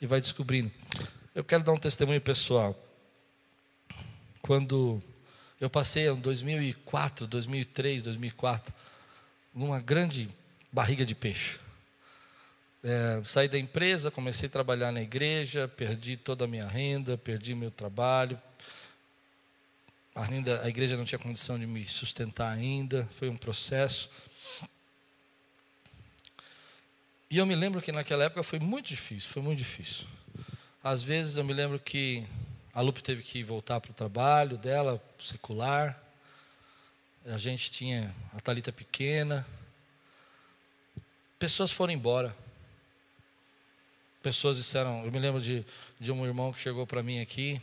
e 0.00 0.06
vai 0.06 0.22
descobrindo. 0.22 0.70
Eu 1.34 1.44
quero 1.44 1.62
dar 1.62 1.72
um 1.72 1.76
testemunho 1.76 2.18
pessoal. 2.22 2.74
Quando 4.40 5.02
eu 5.60 5.68
passei 5.68 6.08
em 6.08 6.18
2004, 6.18 7.26
2003, 7.26 8.04
2004, 8.04 8.72
numa 9.54 9.78
grande 9.78 10.30
barriga 10.72 11.04
de 11.04 11.14
peixe. 11.14 11.60
É, 12.82 13.20
saí 13.26 13.48
da 13.48 13.58
empresa, 13.58 14.10
comecei 14.10 14.46
a 14.46 14.50
trabalhar 14.50 14.90
na 14.90 15.02
igreja, 15.02 15.68
perdi 15.68 16.16
toda 16.16 16.46
a 16.46 16.48
minha 16.48 16.66
renda, 16.66 17.18
perdi 17.18 17.54
meu 17.54 17.70
trabalho, 17.70 18.40
ainda 20.14 20.62
a 20.62 20.68
igreja 20.68 20.96
não 20.96 21.04
tinha 21.04 21.18
condição 21.18 21.58
de 21.58 21.66
me 21.66 21.84
sustentar 21.86 22.52
ainda, 22.52 23.08
foi 23.12 23.28
um 23.28 23.36
processo. 23.36 24.10
E 27.30 27.38
eu 27.38 27.46
me 27.46 27.54
lembro 27.54 27.80
que 27.80 27.90
naquela 27.90 28.24
época 28.24 28.42
foi 28.42 28.58
muito 28.58 28.88
difícil, 28.88 29.30
foi 29.30 29.42
muito 29.42 29.58
difícil. 29.58 30.06
Às 30.84 31.02
vezes 31.02 31.36
eu 31.36 31.44
me 31.44 31.52
lembro 31.52 31.78
que 31.78 32.26
a 32.74 32.80
Lupe 32.80 33.02
teve 33.02 33.22
que 33.22 33.42
voltar 33.42 33.80
para 33.80 33.90
o 33.90 33.94
trabalho 33.94 34.58
dela, 34.58 35.02
secular. 35.18 35.98
A 37.24 37.38
gente 37.38 37.70
tinha 37.70 38.14
a 38.34 38.40
Talita 38.40 38.72
pequena. 38.72 39.46
Pessoas 41.38 41.70
foram 41.72 41.92
embora. 41.92 42.36
Pessoas 44.22 44.56
disseram, 44.56 45.04
eu 45.04 45.10
me 45.10 45.18
lembro 45.18 45.40
de, 45.40 45.64
de 45.98 46.12
um 46.12 46.24
irmão 46.24 46.52
que 46.52 46.60
chegou 46.60 46.86
para 46.86 47.02
mim 47.02 47.20
aqui, 47.20 47.60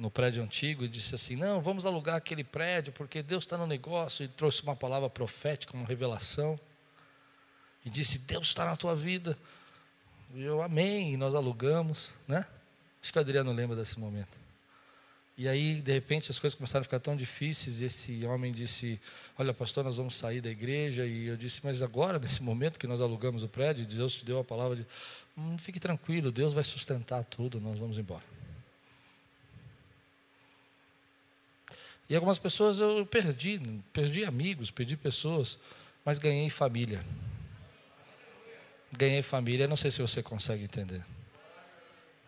no 0.00 0.10
prédio 0.10 0.42
antigo 0.42 0.84
e 0.84 0.88
disse 0.88 1.14
assim: 1.14 1.36
Não, 1.36 1.60
vamos 1.60 1.84
alugar 1.84 2.16
aquele 2.16 2.42
prédio 2.42 2.92
porque 2.92 3.22
Deus 3.22 3.44
está 3.44 3.56
no 3.56 3.66
negócio. 3.66 4.24
E 4.24 4.28
trouxe 4.28 4.62
uma 4.62 4.74
palavra 4.74 5.10
profética, 5.10 5.76
uma 5.76 5.86
revelação. 5.86 6.58
E 7.84 7.90
disse: 7.90 8.18
Deus 8.20 8.48
está 8.48 8.64
na 8.64 8.76
tua 8.76 8.96
vida. 8.96 9.38
E 10.34 10.42
eu 10.42 10.62
amei, 10.62 11.12
e 11.12 11.16
nós 11.16 11.34
alugamos, 11.34 12.14
né? 12.26 12.46
Acho 13.02 13.12
que 13.12 13.18
o 13.18 13.20
Adriano 13.20 13.52
lembra 13.52 13.76
desse 13.76 13.98
momento. 13.98 14.38
E 15.36 15.48
aí, 15.48 15.80
de 15.80 15.92
repente, 15.92 16.30
as 16.30 16.38
coisas 16.38 16.54
começaram 16.54 16.82
a 16.82 16.84
ficar 16.84 17.00
tão 17.00 17.16
difíceis. 17.16 17.80
E 17.80 17.84
esse 17.84 18.24
homem 18.26 18.52
disse: 18.52 19.00
Olha, 19.38 19.52
pastor, 19.52 19.84
nós 19.84 19.96
vamos 19.96 20.14
sair 20.14 20.40
da 20.40 20.50
igreja. 20.50 21.04
E 21.06 21.26
eu 21.26 21.36
disse: 21.36 21.60
Mas 21.62 21.82
agora, 21.82 22.18
nesse 22.18 22.42
momento 22.42 22.78
que 22.78 22.86
nós 22.86 23.00
alugamos 23.00 23.42
o 23.42 23.48
prédio, 23.48 23.86
Deus 23.86 24.14
te 24.14 24.24
deu 24.24 24.38
a 24.38 24.44
palavra 24.44 24.76
de: 24.76 24.86
hum, 25.36 25.58
Fique 25.58 25.78
tranquilo, 25.78 26.32
Deus 26.32 26.52
vai 26.52 26.64
sustentar 26.64 27.24
tudo, 27.24 27.60
nós 27.60 27.78
vamos 27.78 27.98
embora. 27.98 28.29
E 32.10 32.14
algumas 32.16 32.40
pessoas 32.40 32.80
eu 32.80 33.06
perdi, 33.06 33.60
perdi 33.92 34.24
amigos, 34.24 34.68
perdi 34.68 34.96
pessoas, 34.96 35.56
mas 36.04 36.18
ganhei 36.18 36.50
família. 36.50 37.04
Ganhei 38.90 39.22
família, 39.22 39.68
não 39.68 39.76
sei 39.76 39.92
se 39.92 40.02
você 40.02 40.20
consegue 40.20 40.64
entender. 40.64 41.04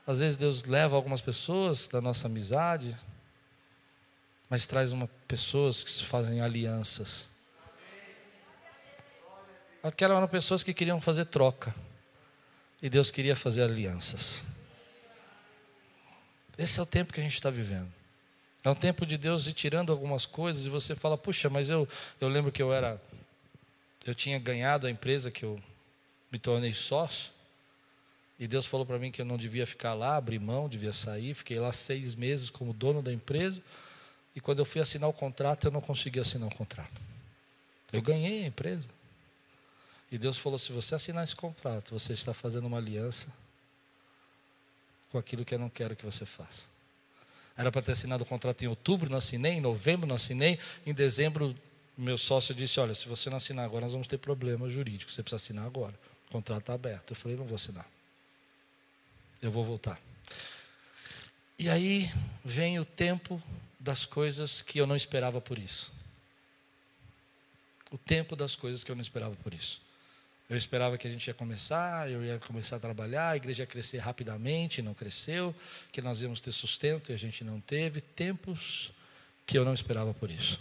Às 0.07 0.21
vezes 0.21 0.37
Deus 0.37 0.63
leva 0.63 0.95
algumas 0.95 1.21
pessoas 1.21 1.89
da 1.89 2.01
nossa 2.01 2.29
amizade, 2.29 2.97
mas 4.49 4.69
traz 4.69 4.93
uma, 4.93 5.09
pessoas 5.27 5.83
que 5.83 6.05
fazem 6.05 6.41
alianças. 6.41 7.29
Aquelas 9.83 10.17
eram 10.17 10.29
pessoas 10.29 10.63
que 10.63 10.73
queriam 10.73 11.01
fazer 11.01 11.25
troca. 11.25 11.75
E 12.81 12.89
Deus 12.89 13.11
queria 13.11 13.35
fazer 13.35 13.65
alianças. 13.65 14.45
Esse 16.57 16.79
é 16.79 16.83
o 16.85 16.87
tempo 16.87 17.13
que 17.13 17.19
a 17.19 17.23
gente 17.25 17.35
está 17.35 17.51
vivendo. 17.51 18.02
É 18.65 18.71
um 18.71 18.75
tempo 18.75 19.05
de 19.05 19.19
Deus 19.19 19.47
ir 19.47 19.53
tirando 19.53 19.91
algumas 19.91 20.25
coisas 20.25 20.67
e 20.67 20.69
você 20.69 20.95
fala, 20.95 21.19
puxa, 21.19 21.51
mas 21.51 21.69
eu, 21.69 21.89
eu 22.21 22.29
lembro 22.29 22.53
que 22.53 22.63
eu 22.63 22.73
era. 22.73 23.01
Eu 24.07 24.15
tinha 24.15 24.39
ganhado 24.39 24.87
a 24.87 24.91
empresa 24.91 25.31
que 25.31 25.45
eu 25.45 25.59
me 26.31 26.39
tornei 26.39 26.73
sócio. 26.73 27.33
E 28.39 28.47
Deus 28.47 28.67
falou 28.67 28.87
para 28.87 28.99
mim 28.99 29.11
que 29.11 29.21
eu 29.21 29.25
não 29.25 29.37
devia 29.37 29.67
ficar 29.67 29.95
lá, 29.95 30.17
abrir 30.17 30.41
mão, 30.41 30.69
devia 30.69 30.93
sair. 30.93 31.35
Fiquei 31.35 31.59
lá 31.59 31.73
seis 31.73 32.15
meses 32.15 32.51
como 32.51 32.73
dono 32.73 33.03
da 33.03 33.13
empresa. 33.13 33.63
E 34.35 34.41
quando 34.41 34.61
eu 34.61 34.65
fui 34.65 34.81
assinar 34.81 35.09
o 35.09 35.13
contrato, 35.13 35.67
eu 35.67 35.71
não 35.71 35.81
consegui 35.81 36.19
assinar 36.21 36.49
o 36.49 36.55
contrato. 36.55 37.01
Eu 37.93 38.01
ganhei 38.01 38.45
a 38.45 38.47
empresa. 38.47 38.89
E 40.11 40.19
Deus 40.19 40.39
falou: 40.39 40.59
se 40.59 40.73
você 40.73 40.95
assinar 40.95 41.25
esse 41.25 41.37
contrato, 41.37 41.91
você 41.91 42.13
está 42.13 42.33
fazendo 42.33 42.67
uma 42.67 42.79
aliança 42.79 43.29
com 45.11 45.19
aquilo 45.19 45.45
que 45.45 45.55
eu 45.55 45.59
não 45.59 45.69
quero 45.69 45.95
que 45.95 46.05
você 46.05 46.25
faça. 46.25 46.72
Era 47.57 47.71
para 47.71 47.83
ter 47.83 47.93
assinado 47.93 48.25
o 48.25 48.27
contrato 48.27 48.63
em 48.63 48.67
outubro, 48.67 49.11
não 49.11 49.19
assinei, 49.19 49.53
em 49.53 49.61
novembro 49.61 50.07
não 50.07 50.17
assinei, 50.17 50.59
em 50.87 50.95
dezembro 50.95 51.55
meu 51.97 52.17
sócio 52.17 52.55
disse: 52.55 52.81
Olha, 52.81 52.95
se 52.95 53.07
você 53.09 53.29
não 53.29 53.37
assinar 53.37 53.65
agora, 53.65 53.83
nós 53.83 53.93
vamos 53.93 54.09
ter 54.09 54.19
problemas 54.19 54.73
jurídicos, 54.73 55.15
você 55.15 55.23
precisa 55.23 55.37
assinar 55.37 55.67
agora. 55.67 55.95
O 56.29 56.33
contrato 56.33 56.61
está 56.61 56.75
aberto. 56.75 57.11
Eu 57.11 57.17
falei: 57.17 57.37
Não 57.37 57.45
vou 57.45 57.57
assinar. 57.57 57.87
Eu 59.41 59.51
vou 59.51 59.65
voltar. 59.65 60.01
E 61.59 61.69
aí 61.69 62.11
vem 62.45 62.79
o 62.79 62.85
tempo 62.85 63.43
das 63.79 64.05
coisas 64.05 64.63
que 64.63 64.81
eu 64.81 64.87
não 64.87 64.97
esperava 64.97 65.41
por 65.41 65.59
isso. 65.59 65.93
O 67.91 67.99
tempo 67.99 68.35
das 68.35 68.57
coisas 68.57 68.83
que 68.83 68.91
eu 68.91 68.97
não 68.97 69.03
esperava 69.03 69.35
por 69.37 69.53
isso. 69.53 69.81
Eu 70.53 70.59
esperava 70.59 70.99
que 70.99 71.09
a 71.09 71.11
gente 71.11 71.27
ia 71.27 71.33
começar, 71.33 72.11
eu 72.11 72.23
ia 72.23 72.39
começar 72.39 72.77
a 72.77 72.79
trabalhar, 72.79 73.31
a 73.31 73.37
igreja 73.39 73.63
ia 73.63 73.67
crescer 73.67 73.97
rapidamente, 73.97 74.83
não 74.83 74.93
cresceu, 74.93 75.55
que 75.91 76.03
nós 76.03 76.21
íamos 76.21 76.43
ter 76.43 76.53
sustento 76.53 77.11
e 77.11 77.15
a 77.15 77.17
gente 77.17 77.43
não 77.43 77.59
teve. 77.59 78.03
Tempos 78.03 78.93
que 79.47 79.57
eu 79.57 79.65
não 79.65 79.73
esperava 79.73 80.13
por 80.13 80.31
isso. 80.31 80.61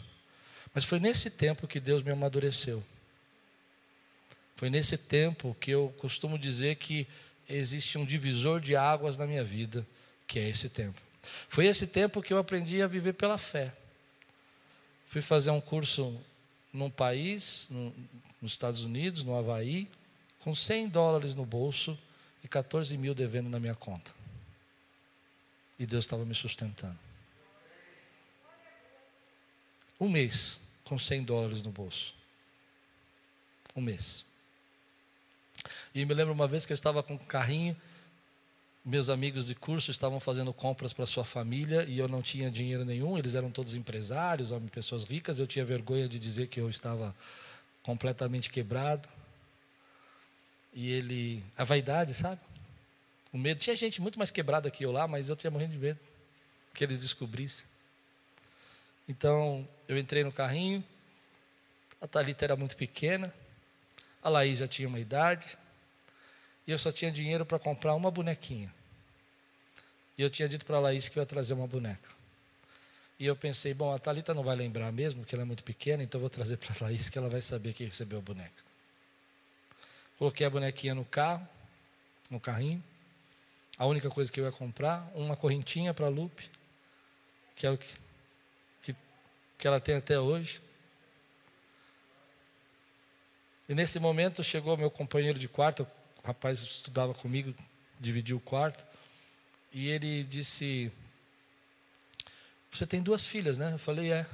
Mas 0.74 0.86
foi 0.86 0.98
nesse 0.98 1.30
tempo 1.30 1.68
que 1.68 1.78
Deus 1.78 2.04
me 2.04 2.10
amadureceu. 2.10 2.82
Foi 4.56 4.70
nesse 4.70 4.96
tempo 4.96 5.58
que 5.60 5.72
eu 5.72 5.94
costumo 5.98 6.40
dizer 6.40 6.78
que 6.78 7.06
existe 7.50 7.98
um 7.98 8.06
divisor 8.06 8.62
de 8.62 8.78
águas 8.78 9.18
na 9.18 9.28
minha 9.28 9.44
vida, 9.44 9.86
que 10.26 10.40
é 10.40 10.48
esse 10.48 10.70
tempo. 10.70 11.02
Foi 11.50 11.66
esse 11.66 11.86
tempo 11.86 12.22
que 12.22 12.32
eu 12.32 12.38
aprendi 12.38 12.82
a 12.82 12.88
viver 12.88 13.12
pela 13.12 13.38
fé. 13.38 13.74
Fui 15.10 15.22
fazer 15.22 15.52
um 15.52 15.60
curso 15.60 16.18
num 16.74 16.90
país, 16.90 17.68
nos 18.42 18.52
Estados 18.52 18.82
Unidos, 18.82 19.24
no 19.24 19.38
Havaí, 19.38 19.90
com 20.40 20.56
100 20.56 20.90
dólares 20.90 21.36
no 21.36 21.46
bolso 21.46 21.98
e 22.44 22.48
14 22.48 22.98
mil 22.98 23.14
devendo 23.14 23.50
na 23.50 23.60
minha 23.60 23.76
conta. 23.76 24.12
E 25.78 25.86
Deus 25.86 26.06
estava 26.06 26.26
me 26.26 26.36
sustentando. 26.36 26.98
Um 30.00 30.10
mês 30.10 30.60
com 30.84 30.98
100 30.98 31.24
dólares 31.24 31.62
no 31.62 31.72
bolso. 31.72 32.16
Um 33.76 33.82
mês. 33.82 34.26
E 35.94 36.06
me 36.06 36.14
lembro 36.14 36.34
uma 36.34 36.48
vez 36.48 36.66
que 36.66 36.74
eu 36.74 36.76
estava 36.76 37.04
com 37.04 37.14
um 37.14 37.18
carrinho, 37.18 37.76
meus 38.84 39.10
amigos 39.10 39.46
de 39.48 39.56
curso 39.56 39.92
estavam 39.92 40.20
fazendo 40.20 40.52
compras 40.52 40.92
para 40.92 41.06
sua 41.06 41.24
família 41.24 41.84
e 41.84 42.00
eu 42.00 42.08
não 42.08 42.22
tinha 42.22 42.50
dinheiro 42.50 42.84
nenhum, 42.84 43.18
eles 43.18 43.36
eram 43.36 43.52
todos 43.52 43.76
empresários, 43.76 44.50
pessoas 44.72 45.04
ricas, 45.04 45.38
eu 45.38 45.46
tinha 45.46 45.64
vergonha 45.64 46.08
de 46.10 46.18
dizer 46.18 46.48
que 46.48 46.60
eu 46.60 46.70
estava 46.70 47.16
completamente 47.84 48.50
quebrado. 48.50 49.08
E 50.74 50.90
ele, 50.90 51.44
a 51.58 51.64
vaidade, 51.64 52.14
sabe? 52.14 52.40
O 53.32 53.38
medo. 53.38 53.60
Tinha 53.60 53.76
gente 53.76 54.02
muito 54.02 54.18
mais 54.18 54.32
quebrada 54.32 54.72
que 54.72 54.86
eu 54.86 54.92
lá, 54.92 55.08
mas 55.08 55.30
eu 55.30 55.36
tinha 55.36 55.52
morrendo 55.52 55.74
de 55.74 55.78
medo 55.78 56.00
que 56.74 56.84
eles 56.84 57.02
descobrissem. 57.02 57.66
Então, 59.08 59.68
eu 59.88 59.98
entrei 59.98 60.24
no 60.24 60.32
carrinho. 60.32 60.84
A 62.00 62.08
Thalita 62.08 62.46
era 62.46 62.56
muito 62.56 62.76
pequena. 62.78 63.34
A 64.24 64.30
Laís 64.30 64.60
já 64.60 64.68
tinha 64.68 64.88
uma 64.88 65.00
idade. 65.00 65.58
E 66.72 66.74
eu 66.74 66.80
só 66.80 66.90
tinha 66.90 67.12
dinheiro 67.12 67.46
para 67.46 67.60
comprar 67.60 67.94
uma 67.96 68.10
bonequinha. 68.10 68.74
E 70.18 70.22
eu 70.22 70.30
tinha 70.30 70.48
dito 70.48 70.66
para 70.66 70.78
a 70.78 70.80
Laís 70.80 71.10
que 71.10 71.20
eu 71.20 71.22
ia 71.22 71.26
trazer 71.26 71.54
uma 71.54 71.68
boneca. 71.68 72.10
E 73.20 73.26
eu 73.26 73.36
pensei, 73.36 73.74
bom, 73.74 73.94
a 73.94 74.00
Thalita 74.00 74.34
não 74.34 74.42
vai 74.42 74.56
lembrar 74.56 74.90
mesmo, 74.90 75.26
que 75.26 75.36
ela 75.36 75.42
é 75.42 75.46
muito 75.46 75.66
pequena, 75.66 76.02
então 76.02 76.18
eu 76.18 76.22
vou 76.22 76.30
trazer 76.30 76.56
para 76.64 76.74
a 76.74 76.86
Laís 76.86 77.10
que 77.10 77.18
ela 77.18 77.28
vai 77.28 77.42
saber 77.42 77.74
que 77.74 77.84
recebeu 77.84 78.20
a 78.20 78.22
boneca. 78.22 78.64
Coloquei 80.18 80.48
a 80.48 80.50
bonequinha 80.50 80.96
no 80.96 81.04
carro, 81.04 81.46
no 82.30 82.40
carrinho. 82.40 82.82
A 83.78 83.86
única 83.86 84.10
coisa 84.10 84.32
que 84.32 84.40
eu 84.40 84.46
ia 84.46 84.52
comprar, 84.54 85.12
uma 85.14 85.36
correntinha 85.36 85.94
para 85.94 86.06
a 86.06 86.10
Lupe, 86.10 86.50
que 87.54 87.68
é 87.68 87.72
o 87.72 87.78
que, 87.78 87.94
que, 88.82 88.96
que 89.58 89.68
ela 89.68 89.82
tem 89.82 89.96
até 89.96 90.18
hoje. 90.18 90.62
E 93.68 93.76
nesse 93.76 94.00
momento 94.00 94.42
chegou 94.42 94.78
meu 94.78 94.90
companheiro 94.90 95.38
de 95.38 95.50
quarto, 95.50 95.86
o 96.24 96.28
rapaz 96.28 96.62
estudava 96.62 97.14
comigo, 97.14 97.54
dividiu 98.00 98.38
o 98.38 98.42
quarto, 98.42 98.86
e 99.74 99.88
ele 99.88 100.24
disse: 100.24 100.92
você 102.72 102.88
tem 102.88 103.02
duas 103.02 103.26
filhas, 103.26 103.58
né? 103.58 103.74
Eu 103.74 103.80
falei, 103.80 104.14
é. 104.14 104.26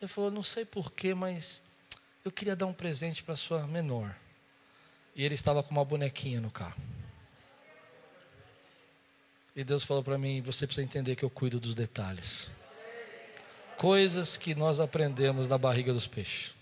Ele 0.00 0.08
falou, 0.08 0.30
não 0.30 0.42
sei 0.42 0.64
porquê, 0.64 1.14
mas 1.14 1.62
eu 2.24 2.32
queria 2.32 2.56
dar 2.56 2.66
um 2.66 2.72
presente 2.72 3.22
para 3.22 3.36
sua 3.36 3.66
menor. 3.66 4.16
E 5.14 5.22
ele 5.22 5.34
estava 5.34 5.62
com 5.62 5.70
uma 5.70 5.84
bonequinha 5.84 6.40
no 6.40 6.50
carro. 6.50 6.76
E 9.54 9.62
Deus 9.62 9.84
falou 9.84 10.02
para 10.02 10.18
mim: 10.18 10.40
você 10.40 10.66
precisa 10.66 10.84
entender 10.84 11.16
que 11.16 11.24
eu 11.24 11.30
cuido 11.30 11.60
dos 11.60 11.74
detalhes. 11.74 12.50
Coisas 13.76 14.36
que 14.36 14.54
nós 14.54 14.80
aprendemos 14.80 15.48
na 15.48 15.58
barriga 15.58 15.92
dos 15.92 16.06
peixes. 16.06 16.55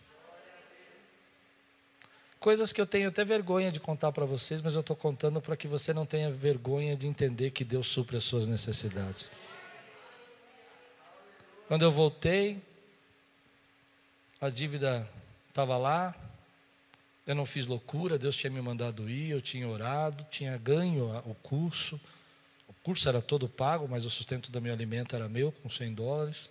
Coisas 2.45 2.72
que 2.72 2.78
eu 2.78 2.86
tenho 2.86 3.09
até 3.09 3.24
vergonha 3.24 3.72
de 3.72 3.80
contar 3.80 4.12
para 4.12 4.26
vocês, 4.26 4.61
mas 4.61 4.74
eu 4.74 4.82
estou 4.82 4.95
contando 4.95 5.40
para 5.40 5.57
que 5.57 5.66
você 5.66 5.95
não 5.95 6.05
tenha 6.05 6.30
vergonha 6.30 6.95
de 6.95 7.07
entender 7.07 7.53
que 7.53 7.64
Deus 7.64 7.86
supre 7.86 8.18
as 8.18 8.24
suas 8.24 8.47
necessidades. 8.47 9.32
Quando 11.66 11.86
eu 11.86 11.90
voltei, 11.90 12.62
a 14.42 14.51
dívida 14.51 15.11
estava 15.49 15.78
lá, 15.78 16.14
eu 17.26 17.34
não 17.34 17.47
fiz 17.47 17.66
loucura, 17.66 18.18
Deus 18.18 18.36
tinha 18.36 18.51
me 18.51 18.61
mandado 18.61 19.09
ir, 19.09 19.30
eu 19.30 19.40
tinha 19.40 19.66
orado, 19.66 20.26
tinha 20.30 20.59
ganho 20.59 21.16
o 21.24 21.34
curso. 21.36 21.99
O 22.68 22.74
curso 22.82 23.09
era 23.09 23.22
todo 23.22 23.49
pago, 23.49 23.88
mas 23.88 24.05
o 24.05 24.11
sustento 24.11 24.53
do 24.53 24.61
meu 24.61 24.74
alimento 24.74 25.16
era 25.16 25.30
meu, 25.30 25.51
com 25.51 25.70
100 25.70 25.95
dólares. 25.95 26.51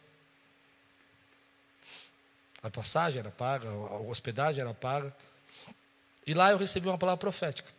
A 2.64 2.70
passagem 2.72 3.20
era 3.20 3.30
paga, 3.30 3.70
a 3.70 4.00
hospedagem 4.00 4.60
era 4.60 4.74
paga. 4.74 5.16
E 6.26 6.34
lá 6.34 6.52
eu 6.52 6.58
recebi 6.58 6.88
uma 6.88 6.98
palavra 6.98 7.20
profética. 7.20 7.70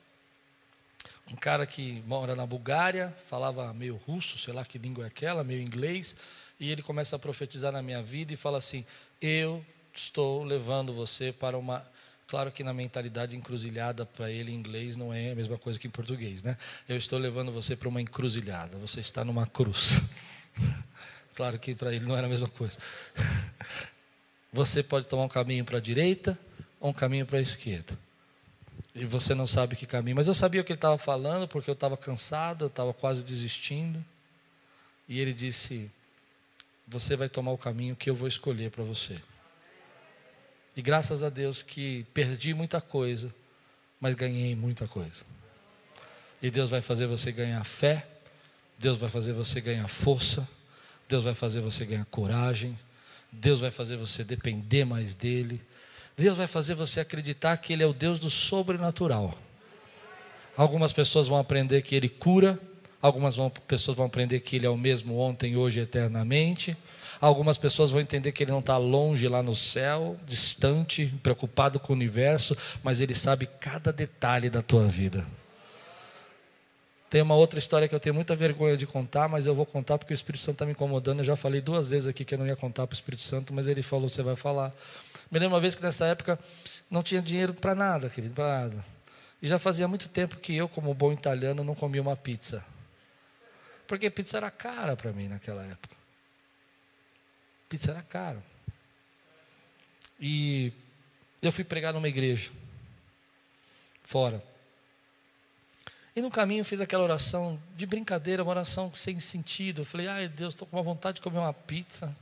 Um 1.30 1.36
cara 1.36 1.66
que 1.66 2.02
mora 2.06 2.36
na 2.36 2.46
Bulgária, 2.46 3.14
falava 3.28 3.72
meio 3.72 3.96
russo, 4.06 4.36
sei 4.36 4.52
lá 4.52 4.64
que 4.64 4.78
língua 4.78 5.04
é 5.04 5.06
aquela, 5.06 5.42
meio 5.42 5.62
inglês, 5.62 6.14
e 6.60 6.70
ele 6.70 6.82
começa 6.82 7.16
a 7.16 7.18
profetizar 7.18 7.72
na 7.72 7.82
minha 7.82 8.02
vida 8.02 8.32
e 8.32 8.36
fala 8.36 8.58
assim: 8.58 8.84
Eu 9.20 9.64
estou 9.94 10.44
levando 10.44 10.92
você 10.92 11.32
para 11.32 11.56
uma. 11.56 11.84
Claro 12.26 12.50
que 12.50 12.64
na 12.64 12.72
mentalidade 12.72 13.36
encruzilhada 13.36 14.06
para 14.06 14.30
ele 14.30 14.50
em 14.50 14.54
inglês 14.54 14.96
não 14.96 15.12
é 15.12 15.32
a 15.32 15.34
mesma 15.34 15.58
coisa 15.58 15.78
que 15.78 15.86
em 15.86 15.90
português, 15.90 16.42
né? 16.42 16.56
Eu 16.88 16.96
estou 16.96 17.18
levando 17.18 17.52
você 17.52 17.76
para 17.76 17.88
uma 17.88 18.00
encruzilhada, 18.00 18.76
você 18.78 19.00
está 19.00 19.24
numa 19.24 19.46
cruz. 19.46 20.02
claro 21.34 21.58
que 21.58 21.74
para 21.74 21.94
ele 21.94 22.04
não 22.04 22.16
era 22.16 22.26
a 22.26 22.30
mesma 22.30 22.48
coisa. 22.48 22.78
Você 24.52 24.84
pode 24.84 25.08
tomar 25.08 25.24
um 25.24 25.28
caminho 25.28 25.64
para 25.64 25.78
a 25.78 25.80
direita 25.80 26.38
ou 26.78 26.90
um 26.90 26.92
caminho 26.92 27.26
para 27.26 27.38
a 27.38 27.42
esquerda. 27.42 27.98
E 28.94 29.04
você 29.04 29.34
não 29.34 29.46
sabe 29.46 29.74
que 29.74 29.86
caminho. 29.86 30.16
Mas 30.16 30.28
eu 30.28 30.34
sabia 30.34 30.60
o 30.60 30.64
que 30.64 30.72
ele 30.72 30.78
estava 30.78 30.96
falando, 30.96 31.48
porque 31.48 31.68
eu 31.68 31.74
estava 31.74 31.96
cansado, 31.96 32.66
eu 32.66 32.68
estava 32.68 32.94
quase 32.94 33.24
desistindo. 33.24 34.04
E 35.08 35.18
ele 35.18 35.32
disse: 35.32 35.90
você 36.86 37.16
vai 37.16 37.28
tomar 37.28 37.52
o 37.52 37.58
caminho 37.58 37.96
que 37.96 38.08
eu 38.08 38.14
vou 38.14 38.28
escolher 38.28 38.70
para 38.70 38.84
você. 38.84 39.20
E 40.76 40.82
graças 40.82 41.22
a 41.22 41.28
Deus 41.28 41.62
que 41.62 42.04
perdi 42.12 42.52
muita 42.52 42.80
coisa, 42.80 43.34
mas 44.00 44.14
ganhei 44.14 44.54
muita 44.54 44.86
coisa. 44.86 45.24
E 46.42 46.50
Deus 46.50 46.68
vai 46.68 46.82
fazer 46.82 47.06
você 47.06 47.32
ganhar 47.32 47.62
fé, 47.64 48.06
Deus 48.78 48.98
vai 48.98 49.08
fazer 49.08 49.32
você 49.32 49.60
ganhar 49.60 49.88
força, 49.88 50.46
Deus 51.08 51.24
vai 51.24 51.34
fazer 51.34 51.60
você 51.60 51.84
ganhar 51.84 52.04
coragem, 52.06 52.78
Deus 53.30 53.60
vai 53.60 53.70
fazer 53.70 53.96
você 53.96 54.24
depender 54.24 54.84
mais 54.84 55.14
dele, 55.14 55.60
Deus 56.16 56.36
vai 56.36 56.46
fazer 56.46 56.74
você 56.74 57.00
acreditar 57.00 57.56
que 57.56 57.72
Ele 57.72 57.82
é 57.82 57.86
o 57.86 57.92
Deus 57.92 58.18
do 58.18 58.30
sobrenatural. 58.30 59.36
Algumas 60.56 60.92
pessoas 60.92 61.26
vão 61.26 61.38
aprender 61.38 61.82
que 61.82 61.94
Ele 61.94 62.08
cura, 62.08 62.58
Algumas 63.04 63.36
vão, 63.36 63.50
pessoas 63.50 63.94
vão 63.98 64.06
aprender 64.06 64.40
que 64.40 64.56
Ele 64.56 64.64
é 64.64 64.70
o 64.70 64.78
mesmo 64.78 65.18
ontem, 65.18 65.58
hoje 65.58 65.78
eternamente. 65.78 66.74
Algumas 67.20 67.58
pessoas 67.58 67.90
vão 67.90 68.00
entender 68.00 68.32
que 68.32 68.42
Ele 68.42 68.50
não 68.50 68.60
está 68.60 68.78
longe 68.78 69.28
lá 69.28 69.42
no 69.42 69.54
céu, 69.54 70.16
distante, 70.26 71.12
preocupado 71.22 71.78
com 71.78 71.92
o 71.92 71.96
universo, 71.96 72.56
mas 72.82 73.02
Ele 73.02 73.14
sabe 73.14 73.44
cada 73.60 73.92
detalhe 73.92 74.48
da 74.48 74.62
tua 74.62 74.88
vida. 74.88 75.26
Tem 77.14 77.22
uma 77.22 77.36
outra 77.36 77.60
história 77.60 77.86
que 77.86 77.94
eu 77.94 78.00
tenho 78.00 78.12
muita 78.12 78.34
vergonha 78.34 78.76
de 78.76 78.88
contar, 78.88 79.28
mas 79.28 79.46
eu 79.46 79.54
vou 79.54 79.64
contar 79.64 79.98
porque 79.98 80.12
o 80.12 80.16
Espírito 80.16 80.40
Santo 80.40 80.54
está 80.56 80.66
me 80.66 80.72
incomodando. 80.72 81.20
Eu 81.20 81.24
já 81.24 81.36
falei 81.36 81.60
duas 81.60 81.90
vezes 81.90 82.08
aqui 82.08 82.24
que 82.24 82.34
eu 82.34 82.38
não 82.40 82.44
ia 82.44 82.56
contar 82.56 82.88
para 82.88 82.92
o 82.92 82.96
Espírito 82.96 83.22
Santo, 83.22 83.54
mas 83.54 83.68
ele 83.68 83.84
falou: 83.84 84.08
você 84.08 84.20
vai 84.20 84.34
falar. 84.34 84.74
Me 85.30 85.38
lembro 85.38 85.54
uma 85.54 85.60
vez 85.60 85.76
que 85.76 85.82
nessa 85.84 86.06
época 86.06 86.36
não 86.90 87.04
tinha 87.04 87.22
dinheiro 87.22 87.54
para 87.54 87.72
nada, 87.72 88.10
querido, 88.10 88.34
para 88.34 88.62
nada. 88.62 88.84
E 89.40 89.46
já 89.46 89.60
fazia 89.60 89.86
muito 89.86 90.08
tempo 90.08 90.38
que 90.38 90.56
eu, 90.56 90.68
como 90.68 90.92
bom 90.92 91.12
italiano, 91.12 91.62
não 91.62 91.72
comia 91.72 92.02
uma 92.02 92.16
pizza. 92.16 92.66
Porque 93.86 94.10
pizza 94.10 94.38
era 94.38 94.50
cara 94.50 94.96
para 94.96 95.12
mim 95.12 95.28
naquela 95.28 95.64
época. 95.64 95.94
Pizza 97.68 97.92
era 97.92 98.02
cara. 98.02 98.42
E 100.18 100.72
eu 101.40 101.52
fui 101.52 101.62
pregar 101.62 101.92
numa 101.92 102.08
igreja, 102.08 102.50
fora. 104.02 104.42
E 106.16 106.22
no 106.22 106.30
caminho 106.30 106.64
fiz 106.64 106.80
aquela 106.80 107.02
oração 107.02 107.60
de 107.76 107.86
brincadeira, 107.86 108.42
uma 108.42 108.50
oração 108.50 108.94
sem 108.94 109.18
sentido. 109.18 109.80
Eu 109.80 109.84
falei, 109.84 110.06
ai 110.06 110.28
Deus, 110.28 110.54
estou 110.54 110.66
com 110.66 110.76
uma 110.76 110.82
vontade 110.82 111.16
de 111.16 111.20
comer 111.20 111.38
uma 111.38 111.52
pizza, 111.52 112.14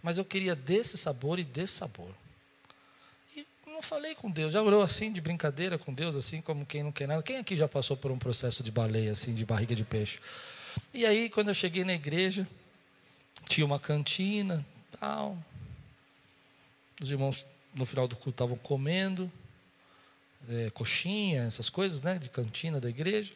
mas 0.00 0.16
eu 0.16 0.24
queria 0.24 0.54
desse 0.54 0.96
sabor 0.96 1.38
e 1.40 1.44
desse 1.44 1.74
sabor. 1.74 2.10
E 3.36 3.44
não 3.66 3.82
falei 3.82 4.14
com 4.14 4.30
Deus, 4.30 4.52
já 4.52 4.62
orou 4.62 4.82
assim, 4.82 5.12
de 5.12 5.20
brincadeira 5.20 5.76
com 5.76 5.92
Deus, 5.92 6.14
assim 6.14 6.40
como 6.40 6.64
quem 6.64 6.84
não 6.84 6.92
quer 6.92 7.08
nada. 7.08 7.22
Quem 7.22 7.38
aqui 7.38 7.56
já 7.56 7.66
passou 7.66 7.96
por 7.96 8.12
um 8.12 8.18
processo 8.18 8.62
de 8.62 8.70
baleia, 8.70 9.10
assim, 9.10 9.34
de 9.34 9.44
barriga 9.44 9.74
de 9.74 9.82
peixe? 9.84 10.20
E 10.94 11.04
aí, 11.04 11.28
quando 11.28 11.48
eu 11.48 11.54
cheguei 11.54 11.82
na 11.82 11.94
igreja, 11.94 12.46
tinha 13.48 13.66
uma 13.66 13.80
cantina, 13.80 14.64
tal. 15.00 15.36
Os 17.02 17.10
irmãos 17.10 17.44
no 17.74 17.84
final 17.84 18.06
do 18.06 18.14
culto 18.14 18.30
estavam 18.30 18.56
comendo 18.56 19.30
é, 20.48 20.70
coxinha, 20.70 21.42
essas 21.44 21.68
coisas, 21.68 22.00
né, 22.00 22.18
de 22.18 22.28
cantina 22.28 22.80
da 22.80 22.88
igreja. 22.88 23.32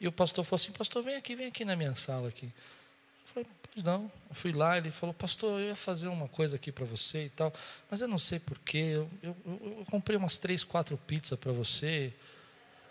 E 0.00 0.08
o 0.08 0.12
pastor 0.12 0.44
falou 0.44 0.56
assim: 0.60 0.72
Pastor, 0.72 1.02
vem 1.02 1.14
aqui, 1.14 1.36
vem 1.36 1.46
aqui 1.46 1.64
na 1.64 1.76
minha 1.76 1.94
sala 1.94 2.28
aqui. 2.28 2.46
Eu 2.46 3.32
falei: 3.32 3.48
Pois 3.72 3.84
não. 3.84 4.10
Eu 4.28 4.34
fui 4.34 4.50
lá, 4.52 4.76
ele 4.76 4.90
falou: 4.90 5.14
Pastor, 5.14 5.60
eu 5.60 5.66
ia 5.68 5.76
fazer 5.76 6.08
uma 6.08 6.26
coisa 6.26 6.56
aqui 6.56 6.72
para 6.72 6.84
você 6.84 7.26
e 7.26 7.30
tal, 7.30 7.52
mas 7.88 8.00
eu 8.00 8.08
não 8.08 8.18
sei 8.18 8.40
porquê. 8.40 8.78
Eu, 8.78 9.08
eu, 9.22 9.36
eu, 9.46 9.76
eu 9.78 9.84
comprei 9.86 10.18
umas 10.18 10.38
três, 10.38 10.64
quatro 10.64 10.98
pizzas 10.98 11.38
para 11.38 11.52
você. 11.52 12.12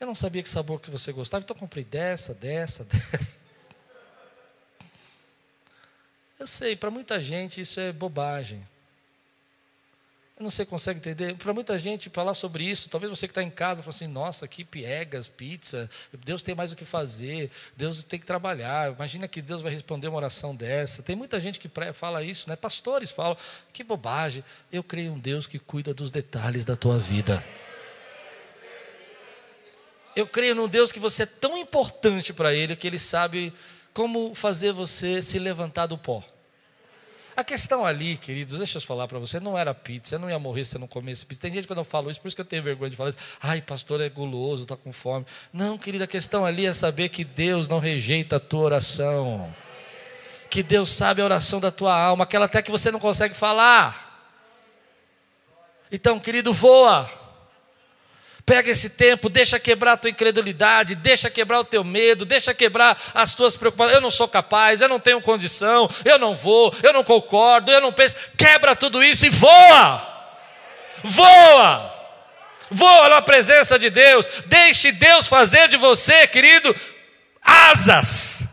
eu 0.00 0.06
não 0.06 0.14
sabia 0.14 0.42
que 0.42 0.48
sabor 0.48 0.80
que 0.80 0.90
você 0.90 1.12
gostava, 1.12 1.44
então 1.44 1.54
eu 1.54 1.60
comprei 1.60 1.84
dessa, 1.84 2.32
dessa, 2.32 2.84
dessa. 3.12 3.38
Eu 6.38 6.46
sei, 6.46 6.74
para 6.74 6.90
muita 6.90 7.20
gente 7.20 7.60
isso 7.60 7.78
é 7.80 7.92
bobagem. 7.92 8.66
Eu 10.38 10.44
não 10.44 10.50
sei 10.50 10.64
se 10.64 10.70
consegue 10.70 11.00
entender. 11.00 11.34
Para 11.34 11.52
muita 11.52 11.76
gente 11.76 12.08
falar 12.10 12.32
sobre 12.32 12.62
isso, 12.62 12.88
talvez 12.88 13.10
você 13.10 13.26
que 13.26 13.32
está 13.32 13.42
em 13.42 13.50
casa 13.50 13.82
fale 13.82 13.90
assim, 13.90 14.06
nossa, 14.06 14.46
que 14.46 14.64
piegas, 14.64 15.26
pizza, 15.26 15.90
Deus 16.24 16.42
tem 16.42 16.54
mais 16.54 16.70
o 16.70 16.76
que 16.76 16.84
fazer, 16.84 17.50
Deus 17.76 18.04
tem 18.04 18.20
que 18.20 18.26
trabalhar. 18.26 18.92
Imagina 18.92 19.26
que 19.26 19.42
Deus 19.42 19.60
vai 19.60 19.72
responder 19.72 20.06
uma 20.06 20.18
oração 20.18 20.54
dessa. 20.54 21.02
Tem 21.02 21.16
muita 21.16 21.40
gente 21.40 21.58
que 21.58 21.68
fala 21.92 22.22
isso, 22.22 22.48
né? 22.48 22.54
Pastores 22.54 23.10
falam, 23.10 23.36
que 23.72 23.82
bobagem. 23.82 24.44
Eu 24.70 24.84
creio 24.84 25.12
um 25.12 25.18
Deus 25.18 25.44
que 25.44 25.58
cuida 25.58 25.92
dos 25.92 26.08
detalhes 26.08 26.64
da 26.64 26.76
tua 26.76 27.00
vida. 27.00 27.44
Eu 30.14 30.28
creio 30.28 30.54
num 30.54 30.68
Deus 30.68 30.92
que 30.92 31.00
você 31.00 31.24
é 31.24 31.26
tão 31.26 31.58
importante 31.58 32.32
para 32.32 32.54
Ele 32.54 32.76
que 32.76 32.86
Ele 32.86 32.98
sabe 33.00 33.52
como 33.92 34.36
fazer 34.36 34.70
você 34.70 35.20
se 35.20 35.36
levantar 35.40 35.86
do 35.86 35.98
pó. 35.98 36.22
A 37.38 37.44
questão 37.44 37.86
ali, 37.86 38.16
queridos, 38.16 38.58
deixa 38.58 38.78
eu 38.78 38.82
falar 38.82 39.06
para 39.06 39.16
você, 39.16 39.38
não 39.38 39.56
era 39.56 39.72
pizza, 39.72 40.16
eu 40.16 40.18
não 40.18 40.28
ia 40.28 40.40
morrer 40.40 40.64
se 40.64 40.74
eu 40.74 40.80
não 40.80 40.88
comesse 40.88 41.24
pizza. 41.24 41.42
Tem 41.42 41.54
gente 41.54 41.68
quando 41.68 41.78
eu 41.78 41.84
falo 41.84 42.10
isso, 42.10 42.20
por 42.20 42.26
isso 42.26 42.34
que 42.34 42.40
eu 42.40 42.44
tenho 42.44 42.64
vergonha 42.64 42.90
de 42.90 42.96
falar 42.96 43.10
isso. 43.10 43.18
Ai, 43.40 43.62
pastor 43.62 44.00
é 44.00 44.08
guloso, 44.08 44.64
está 44.64 44.76
com 44.76 44.92
fome. 44.92 45.24
Não, 45.52 45.78
querido, 45.78 46.02
a 46.02 46.06
questão 46.08 46.44
ali 46.44 46.66
é 46.66 46.72
saber 46.72 47.10
que 47.10 47.22
Deus 47.22 47.68
não 47.68 47.78
rejeita 47.78 48.34
a 48.34 48.40
tua 48.40 48.62
oração. 48.62 49.54
Que 50.50 50.64
Deus 50.64 50.90
sabe 50.90 51.22
a 51.22 51.24
oração 51.24 51.60
da 51.60 51.70
tua 51.70 51.96
alma, 51.96 52.24
aquela 52.24 52.46
até 52.46 52.60
que 52.60 52.72
você 52.72 52.90
não 52.90 52.98
consegue 52.98 53.36
falar. 53.36 54.34
Então, 55.92 56.18
querido, 56.18 56.52
voa. 56.52 57.08
Pega 58.48 58.70
esse 58.70 58.88
tempo, 58.88 59.28
deixa 59.28 59.60
quebrar 59.60 59.92
a 59.92 59.96
tua 59.98 60.08
incredulidade, 60.08 60.94
deixa 60.94 61.28
quebrar 61.28 61.60
o 61.60 61.64
teu 61.64 61.84
medo, 61.84 62.24
deixa 62.24 62.54
quebrar 62.54 62.98
as 63.12 63.34
tuas 63.34 63.54
preocupações. 63.54 63.94
Eu 63.94 64.00
não 64.00 64.10
sou 64.10 64.26
capaz, 64.26 64.80
eu 64.80 64.88
não 64.88 64.98
tenho 64.98 65.20
condição, 65.20 65.86
eu 66.02 66.18
não 66.18 66.34
vou, 66.34 66.74
eu 66.82 66.90
não 66.90 67.04
concordo, 67.04 67.70
eu 67.70 67.78
não 67.82 67.92
penso. 67.92 68.16
Quebra 68.38 68.74
tudo 68.74 69.04
isso 69.04 69.26
e 69.26 69.28
voa! 69.28 70.32
Voa! 71.04 71.94
Voa 72.70 73.10
na 73.10 73.20
presença 73.20 73.78
de 73.78 73.90
Deus. 73.90 74.26
Deixe 74.46 74.92
Deus 74.92 75.28
fazer 75.28 75.68
de 75.68 75.76
você, 75.76 76.26
querido, 76.26 76.74
asas. 77.42 78.48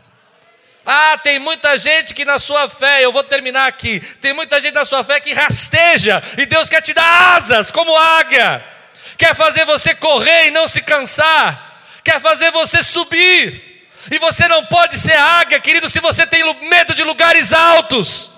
Ah, 0.84 1.16
tem 1.22 1.38
muita 1.38 1.78
gente 1.78 2.12
que 2.12 2.26
na 2.26 2.38
sua 2.38 2.68
fé, 2.68 3.02
eu 3.02 3.12
vou 3.12 3.24
terminar 3.24 3.66
aqui. 3.66 4.00
Tem 4.20 4.34
muita 4.34 4.60
gente 4.60 4.74
na 4.74 4.84
sua 4.84 5.02
fé 5.02 5.20
que 5.20 5.32
rasteja 5.32 6.22
e 6.36 6.44
Deus 6.44 6.68
quer 6.68 6.82
te 6.82 6.92
dar 6.92 7.34
asas 7.34 7.70
como 7.70 7.96
águia 7.96 8.75
quer 9.16 9.34
fazer 9.34 9.64
você 9.64 9.94
correr 9.94 10.48
e 10.48 10.50
não 10.50 10.68
se 10.68 10.80
cansar, 10.80 11.80
quer 12.04 12.20
fazer 12.20 12.50
você 12.50 12.82
subir. 12.82 13.64
E 14.10 14.18
você 14.18 14.46
não 14.46 14.64
pode 14.66 14.96
ser 14.96 15.16
águia, 15.16 15.58
querido, 15.58 15.88
se 15.88 15.98
você 16.00 16.26
tem 16.26 16.42
medo 16.68 16.94
de 16.94 17.02
lugares 17.02 17.52
altos. 17.52 18.30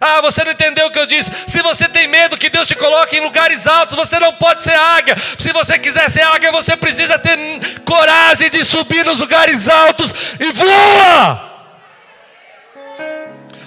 Ah, 0.00 0.20
você 0.20 0.44
não 0.44 0.52
entendeu 0.52 0.86
o 0.86 0.90
que 0.90 0.98
eu 0.98 1.06
disse? 1.06 1.30
Se 1.46 1.60
você 1.60 1.88
tem 1.88 2.06
medo 2.06 2.36
que 2.36 2.48
Deus 2.48 2.68
te 2.68 2.74
coloque 2.74 3.16
em 3.16 3.20
lugares 3.20 3.66
altos, 3.66 3.96
você 3.96 4.18
não 4.20 4.32
pode 4.32 4.62
ser 4.62 4.74
águia. 4.74 5.16
Se 5.38 5.52
você 5.52 5.78
quiser 5.78 6.08
ser 6.08 6.22
águia, 6.22 6.52
você 6.52 6.76
precisa 6.76 7.18
ter 7.18 7.36
coragem 7.84 8.48
de 8.50 8.64
subir 8.64 9.04
nos 9.04 9.18
lugares 9.18 9.68
altos 9.68 10.12
e 10.38 10.52
voa. 10.52 11.48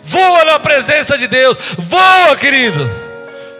Voa 0.03 0.45
na 0.45 0.59
presença 0.59 1.17
de 1.17 1.27
Deus. 1.27 1.57
Voa, 1.77 2.35
querido 2.37 3.11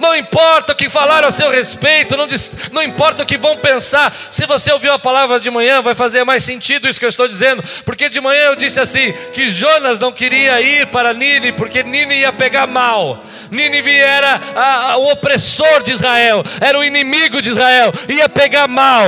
não 0.02 0.16
importa 0.16 0.74
o 0.74 0.76
que 0.76 0.90
falaram 0.90 1.28
a 1.28 1.32
seu 1.32 1.50
respeito, 1.50 2.18
não, 2.18 2.28
não 2.72 2.82
importa 2.82 3.24
o 3.24 3.26
que 3.26 3.38
vão 3.38 3.56
pensar. 3.56 4.14
Se 4.32 4.46
você 4.48 4.72
ouviu 4.74 4.92
a 4.92 5.00
palavra 5.00 5.40
de 5.40 5.50
manhã, 5.50 5.82
vai 5.82 5.94
fazer 5.94 6.24
mais 6.24 6.44
sentido 6.44 6.90
isso 6.90 7.00
que 7.00 7.06
eu 7.06 7.10
estou 7.10 7.28
dizendo, 7.28 7.64
porque 7.86 8.10
de 8.10 8.20
manhã 8.20 8.42
eu 8.46 8.56
disse 8.56 8.80
assim: 8.80 9.14
que 9.32 9.48
Jonas 9.48 10.00
não 10.00 10.12
queria 10.12 10.60
ir 10.60 10.88
para 10.88 11.14
Nini, 11.14 11.52
porque 11.54 11.84
Nini 11.84 12.20
ia 12.20 12.34
pegar 12.34 12.66
mal. 12.68 13.24
Nínive 13.52 13.96
era 13.96 14.42
a, 14.56 14.92
a, 14.92 14.98
o 14.98 15.12
opressor 15.12 15.84
de 15.84 15.92
Israel, 15.92 16.44
era 16.60 16.78
o 16.78 16.84
inimigo 16.84 17.42
de 17.42 17.50
Israel, 17.50 17.94
ia 18.10 18.28
pegar 18.28 18.68
mal. 18.68 19.06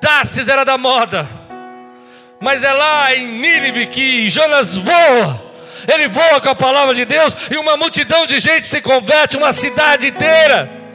Tarsis 0.00 0.48
era 0.48 0.64
da 0.64 0.78
moda, 0.78 1.28
mas 2.40 2.62
é 2.62 2.72
lá 2.72 3.14
em 3.14 3.26
Nínive 3.28 3.86
que 3.86 4.28
Jonas 4.30 4.76
voa 4.76 5.45
ele 5.88 6.08
voa 6.08 6.40
com 6.40 6.48
a 6.48 6.54
palavra 6.54 6.94
de 6.94 7.04
Deus 7.04 7.34
e 7.50 7.56
uma 7.56 7.76
multidão 7.76 8.26
de 8.26 8.40
gente 8.40 8.66
se 8.66 8.80
converte, 8.80 9.36
uma 9.36 9.52
cidade 9.52 10.08
inteira. 10.08 10.86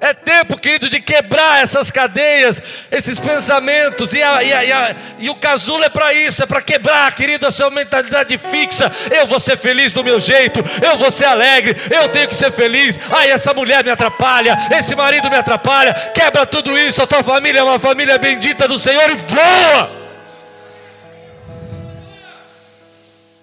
É 0.00 0.12
tempo, 0.12 0.58
querido, 0.58 0.90
de 0.90 1.00
quebrar 1.00 1.62
essas 1.62 1.90
cadeias, 1.90 2.60
esses 2.90 3.18
pensamentos, 3.18 4.12
e, 4.12 4.22
a, 4.22 4.42
e, 4.42 4.52
a, 4.52 4.64
e, 4.64 4.72
a, 4.72 4.96
e 5.20 5.30
o 5.30 5.34
casulo 5.34 5.82
é 5.84 5.88
para 5.88 6.12
isso, 6.12 6.42
é 6.42 6.46
para 6.46 6.60
quebrar, 6.60 7.14
querido, 7.14 7.46
a 7.46 7.50
sua 7.50 7.70
mentalidade 7.70 8.36
fixa. 8.36 8.92
Eu 9.10 9.26
vou 9.26 9.40
ser 9.40 9.56
feliz 9.56 9.92
do 9.92 10.04
meu 10.04 10.20
jeito, 10.20 10.62
eu 10.82 10.98
vou 10.98 11.10
ser 11.10 11.24
alegre, 11.24 11.74
eu 11.90 12.08
tenho 12.10 12.28
que 12.28 12.34
ser 12.34 12.52
feliz. 12.52 12.98
Ai, 13.10 13.30
essa 13.30 13.54
mulher 13.54 13.82
me 13.82 13.90
atrapalha, 13.90 14.56
esse 14.78 14.94
marido 14.94 15.30
me 15.30 15.36
atrapalha. 15.36 15.94
Quebra 16.14 16.44
tudo 16.44 16.78
isso, 16.78 17.02
a 17.02 17.06
tua 17.06 17.22
família 17.22 17.60
é 17.60 17.64
uma 17.64 17.78
família 17.78 18.18
bendita 18.18 18.68
do 18.68 18.78
Senhor 18.78 19.10
e 19.10 19.14
voa. 19.14 20.05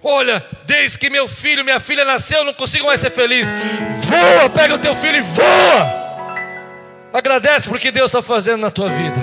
Olha, 0.04 0.44
desde 0.66 1.00
que 1.00 1.10
meu 1.10 1.30
filho, 1.30 1.64
minha 1.64 1.80
filha 1.80 2.04
nasceu, 2.04 2.40
eu 2.40 2.46
não 2.46 2.54
consigo 2.54 2.86
mais 2.86 3.00
ser 3.00 3.10
feliz. 3.10 3.48
Voa, 3.50 4.50
pega 4.50 4.76
o 4.76 4.80
teu 4.80 4.94
filho 4.94 5.18
e 5.18 5.22
voa. 5.22 6.04
Agradece 7.14 7.70
porque 7.70 7.90
Deus 7.90 8.08
está 8.08 8.22
fazendo 8.22 8.60
na 8.60 8.70
tua 8.70 8.90
vida. 8.90 9.20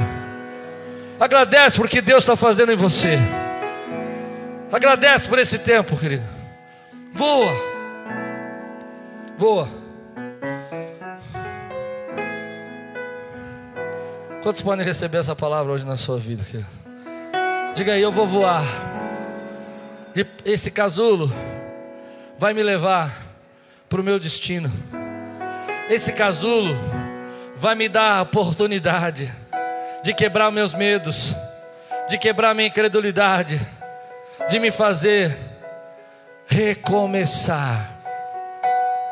Agradece 1.19 1.77
porque 1.77 2.01
Deus 2.01 2.25
está 2.25 2.35
fazendo 2.35 2.73
em 2.73 2.77
você. 2.77 3.19
Agradece 4.73 5.29
por 5.29 5.39
esse 5.39 5.59
tempo, 5.59 5.97
querido. 5.99 6.25
Voa. 7.13 7.53
Voa. 9.37 9.69
Quantos 14.43 14.63
podem 14.63 14.87
receber 14.87 15.19
essa 15.19 15.37
palavra 15.37 15.73
hoje 15.73 15.85
na 15.85 15.97
sua 15.97 16.19
vida? 16.19 16.43
Querido? 16.43 16.69
Diga 17.75 17.93
aí, 17.93 18.01
eu 18.01 18.11
vou 18.11 18.27
voar 18.27 18.65
esse 20.45 20.71
casulo 20.71 21.31
vai 22.39 22.53
me 22.55 22.63
levar 22.63 23.13
para 23.89 24.01
o 24.01 24.05
meu 24.05 24.19
destino. 24.19 24.73
Esse 25.89 26.13
casulo 26.13 26.77
vai 27.57 27.75
me 27.75 27.89
dar 27.89 28.19
a 28.19 28.23
oportunidade 28.23 29.33
de 30.03 30.15
quebrar 30.15 30.51
meus 30.51 30.73
medos, 30.75 31.35
de 32.09 32.17
quebrar 32.17 32.55
minha 32.55 32.69
incredulidade, 32.69 33.61
de 34.49 34.59
me 34.59 34.71
fazer 34.71 35.37
recomeçar. 36.47 37.99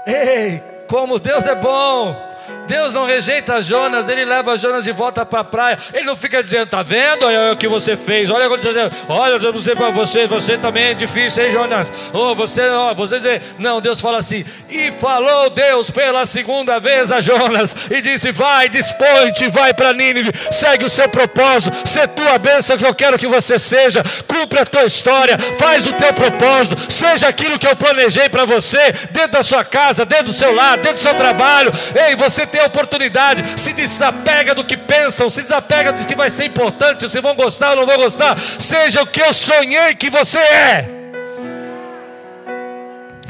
Ei, 0.07 0.63
como 0.89 1.19
Deus 1.19 1.47
é 1.47 1.55
bom! 1.55 2.28
Deus 2.69 2.93
não 2.93 3.07
rejeita 3.07 3.63
Jonas, 3.63 4.09
ele 4.09 4.25
leva 4.25 4.57
Jonas 4.59 4.85
de 4.85 4.93
volta 4.93 5.25
para 5.25 5.41
a 5.41 5.45
praia. 5.45 5.79
Ele 5.95 6.05
não 6.05 6.15
fica 6.15 6.43
dizendo, 6.43 6.67
tá 6.69 6.83
vendo? 6.83 7.25
Olha 7.25 7.53
o 7.53 7.57
que 7.57 7.67
você 7.67 7.97
fez. 7.97 8.29
Olha 8.31 8.47
o 8.47 8.59
que 8.59 8.69
dizendo. 8.69 8.95
Olha, 9.09 9.35
eu 9.35 9.53
não 9.53 9.63
sei 9.63 9.75
para 9.75 9.91
você, 9.91 10.27
você 10.27 10.59
também 10.59 10.89
é 10.89 10.95
difícil, 10.95 11.47
hein, 11.47 11.53
Jonas? 11.53 11.93
Oh, 12.13 12.35
você, 12.35 12.69
oh, 12.69 12.95
você. 12.95 13.41
Não, 13.59 13.81
Deus 13.81 14.01
fala 14.01 14.19
assim. 14.19 14.45
E 14.69 14.93
falou 14.93 15.49
Deus 15.49 15.91
pela 15.91 16.27
segunda 16.27 16.79
vez 16.79 17.11
a 17.11 17.21
Jonas 17.21 17.75
e 17.91 18.03
disse: 18.03 18.31
Vai, 18.31 18.69
dispõe-te, 18.69 19.49
vai 19.49 19.73
para 19.73 19.95
Nínive, 19.95 20.31
segue 20.51 20.85
o 20.85 20.91
seu 20.91 21.09
propósito, 21.09 21.89
se 21.89 22.07
tua 22.09 22.39
bênção 22.39 22.77
que 22.77 22.85
eu 22.85 22.95
quero 22.95 23.19
que 23.19 23.27
você 23.27 23.59
seja, 23.59 24.03
cumpre 24.27 24.61
a 24.61 24.67
tua 24.67 24.85
história, 24.85 25.39
faz 25.59 25.87
o 25.87 25.93
teu 25.93 26.13
propósito, 26.13 26.93
seja 26.93 27.29
aquilo 27.29 27.59
que 27.59 27.67
eu 27.67 27.77
planejei 27.77 28.29
para 28.29 28.45
você, 28.45 28.93
dentro 29.11 29.33
da 29.33 29.43
sua 29.43 29.65
casa, 29.65 30.05
dentro 30.05 30.27
do 30.27 30.33
seu 30.33 30.55
lar, 30.55 30.77
dentro 30.77 30.95
do 30.95 31.01
seu 31.01 31.15
trabalho. 31.15 31.73
Ei, 31.95 32.15
você 32.15 32.47
tem 32.47 32.58
a 32.59 32.67
oportunidade, 32.67 33.43
se 33.61 33.73
desapega 33.73 34.55
do 34.55 34.65
que 34.65 34.77
pensam, 34.77 35.29
se 35.29 35.43
desapega 35.43 35.93
do 35.93 36.07
que 36.07 36.15
vai 36.15 36.31
ser 36.31 36.45
importante, 36.45 37.09
se 37.09 37.21
vão 37.21 37.35
gostar 37.35 37.71
ou 37.71 37.77
não 37.77 37.87
vão 37.87 37.97
gostar, 37.97 38.39
seja 38.39 39.03
o 39.03 39.07
que 39.07 39.21
eu 39.21 39.33
sonhei 39.33 39.95
que 39.95 40.11
você 40.11 40.39
é. 40.39 40.89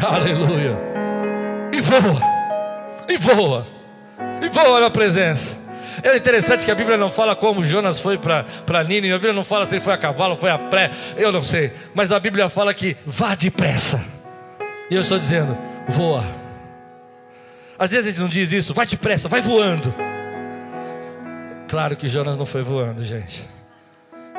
Aleluia. 0.01 0.79
E 1.72 1.81
voa, 1.81 2.22
e 3.09 3.16
voa, 3.16 3.66
e 4.43 4.49
voa 4.49 4.81
na 4.81 4.91
presença. 4.91 5.57
É 6.03 6.16
interessante 6.16 6.64
que 6.64 6.70
a 6.70 6.74
Bíblia 6.74 6.97
não 6.97 7.11
fala 7.11 7.35
como 7.35 7.64
Jonas 7.64 7.99
foi 8.01 8.18
para 8.18 8.85
Nínive, 8.85 9.12
a 9.12 9.16
Bíblia 9.16 9.33
não 9.33 9.45
fala 9.45 9.66
se 9.66 9.74
ele 9.74 9.81
foi 9.81 9.93
a 9.93 9.99
cavalo, 9.99 10.37
foi 10.37 10.51
a 10.51 10.59
pré, 10.59 10.91
eu 11.16 11.33
não 11.33 11.43
sei, 11.43 11.72
mas 11.95 12.12
a 12.12 12.20
Bíblia 12.20 12.49
fala 12.49 12.72
que 12.72 12.97
vá 13.05 13.35
depressa. 13.35 14.01
E 14.91 14.95
eu 14.95 15.03
estou 15.03 15.18
dizendo, 15.18 15.59
voa. 15.89 16.38
Às 17.79 17.93
vezes 17.93 18.07
a 18.07 18.11
gente 18.11 18.20
não 18.20 18.29
diz 18.29 18.51
isso, 18.51 18.74
vai 18.74 18.87
depressa, 18.87 19.29
vai 19.29 19.41
voando. 19.41 19.95
Claro 21.68 21.97
que 21.97 22.09
Jonas 22.09 22.37
não 22.37 22.47
foi 22.47 22.62
voando, 22.62 23.05
gente. 23.05 23.49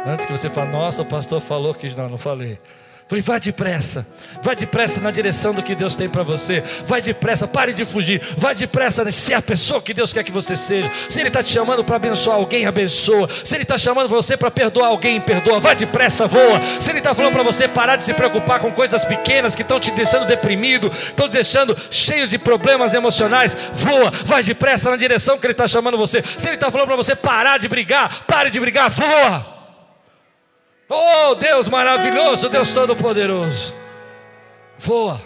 Antes 0.05 0.25
que 0.25 0.31
você 0.31 0.49
fale, 0.49 0.71
nossa, 0.71 1.01
o 1.01 1.05
pastor 1.05 1.39
falou 1.39 1.73
que 1.73 1.89
não, 1.95 2.09
não 2.09 2.17
falei. 2.17 2.59
Falei, 3.09 3.23
vai 3.23 3.39
depressa, 3.39 4.05
vai 4.39 4.55
depressa 4.55 5.01
na 5.01 5.09
direção 5.09 5.51
do 5.51 5.63
que 5.63 5.73
Deus 5.73 5.95
tem 5.95 6.07
para 6.07 6.21
você. 6.21 6.61
Vai 6.85 7.01
depressa, 7.01 7.47
pare 7.47 7.73
de 7.73 7.83
fugir. 7.83 8.21
Vai 8.37 8.53
depressa 8.53 9.01
em 9.01 9.11
ser 9.11 9.33
a 9.33 9.41
pessoa 9.41 9.81
que 9.81 9.95
Deus 9.95 10.13
quer 10.13 10.23
que 10.23 10.31
você 10.31 10.55
seja. 10.55 10.91
Se 11.09 11.19
Ele 11.19 11.29
está 11.29 11.41
te 11.41 11.51
chamando 11.51 11.83
para 11.83 11.95
abençoar 11.95 12.37
alguém, 12.37 12.67
abençoa. 12.67 13.27
Se 13.43 13.55
Ele 13.55 13.63
está 13.63 13.79
chamando 13.79 14.07
você 14.07 14.37
para 14.37 14.51
perdoar 14.51 14.89
alguém, 14.89 15.19
perdoa. 15.19 15.59
Vai 15.59 15.75
depressa, 15.75 16.27
voa. 16.27 16.61
Se 16.79 16.91
Ele 16.91 16.99
está 16.99 17.15
falando 17.15 17.31
para 17.31 17.41
você 17.41 17.67
parar 17.67 17.95
de 17.95 18.03
se 18.03 18.13
preocupar 18.13 18.59
com 18.59 18.71
coisas 18.71 19.03
pequenas 19.03 19.55
que 19.55 19.63
estão 19.63 19.79
te 19.79 19.89
deixando 19.89 20.27
deprimido, 20.27 20.91
estão 20.93 21.27
te 21.27 21.31
deixando 21.31 21.75
cheio 21.89 22.27
de 22.27 22.37
problemas 22.37 22.93
emocionais, 22.93 23.57
voa. 23.73 24.11
Vai 24.23 24.43
depressa 24.43 24.91
na 24.91 24.97
direção 24.97 25.39
que 25.39 25.47
Ele 25.47 25.53
está 25.53 25.67
chamando 25.67 25.97
você. 25.97 26.23
Se 26.37 26.45
Ele 26.45 26.53
está 26.53 26.69
falando 26.69 26.85
para 26.85 26.95
você 26.95 27.15
parar 27.15 27.57
de 27.57 27.67
brigar, 27.67 28.23
pare 28.27 28.51
de 28.51 28.59
brigar, 28.59 28.87
voa. 28.91 29.58
Oh, 30.89 31.35
Deus 31.35 31.69
maravilhoso, 31.69 32.49
Deus 32.49 32.73
todo-poderoso. 32.73 33.75
Voa. 34.77 35.21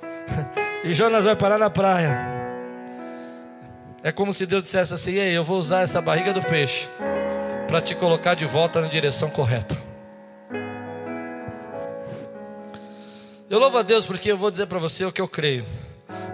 E 0.84 0.92
Jonas 0.92 1.24
vai 1.24 1.36
parar 1.36 1.58
na 1.58 1.70
praia. 1.70 2.18
É 4.02 4.10
como 4.10 4.32
se 4.32 4.44
Deus 4.44 4.64
dissesse 4.64 4.92
assim: 4.92 5.12
Ei, 5.12 5.36
eu 5.36 5.44
vou 5.44 5.56
usar 5.56 5.82
essa 5.82 6.00
barriga 6.00 6.32
do 6.32 6.42
peixe 6.42 6.88
para 7.68 7.80
te 7.80 7.94
colocar 7.94 8.34
de 8.34 8.44
volta 8.44 8.80
na 8.80 8.88
direção 8.88 9.30
correta. 9.30 9.76
Eu 13.48 13.60
louvo 13.60 13.78
a 13.78 13.82
Deus 13.82 14.06
porque 14.06 14.32
eu 14.32 14.36
vou 14.36 14.50
dizer 14.50 14.66
para 14.66 14.80
você 14.80 15.04
o 15.04 15.12
que 15.12 15.20
eu 15.20 15.28
creio. 15.28 15.64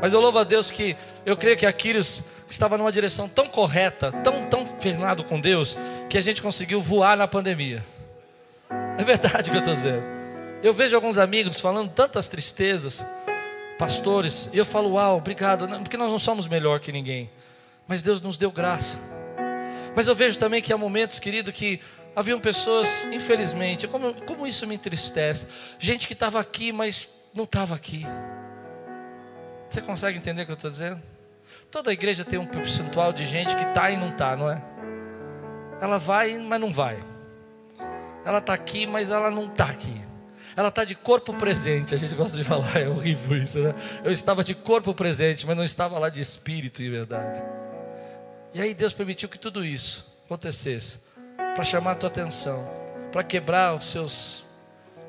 Mas 0.01 0.15
eu 0.15 0.21
louvo 0.21 0.39
a 0.39 0.45
Deus 0.45 0.69
porque 0.69 0.97
eu 1.27 1.37
creio 1.37 1.57
que 1.57 1.67
Aquiles 1.67 2.23
estava 2.49 2.79
numa 2.79 2.91
direção 2.91 3.29
tão 3.29 3.49
correta, 3.49 4.11
tão, 4.25 4.45
tão 4.47 4.65
firmado 4.65 5.25
com 5.25 5.39
Deus, 5.39 5.77
que 6.09 6.17
a 6.17 6.23
gente 6.23 6.41
conseguiu 6.41 6.81
voar 6.81 7.19
na 7.19 7.29
pandemia. 7.29 7.85
É 8.99 9.05
verdade 9.05 9.49
o 9.49 9.53
que 9.53 9.59
eu 9.59 9.61
estou 9.61 9.75
dizendo. 9.75 10.03
Eu 10.61 10.75
vejo 10.75 10.97
alguns 10.97 11.19
amigos 11.19 11.61
falando 11.61 11.89
tantas 11.89 12.29
tristezas, 12.29 13.05
pastores, 13.79 14.51
e 14.53 14.59
eu 14.59 14.67
falo, 14.67 14.95
uau, 14.95 15.19
obrigado, 15.19 15.69
porque 15.79 15.97
nós 15.97 16.11
não 16.11 16.19
somos 16.19 16.49
melhor 16.49 16.81
que 16.81 16.91
ninguém, 16.91 17.31
mas 17.87 18.03
Deus 18.03 18.21
nos 18.21 18.37
deu 18.37 18.51
graça. 18.51 18.99
Mas 19.95 20.09
eu 20.09 20.17
vejo 20.17 20.37
também 20.37 20.61
que 20.61 20.73
há 20.73 20.77
momentos, 20.77 21.21
querido, 21.21 21.53
que 21.53 21.81
haviam 22.15 22.41
pessoas, 22.41 23.07
infelizmente, 23.13 23.87
como, 23.87 24.13
como 24.27 24.45
isso 24.49 24.67
me 24.67 24.75
entristece, 24.75 25.47
gente 25.79 26.05
que 26.05 26.13
estava 26.13 26.41
aqui, 26.41 26.73
mas 26.73 27.09
não 27.33 27.45
estava 27.45 27.77
aqui. 27.77 28.05
Você 29.71 29.81
consegue 29.81 30.19
entender 30.19 30.43
o 30.43 30.47
que 30.47 30.51
eu 30.51 30.57
estou 30.57 30.71
dizendo? 30.71 31.01
Toda 31.71 31.93
igreja 31.93 32.25
tem 32.25 32.39
um 32.39 32.47
percentual 32.47 33.13
de 33.13 33.25
gente 33.25 33.55
que 33.55 33.63
está 33.63 33.91
e 33.91 33.97
não 33.97 34.09
está, 34.09 34.35
não 34.35 34.51
é? 34.51 34.61
Ela 35.81 35.99
vai, 35.99 36.37
mas 36.39 36.61
não 36.61 36.73
vai. 36.73 36.99
Ela 38.29 38.41
está 38.41 38.53
aqui, 38.53 38.87
mas 38.87 39.09
ela 39.09 39.31
não 39.31 39.47
está 39.47 39.65
aqui. 39.65 40.03
Ela 40.55 40.69
está 40.69 40.85
de 40.85 40.95
corpo 40.95 41.33
presente. 41.33 41.95
A 41.95 41.97
gente 41.97 42.15
gosta 42.15 42.37
de 42.37 42.45
falar, 42.45 42.77
é 42.77 42.87
horrível 42.87 43.43
isso, 43.43 43.59
né? 43.59 43.75
Eu 44.05 44.13
estava 44.13 44.45
de 44.45 44.55
corpo 44.55 44.93
presente, 44.93 45.47
mas 45.47 45.57
não 45.57 45.65
estava 45.65 45.99
lá 45.99 46.11
de 46.11 46.21
espírito 46.21 46.83
em 46.83 46.91
verdade. 46.91 47.43
E 48.53 48.61
aí 48.61 48.75
Deus 48.75 48.93
permitiu 48.93 49.31
que 49.31 49.39
tudo 49.39 49.65
isso 49.65 50.07
acontecesse 50.27 51.01
para 51.55 51.65
chamar 51.65 51.93
a 51.93 51.95
tua 51.95 52.11
atenção, 52.11 52.71
para 53.11 53.25
quebrar 53.25 53.75
os 53.75 53.91
seus 53.91 54.45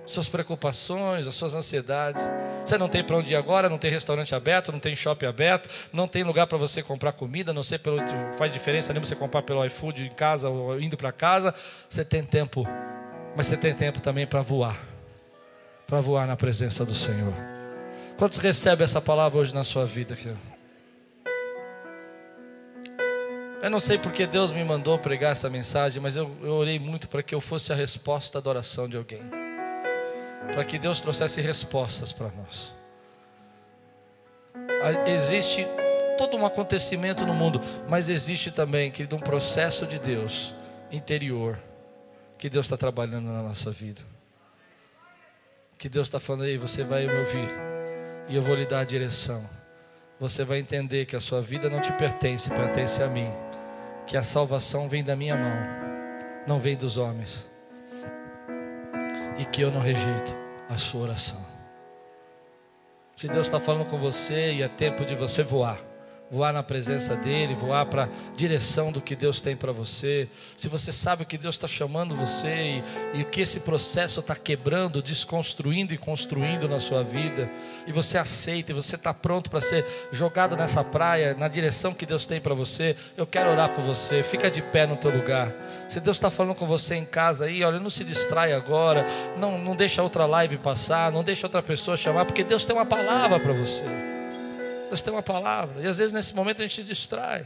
suas 0.06 0.30
preocupações, 0.30 1.28
as 1.28 1.36
suas 1.36 1.54
ansiedades. 1.54 2.28
Você 2.66 2.78
não 2.78 2.88
tem 2.88 3.04
para 3.04 3.18
onde 3.18 3.34
ir 3.34 3.36
agora, 3.36 3.68
não 3.68 3.78
tem 3.78 3.92
restaurante 3.92 4.34
aberto, 4.34 4.72
não 4.72 4.80
tem 4.80 4.96
shopping 4.96 5.26
aberto, 5.26 5.70
não 5.92 6.08
tem 6.08 6.24
lugar 6.24 6.48
para 6.48 6.58
você 6.58 6.82
comprar 6.82 7.12
comida, 7.12 7.52
não 7.52 7.64
sei 7.64 7.78
pelo 7.78 8.00
faz 8.38 8.50
diferença 8.52 8.94
nem 8.94 9.04
você 9.04 9.16
comprar 9.16 9.42
pelo 9.42 9.64
iFood 9.66 10.06
em 10.06 10.10
casa 10.10 10.50
ou 10.50 10.80
indo 10.80 10.96
para 10.96 11.12
casa. 11.12 11.54
Você 11.88 12.06
tem 12.06 12.24
tempo 12.24 12.66
mas 13.36 13.48
você 13.48 13.58
tem 13.58 13.74
tempo 13.74 14.02
também 14.02 14.28
para 14.28 14.42
voar 14.42 14.90
para 15.90 16.02
voar 16.02 16.28
na 16.28 16.36
presença 16.36 16.86
do 16.86 16.94
Senhor. 16.94 17.34
Quantos 18.16 18.38
recebem 18.38 18.86
essa 18.86 19.02
palavra 19.02 19.40
hoje 19.40 19.56
na 19.56 19.64
sua 19.64 19.86
vida? 19.88 20.16
Eu 23.62 23.70
não 23.70 23.80
sei 23.80 23.98
porque 23.98 24.28
Deus 24.28 24.52
me 24.52 24.64
mandou 24.64 25.00
pregar 25.00 25.32
essa 25.32 25.50
mensagem, 25.50 26.02
mas 26.02 26.16
eu, 26.16 26.30
eu 26.44 26.54
orei 26.54 26.78
muito 26.78 27.08
para 27.08 27.24
que 27.24 27.34
eu 27.34 27.42
fosse 27.42 27.74
a 27.74 27.76
resposta 27.76 28.40
da 28.40 28.50
oração 28.50 28.88
de 28.88 28.98
alguém. 28.98 29.24
Para 30.52 30.64
que 30.64 30.78
Deus 30.78 31.02
trouxesse 31.02 31.42
respostas 31.42 32.12
para 32.12 32.30
nós. 32.38 32.72
Existe 35.08 35.68
todo 36.18 36.38
um 36.38 36.46
acontecimento 36.46 37.26
no 37.26 37.34
mundo, 37.34 37.60
mas 37.88 38.10
existe 38.10 38.52
também, 38.52 38.92
querido, 38.92 39.16
um 39.16 39.20
processo 39.20 39.88
de 39.88 39.98
Deus 39.98 40.54
interior 40.92 41.58
que 42.40 42.50
Deus 42.50 42.66
está 42.66 42.78
trabalhando 42.78 43.26
na 43.26 43.44
nossa 43.44 43.70
vida. 43.70 44.02
Que 45.78 45.90
Deus 45.90 46.08
está 46.08 46.22
falando 46.22 46.46
aí, 46.46 46.58
você 46.58 46.86
vai 46.86 47.06
me 47.06 47.14
ouvir 47.20 47.50
e 48.30 48.36
eu 48.36 48.42
vou 48.42 48.56
lhe 48.56 48.66
dar 48.66 48.80
a 48.80 48.84
direção. 48.86 49.48
Você 50.20 50.46
vai 50.46 50.60
entender 50.60 51.06
que 51.06 51.18
a 51.18 51.20
sua 51.20 51.42
vida 51.42 51.70
não 51.70 51.82
te 51.82 51.92
pertence, 51.94 52.50
pertence 52.50 53.04
a 53.04 53.08
mim. 53.08 53.30
Que 54.08 54.16
a 54.16 54.24
salvação 54.24 54.88
vem 54.88 55.04
da 55.04 55.16
minha 55.16 55.36
mão, 55.36 55.58
não 56.48 56.60
vem 56.60 56.78
dos 56.78 56.98
homens. 56.98 57.46
E 59.38 59.44
que 59.44 59.62
eu 59.62 59.70
não 59.70 59.82
rejeito 59.82 60.34
a 60.70 60.78
sua 60.78 61.02
oração. 61.02 61.46
Se 63.18 63.28
Deus 63.28 63.48
está 63.48 63.60
falando 63.60 63.86
com 63.86 63.98
você 63.98 64.54
e 64.54 64.62
é 64.62 64.68
tempo 64.70 65.06
de 65.06 65.14
você 65.14 65.44
voar 65.44 65.89
voar 66.32 66.54
na 66.54 66.62
presença 66.62 67.16
dEle, 67.16 67.56
voar 67.56 67.86
para 67.88 68.04
a 68.04 68.10
direção 68.36 68.92
do 68.92 69.02
que 69.02 69.16
Deus 69.16 69.42
tem 69.42 69.56
para 69.56 69.72
você. 69.72 70.28
Se 70.56 70.70
você 70.70 70.92
sabe 70.92 71.24
o 71.24 71.26
que 71.26 71.38
Deus 71.38 71.56
está 71.56 71.68
chamando 71.68 72.16
você 72.16 72.84
e, 73.14 73.20
e 73.20 73.22
o 73.24 73.26
que 73.26 73.42
esse 73.42 73.60
processo 73.60 74.20
está 74.20 74.36
quebrando, 74.36 75.02
desconstruindo 75.02 75.94
e 75.94 75.98
construindo 75.98 76.68
na 76.68 76.80
sua 76.80 77.04
vida, 77.04 77.50
e 77.88 77.92
você 77.92 78.18
aceita 78.18 78.72
e 78.72 78.76
você 78.76 78.96
está 78.96 79.14
pronto 79.14 79.50
para 79.50 79.62
ser 79.62 79.86
jogado 80.12 80.56
nessa 80.56 80.84
praia, 80.84 81.34
na 81.34 81.48
direção 81.48 81.94
que 81.94 82.06
Deus 82.06 82.26
tem 82.26 82.40
para 82.40 82.54
você, 82.54 82.96
eu 83.18 83.26
quero 83.26 83.50
orar 83.50 83.70
por 83.70 83.84
você. 83.84 84.22
Fica 84.22 84.52
de 84.52 84.62
pé 84.62 84.86
no 84.86 84.96
teu 84.96 85.12
lugar. 85.12 85.52
Se 85.88 86.00
Deus 86.00 86.18
está 86.18 86.30
falando 86.30 86.56
com 86.56 86.68
você 86.68 86.96
em 86.96 87.06
casa 87.06 87.46
aí, 87.46 87.64
olha, 87.64 87.80
não 87.80 87.90
se 87.90 88.04
distrai 88.04 88.54
agora, 88.54 89.06
não, 89.38 89.58
não 89.58 89.76
deixa 89.76 90.04
outra 90.04 90.26
live 90.28 90.58
passar, 90.58 91.12
não 91.12 91.24
deixa 91.24 91.48
outra 91.48 91.64
pessoa 91.64 91.98
chamar, 91.98 92.26
porque 92.26 92.44
Deus 92.44 92.66
tem 92.66 92.76
uma 92.76 92.86
palavra 92.86 93.40
para 93.40 93.54
você. 93.54 94.19
Deus 94.90 95.02
tem 95.02 95.14
uma 95.14 95.24
palavra. 95.24 95.82
E 95.82 95.88
às 95.88 96.00
vezes 96.00 96.12
nesse 96.12 96.36
momento 96.36 96.62
a 96.62 96.68
gente 96.68 96.76
se 96.76 96.84
distrai. 96.84 97.46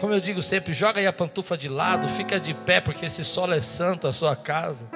Como 0.00 0.12
eu 0.12 0.20
digo 0.20 0.42
sempre, 0.42 0.74
joga 0.74 1.00
aí 1.00 1.06
a 1.06 1.12
pantufa 1.12 1.56
de 1.56 1.68
lado, 1.68 2.08
fica 2.08 2.40
de 2.40 2.52
pé, 2.52 2.80
porque 2.80 3.06
esse 3.06 3.24
solo 3.24 3.54
é 3.54 3.60
santo 3.60 4.08
a 4.08 4.12
sua 4.12 4.34
casa. 4.34 4.86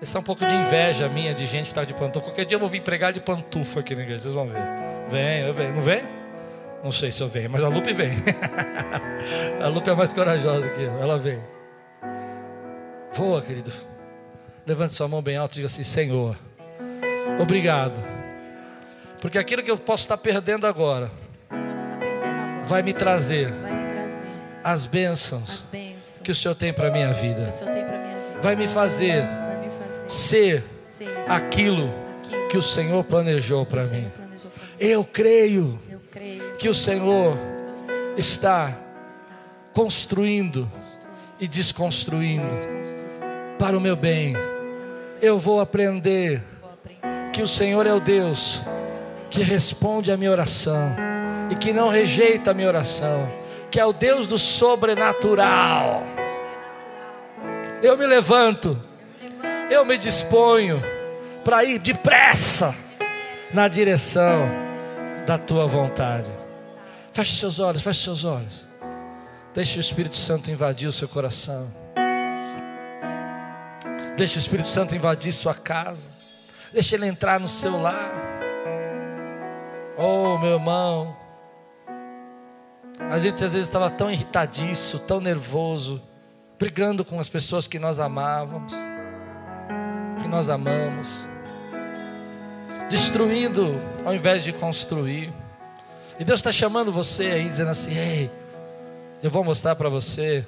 Esse 0.00 0.16
é 0.16 0.20
um 0.20 0.22
pouco 0.22 0.44
de 0.44 0.54
inveja 0.54 1.08
minha 1.08 1.32
de 1.32 1.46
gente 1.46 1.64
que 1.64 1.72
está 1.72 1.84
de 1.84 1.94
pantufa. 1.94 2.26
Qualquer 2.26 2.44
dia 2.44 2.56
eu 2.56 2.60
vou 2.60 2.68
vir 2.68 2.82
pregar 2.82 3.12
de 3.12 3.20
pantufa 3.20 3.80
aqui 3.80 3.94
na 3.94 4.02
igreja, 4.02 4.24
vocês 4.24 4.34
vão 4.34 4.48
ver. 4.48 4.62
Vem, 5.08 5.40
eu 5.40 5.54
venho. 5.54 5.74
Não 5.74 5.82
vem? 5.82 6.02
Não 6.84 6.92
sei 6.92 7.10
se 7.10 7.22
eu 7.22 7.28
venho, 7.28 7.50
mas 7.50 7.62
a 7.62 7.68
Lupe 7.68 7.92
vem. 7.92 8.12
a 9.62 9.68
Lupe 9.68 9.88
é 9.90 9.94
mais 9.94 10.12
corajosa 10.12 10.70
que 10.70 10.82
eu, 10.82 11.00
ela 11.00 11.18
vem. 11.18 11.40
Voa, 13.12 13.40
querido. 13.40 13.72
Levante 14.66 14.92
sua 14.92 15.08
mão 15.08 15.22
bem 15.22 15.36
alta 15.36 15.54
e 15.54 15.56
diga 15.56 15.66
assim: 15.66 15.84
Senhor, 15.84 16.36
obrigado 17.40 18.15
porque 19.20 19.38
aquilo 19.38 19.62
que 19.62 19.70
eu 19.70 19.78
posso 19.78 20.04
estar 20.04 20.16
perdendo 20.16 20.66
agora, 20.66 21.10
vai 22.66 22.82
me 22.82 22.92
trazer 22.92 23.52
as 24.62 24.86
bênçãos 24.86 25.68
que 26.22 26.32
o 26.32 26.34
Senhor 26.34 26.54
tem 26.54 26.72
para 26.72 26.86
para 26.86 26.90
minha 26.90 27.12
vida. 27.12 27.48
Vai 28.42 28.56
me 28.56 28.66
fazer 28.66 29.24
ser 30.08 30.64
aquilo 31.28 31.92
que 32.50 32.56
o 32.56 32.62
Senhor 32.62 33.02
planejou 33.04 33.64
para 33.64 33.84
mim. 33.84 34.10
Eu 34.78 35.04
creio 35.04 35.78
que 36.58 36.68
o 36.68 36.74
Senhor 36.74 37.36
está 38.16 38.76
construindo 39.72 40.70
e 41.38 41.46
desconstruindo 41.46 42.54
para 43.58 43.76
o 43.76 43.80
meu 43.80 43.96
bem. 43.96 44.34
Eu 45.20 45.38
Vou 45.38 45.60
aprender. 45.60 46.42
que 47.32 47.42
o 47.42 47.48
Senhor 47.48 47.86
é 47.86 47.92
o 47.92 48.00
Deus 48.00 48.62
que 49.30 49.42
responde 49.42 50.10
a 50.10 50.16
minha 50.16 50.30
oração 50.30 50.94
e 51.50 51.54
que 51.54 51.72
não 51.72 51.88
rejeita 51.88 52.50
a 52.50 52.54
minha 52.54 52.68
oração, 52.68 53.30
que 53.70 53.80
é 53.80 53.84
o 53.84 53.92
Deus 53.92 54.26
do 54.26 54.38
sobrenatural. 54.38 56.02
Eu 57.82 57.96
me 57.96 58.06
levanto, 58.06 58.80
eu 59.70 59.84
me 59.84 59.98
disponho 59.98 60.82
para 61.44 61.64
ir 61.64 61.78
depressa 61.78 62.74
na 63.52 63.68
direção 63.68 64.48
da 65.26 65.38
tua 65.38 65.66
vontade. 65.66 66.30
Feche 67.12 67.36
seus 67.36 67.58
olhos, 67.58 67.82
feche 67.82 68.02
seus 68.02 68.24
olhos. 68.24 68.66
Deixe 69.54 69.78
o 69.78 69.80
Espírito 69.80 70.14
Santo 70.14 70.50
invadir 70.50 70.86
o 70.86 70.92
seu 70.92 71.08
coração. 71.08 71.66
Deixe 74.16 74.36
o 74.36 74.38
Espírito 74.38 74.68
Santo 74.68 74.94
invadir 74.94 75.32
sua 75.32 75.54
casa. 75.54 76.08
Deixe 76.72 76.94
ele 76.94 77.06
entrar 77.06 77.40
no 77.40 77.48
seu 77.48 77.80
lar. 77.80 78.35
Oh, 79.98 80.36
meu 80.36 80.54
irmão. 80.54 81.16
A 83.10 83.18
gente 83.18 83.42
às 83.42 83.52
vezes 83.54 83.68
estava 83.68 83.88
tão 83.88 84.10
irritadiço, 84.10 84.98
tão 84.98 85.20
nervoso, 85.20 86.02
brigando 86.58 87.02
com 87.02 87.18
as 87.18 87.30
pessoas 87.30 87.66
que 87.66 87.78
nós 87.78 87.98
amávamos, 87.98 88.74
que 90.20 90.28
nós 90.28 90.50
amamos, 90.50 91.26
destruindo 92.90 93.72
ao 94.04 94.14
invés 94.14 94.44
de 94.44 94.52
construir. 94.52 95.32
E 96.18 96.24
Deus 96.24 96.40
está 96.40 96.52
chamando 96.52 96.92
você 96.92 97.28
aí, 97.28 97.48
dizendo 97.48 97.70
assim: 97.70 97.96
Ei, 97.96 98.30
eu 99.22 99.30
vou 99.30 99.42
mostrar 99.42 99.76
para 99.76 99.88
você 99.88 100.46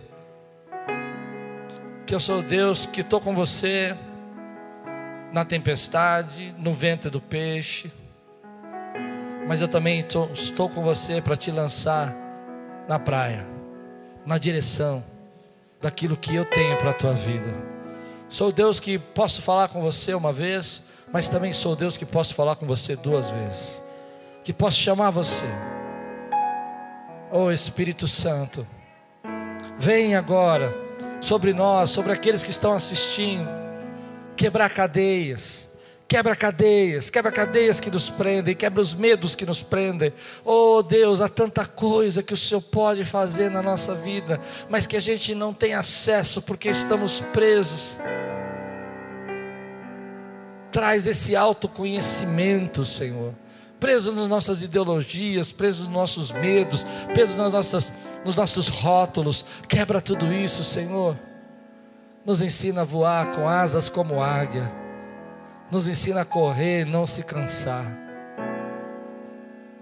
que 2.06 2.14
eu 2.14 2.20
sou 2.20 2.42
Deus 2.42 2.84
que 2.84 3.00
estou 3.00 3.20
com 3.20 3.34
você 3.34 3.96
na 5.32 5.44
tempestade, 5.44 6.54
no 6.58 6.72
ventre 6.72 7.10
do 7.10 7.20
peixe, 7.20 7.90
mas 9.48 9.62
eu 9.62 9.66
também 9.68 10.02
tô- 10.04 10.26
estou 10.34 10.68
com 10.68 10.82
você 10.82 11.20
para 11.22 11.34
te 11.34 11.50
lançar 11.50 12.14
na 12.86 12.98
praia, 12.98 13.46
na 14.26 14.36
direção 14.36 15.02
daquilo 15.80 16.16
que 16.16 16.34
eu 16.34 16.44
tenho 16.44 16.76
para 16.76 16.90
a 16.90 16.94
tua 16.94 17.14
vida. 17.14 17.50
Sou 18.28 18.52
Deus 18.52 18.78
que 18.78 18.98
posso 18.98 19.40
falar 19.40 19.70
com 19.70 19.80
você 19.80 20.12
uma 20.12 20.32
vez, 20.32 20.82
mas 21.10 21.30
também 21.30 21.52
sou 21.54 21.74
Deus 21.74 21.96
que 21.96 22.04
posso 22.04 22.34
falar 22.34 22.56
com 22.56 22.66
você 22.66 22.94
duas 22.94 23.30
vezes, 23.30 23.82
que 24.44 24.52
posso 24.52 24.76
chamar 24.76 25.08
você. 25.10 25.46
Oh 27.32 27.50
Espírito 27.50 28.06
Santo, 28.06 28.66
vem 29.78 30.14
agora 30.14 30.74
sobre 31.20 31.52
nós, 31.54 31.88
sobre 31.90 32.12
aqueles 32.12 32.42
que 32.42 32.50
estão 32.50 32.74
assistindo, 32.74 33.48
quebrar 34.36 34.70
cadeias, 34.70 35.67
quebra 36.08 36.34
cadeias, 36.34 37.10
quebra 37.10 37.30
cadeias 37.30 37.78
que 37.78 37.90
nos 37.90 38.08
prendem, 38.08 38.56
quebra 38.56 38.80
os 38.80 38.94
medos 38.94 39.34
que 39.34 39.44
nos 39.44 39.62
prendem. 39.62 40.10
Oh 40.42 40.82
Deus, 40.82 41.20
há 41.20 41.28
tanta 41.28 41.66
coisa 41.66 42.22
que 42.22 42.32
o 42.32 42.36
Senhor 42.36 42.62
pode 42.62 43.04
fazer 43.04 43.50
na 43.50 43.62
nossa 43.62 43.94
vida, 43.94 44.40
mas 44.70 44.86
que 44.86 44.96
a 44.96 45.00
gente 45.00 45.34
não 45.34 45.52
tem 45.52 45.74
acesso 45.74 46.40
porque 46.40 46.70
estamos 46.70 47.20
presos. 47.34 47.98
Traz 50.72 51.06
esse 51.06 51.36
autoconhecimento, 51.36 52.86
Senhor. 52.86 53.34
Presos 53.78 54.14
nas 54.14 54.28
nossas 54.28 54.62
ideologias, 54.62 55.52
presos 55.52 55.88
nos 55.88 55.94
nossos 55.94 56.32
medos, 56.32 56.84
presos 57.12 57.36
nas 57.36 57.52
nossas, 57.52 57.92
nos 58.24 58.34
nossos 58.34 58.68
rótulos. 58.68 59.44
Quebra 59.68 60.00
tudo 60.00 60.32
isso, 60.32 60.64
Senhor. 60.64 61.16
Nos 62.24 62.40
ensina 62.40 62.80
a 62.80 62.84
voar 62.84 63.30
com 63.32 63.46
asas 63.46 63.88
como 63.88 64.22
águia. 64.22 64.87
Nos 65.70 65.86
ensina 65.86 66.22
a 66.22 66.24
correr 66.24 66.82
e 66.82 66.84
não 66.84 67.06
se 67.06 67.22
cansar. 67.22 67.84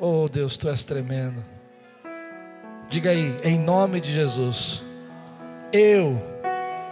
Oh 0.01 0.29
Deus, 0.29 0.57
tu 0.57 0.69
és 0.69 0.85
tremendo. 0.85 1.45
Diga 2.89 3.11
aí, 3.11 3.41
em 3.43 3.59
nome 3.59 4.01
de 4.01 4.13
Jesus, 4.13 4.85
eu 5.73 6.21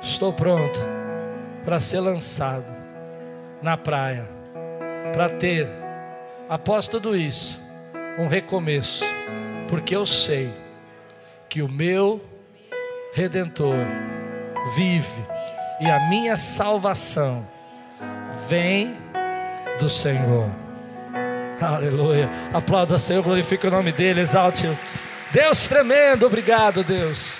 estou 0.00 0.32
pronto 0.32 0.78
para 1.64 1.80
ser 1.80 2.00
lançado 2.00 2.72
na 3.62 3.76
praia, 3.76 4.28
para 5.12 5.28
ter, 5.28 5.68
após 6.48 6.88
tudo 6.88 7.16
isso, 7.16 7.60
um 8.18 8.28
recomeço, 8.28 9.04
porque 9.68 9.94
eu 9.94 10.06
sei 10.06 10.52
que 11.48 11.62
o 11.62 11.68
meu 11.68 12.20
redentor 13.12 13.76
vive 14.74 15.22
e 15.80 15.86
a 15.90 16.08
minha 16.08 16.36
salvação 16.36 17.53
vem 18.48 18.96
do 19.78 19.88
Senhor. 19.88 20.48
Aleluia. 21.60 22.28
Aplauda 22.52 22.94
o 22.94 22.98
Senhor, 22.98 23.22
glorifique 23.22 23.66
o 23.66 23.70
nome 23.70 23.92
dele, 23.92 24.20
exalte-o. 24.20 24.76
Deus 25.32 25.68
tremendo, 25.68 26.26
obrigado, 26.26 26.84
Deus. 26.84 27.38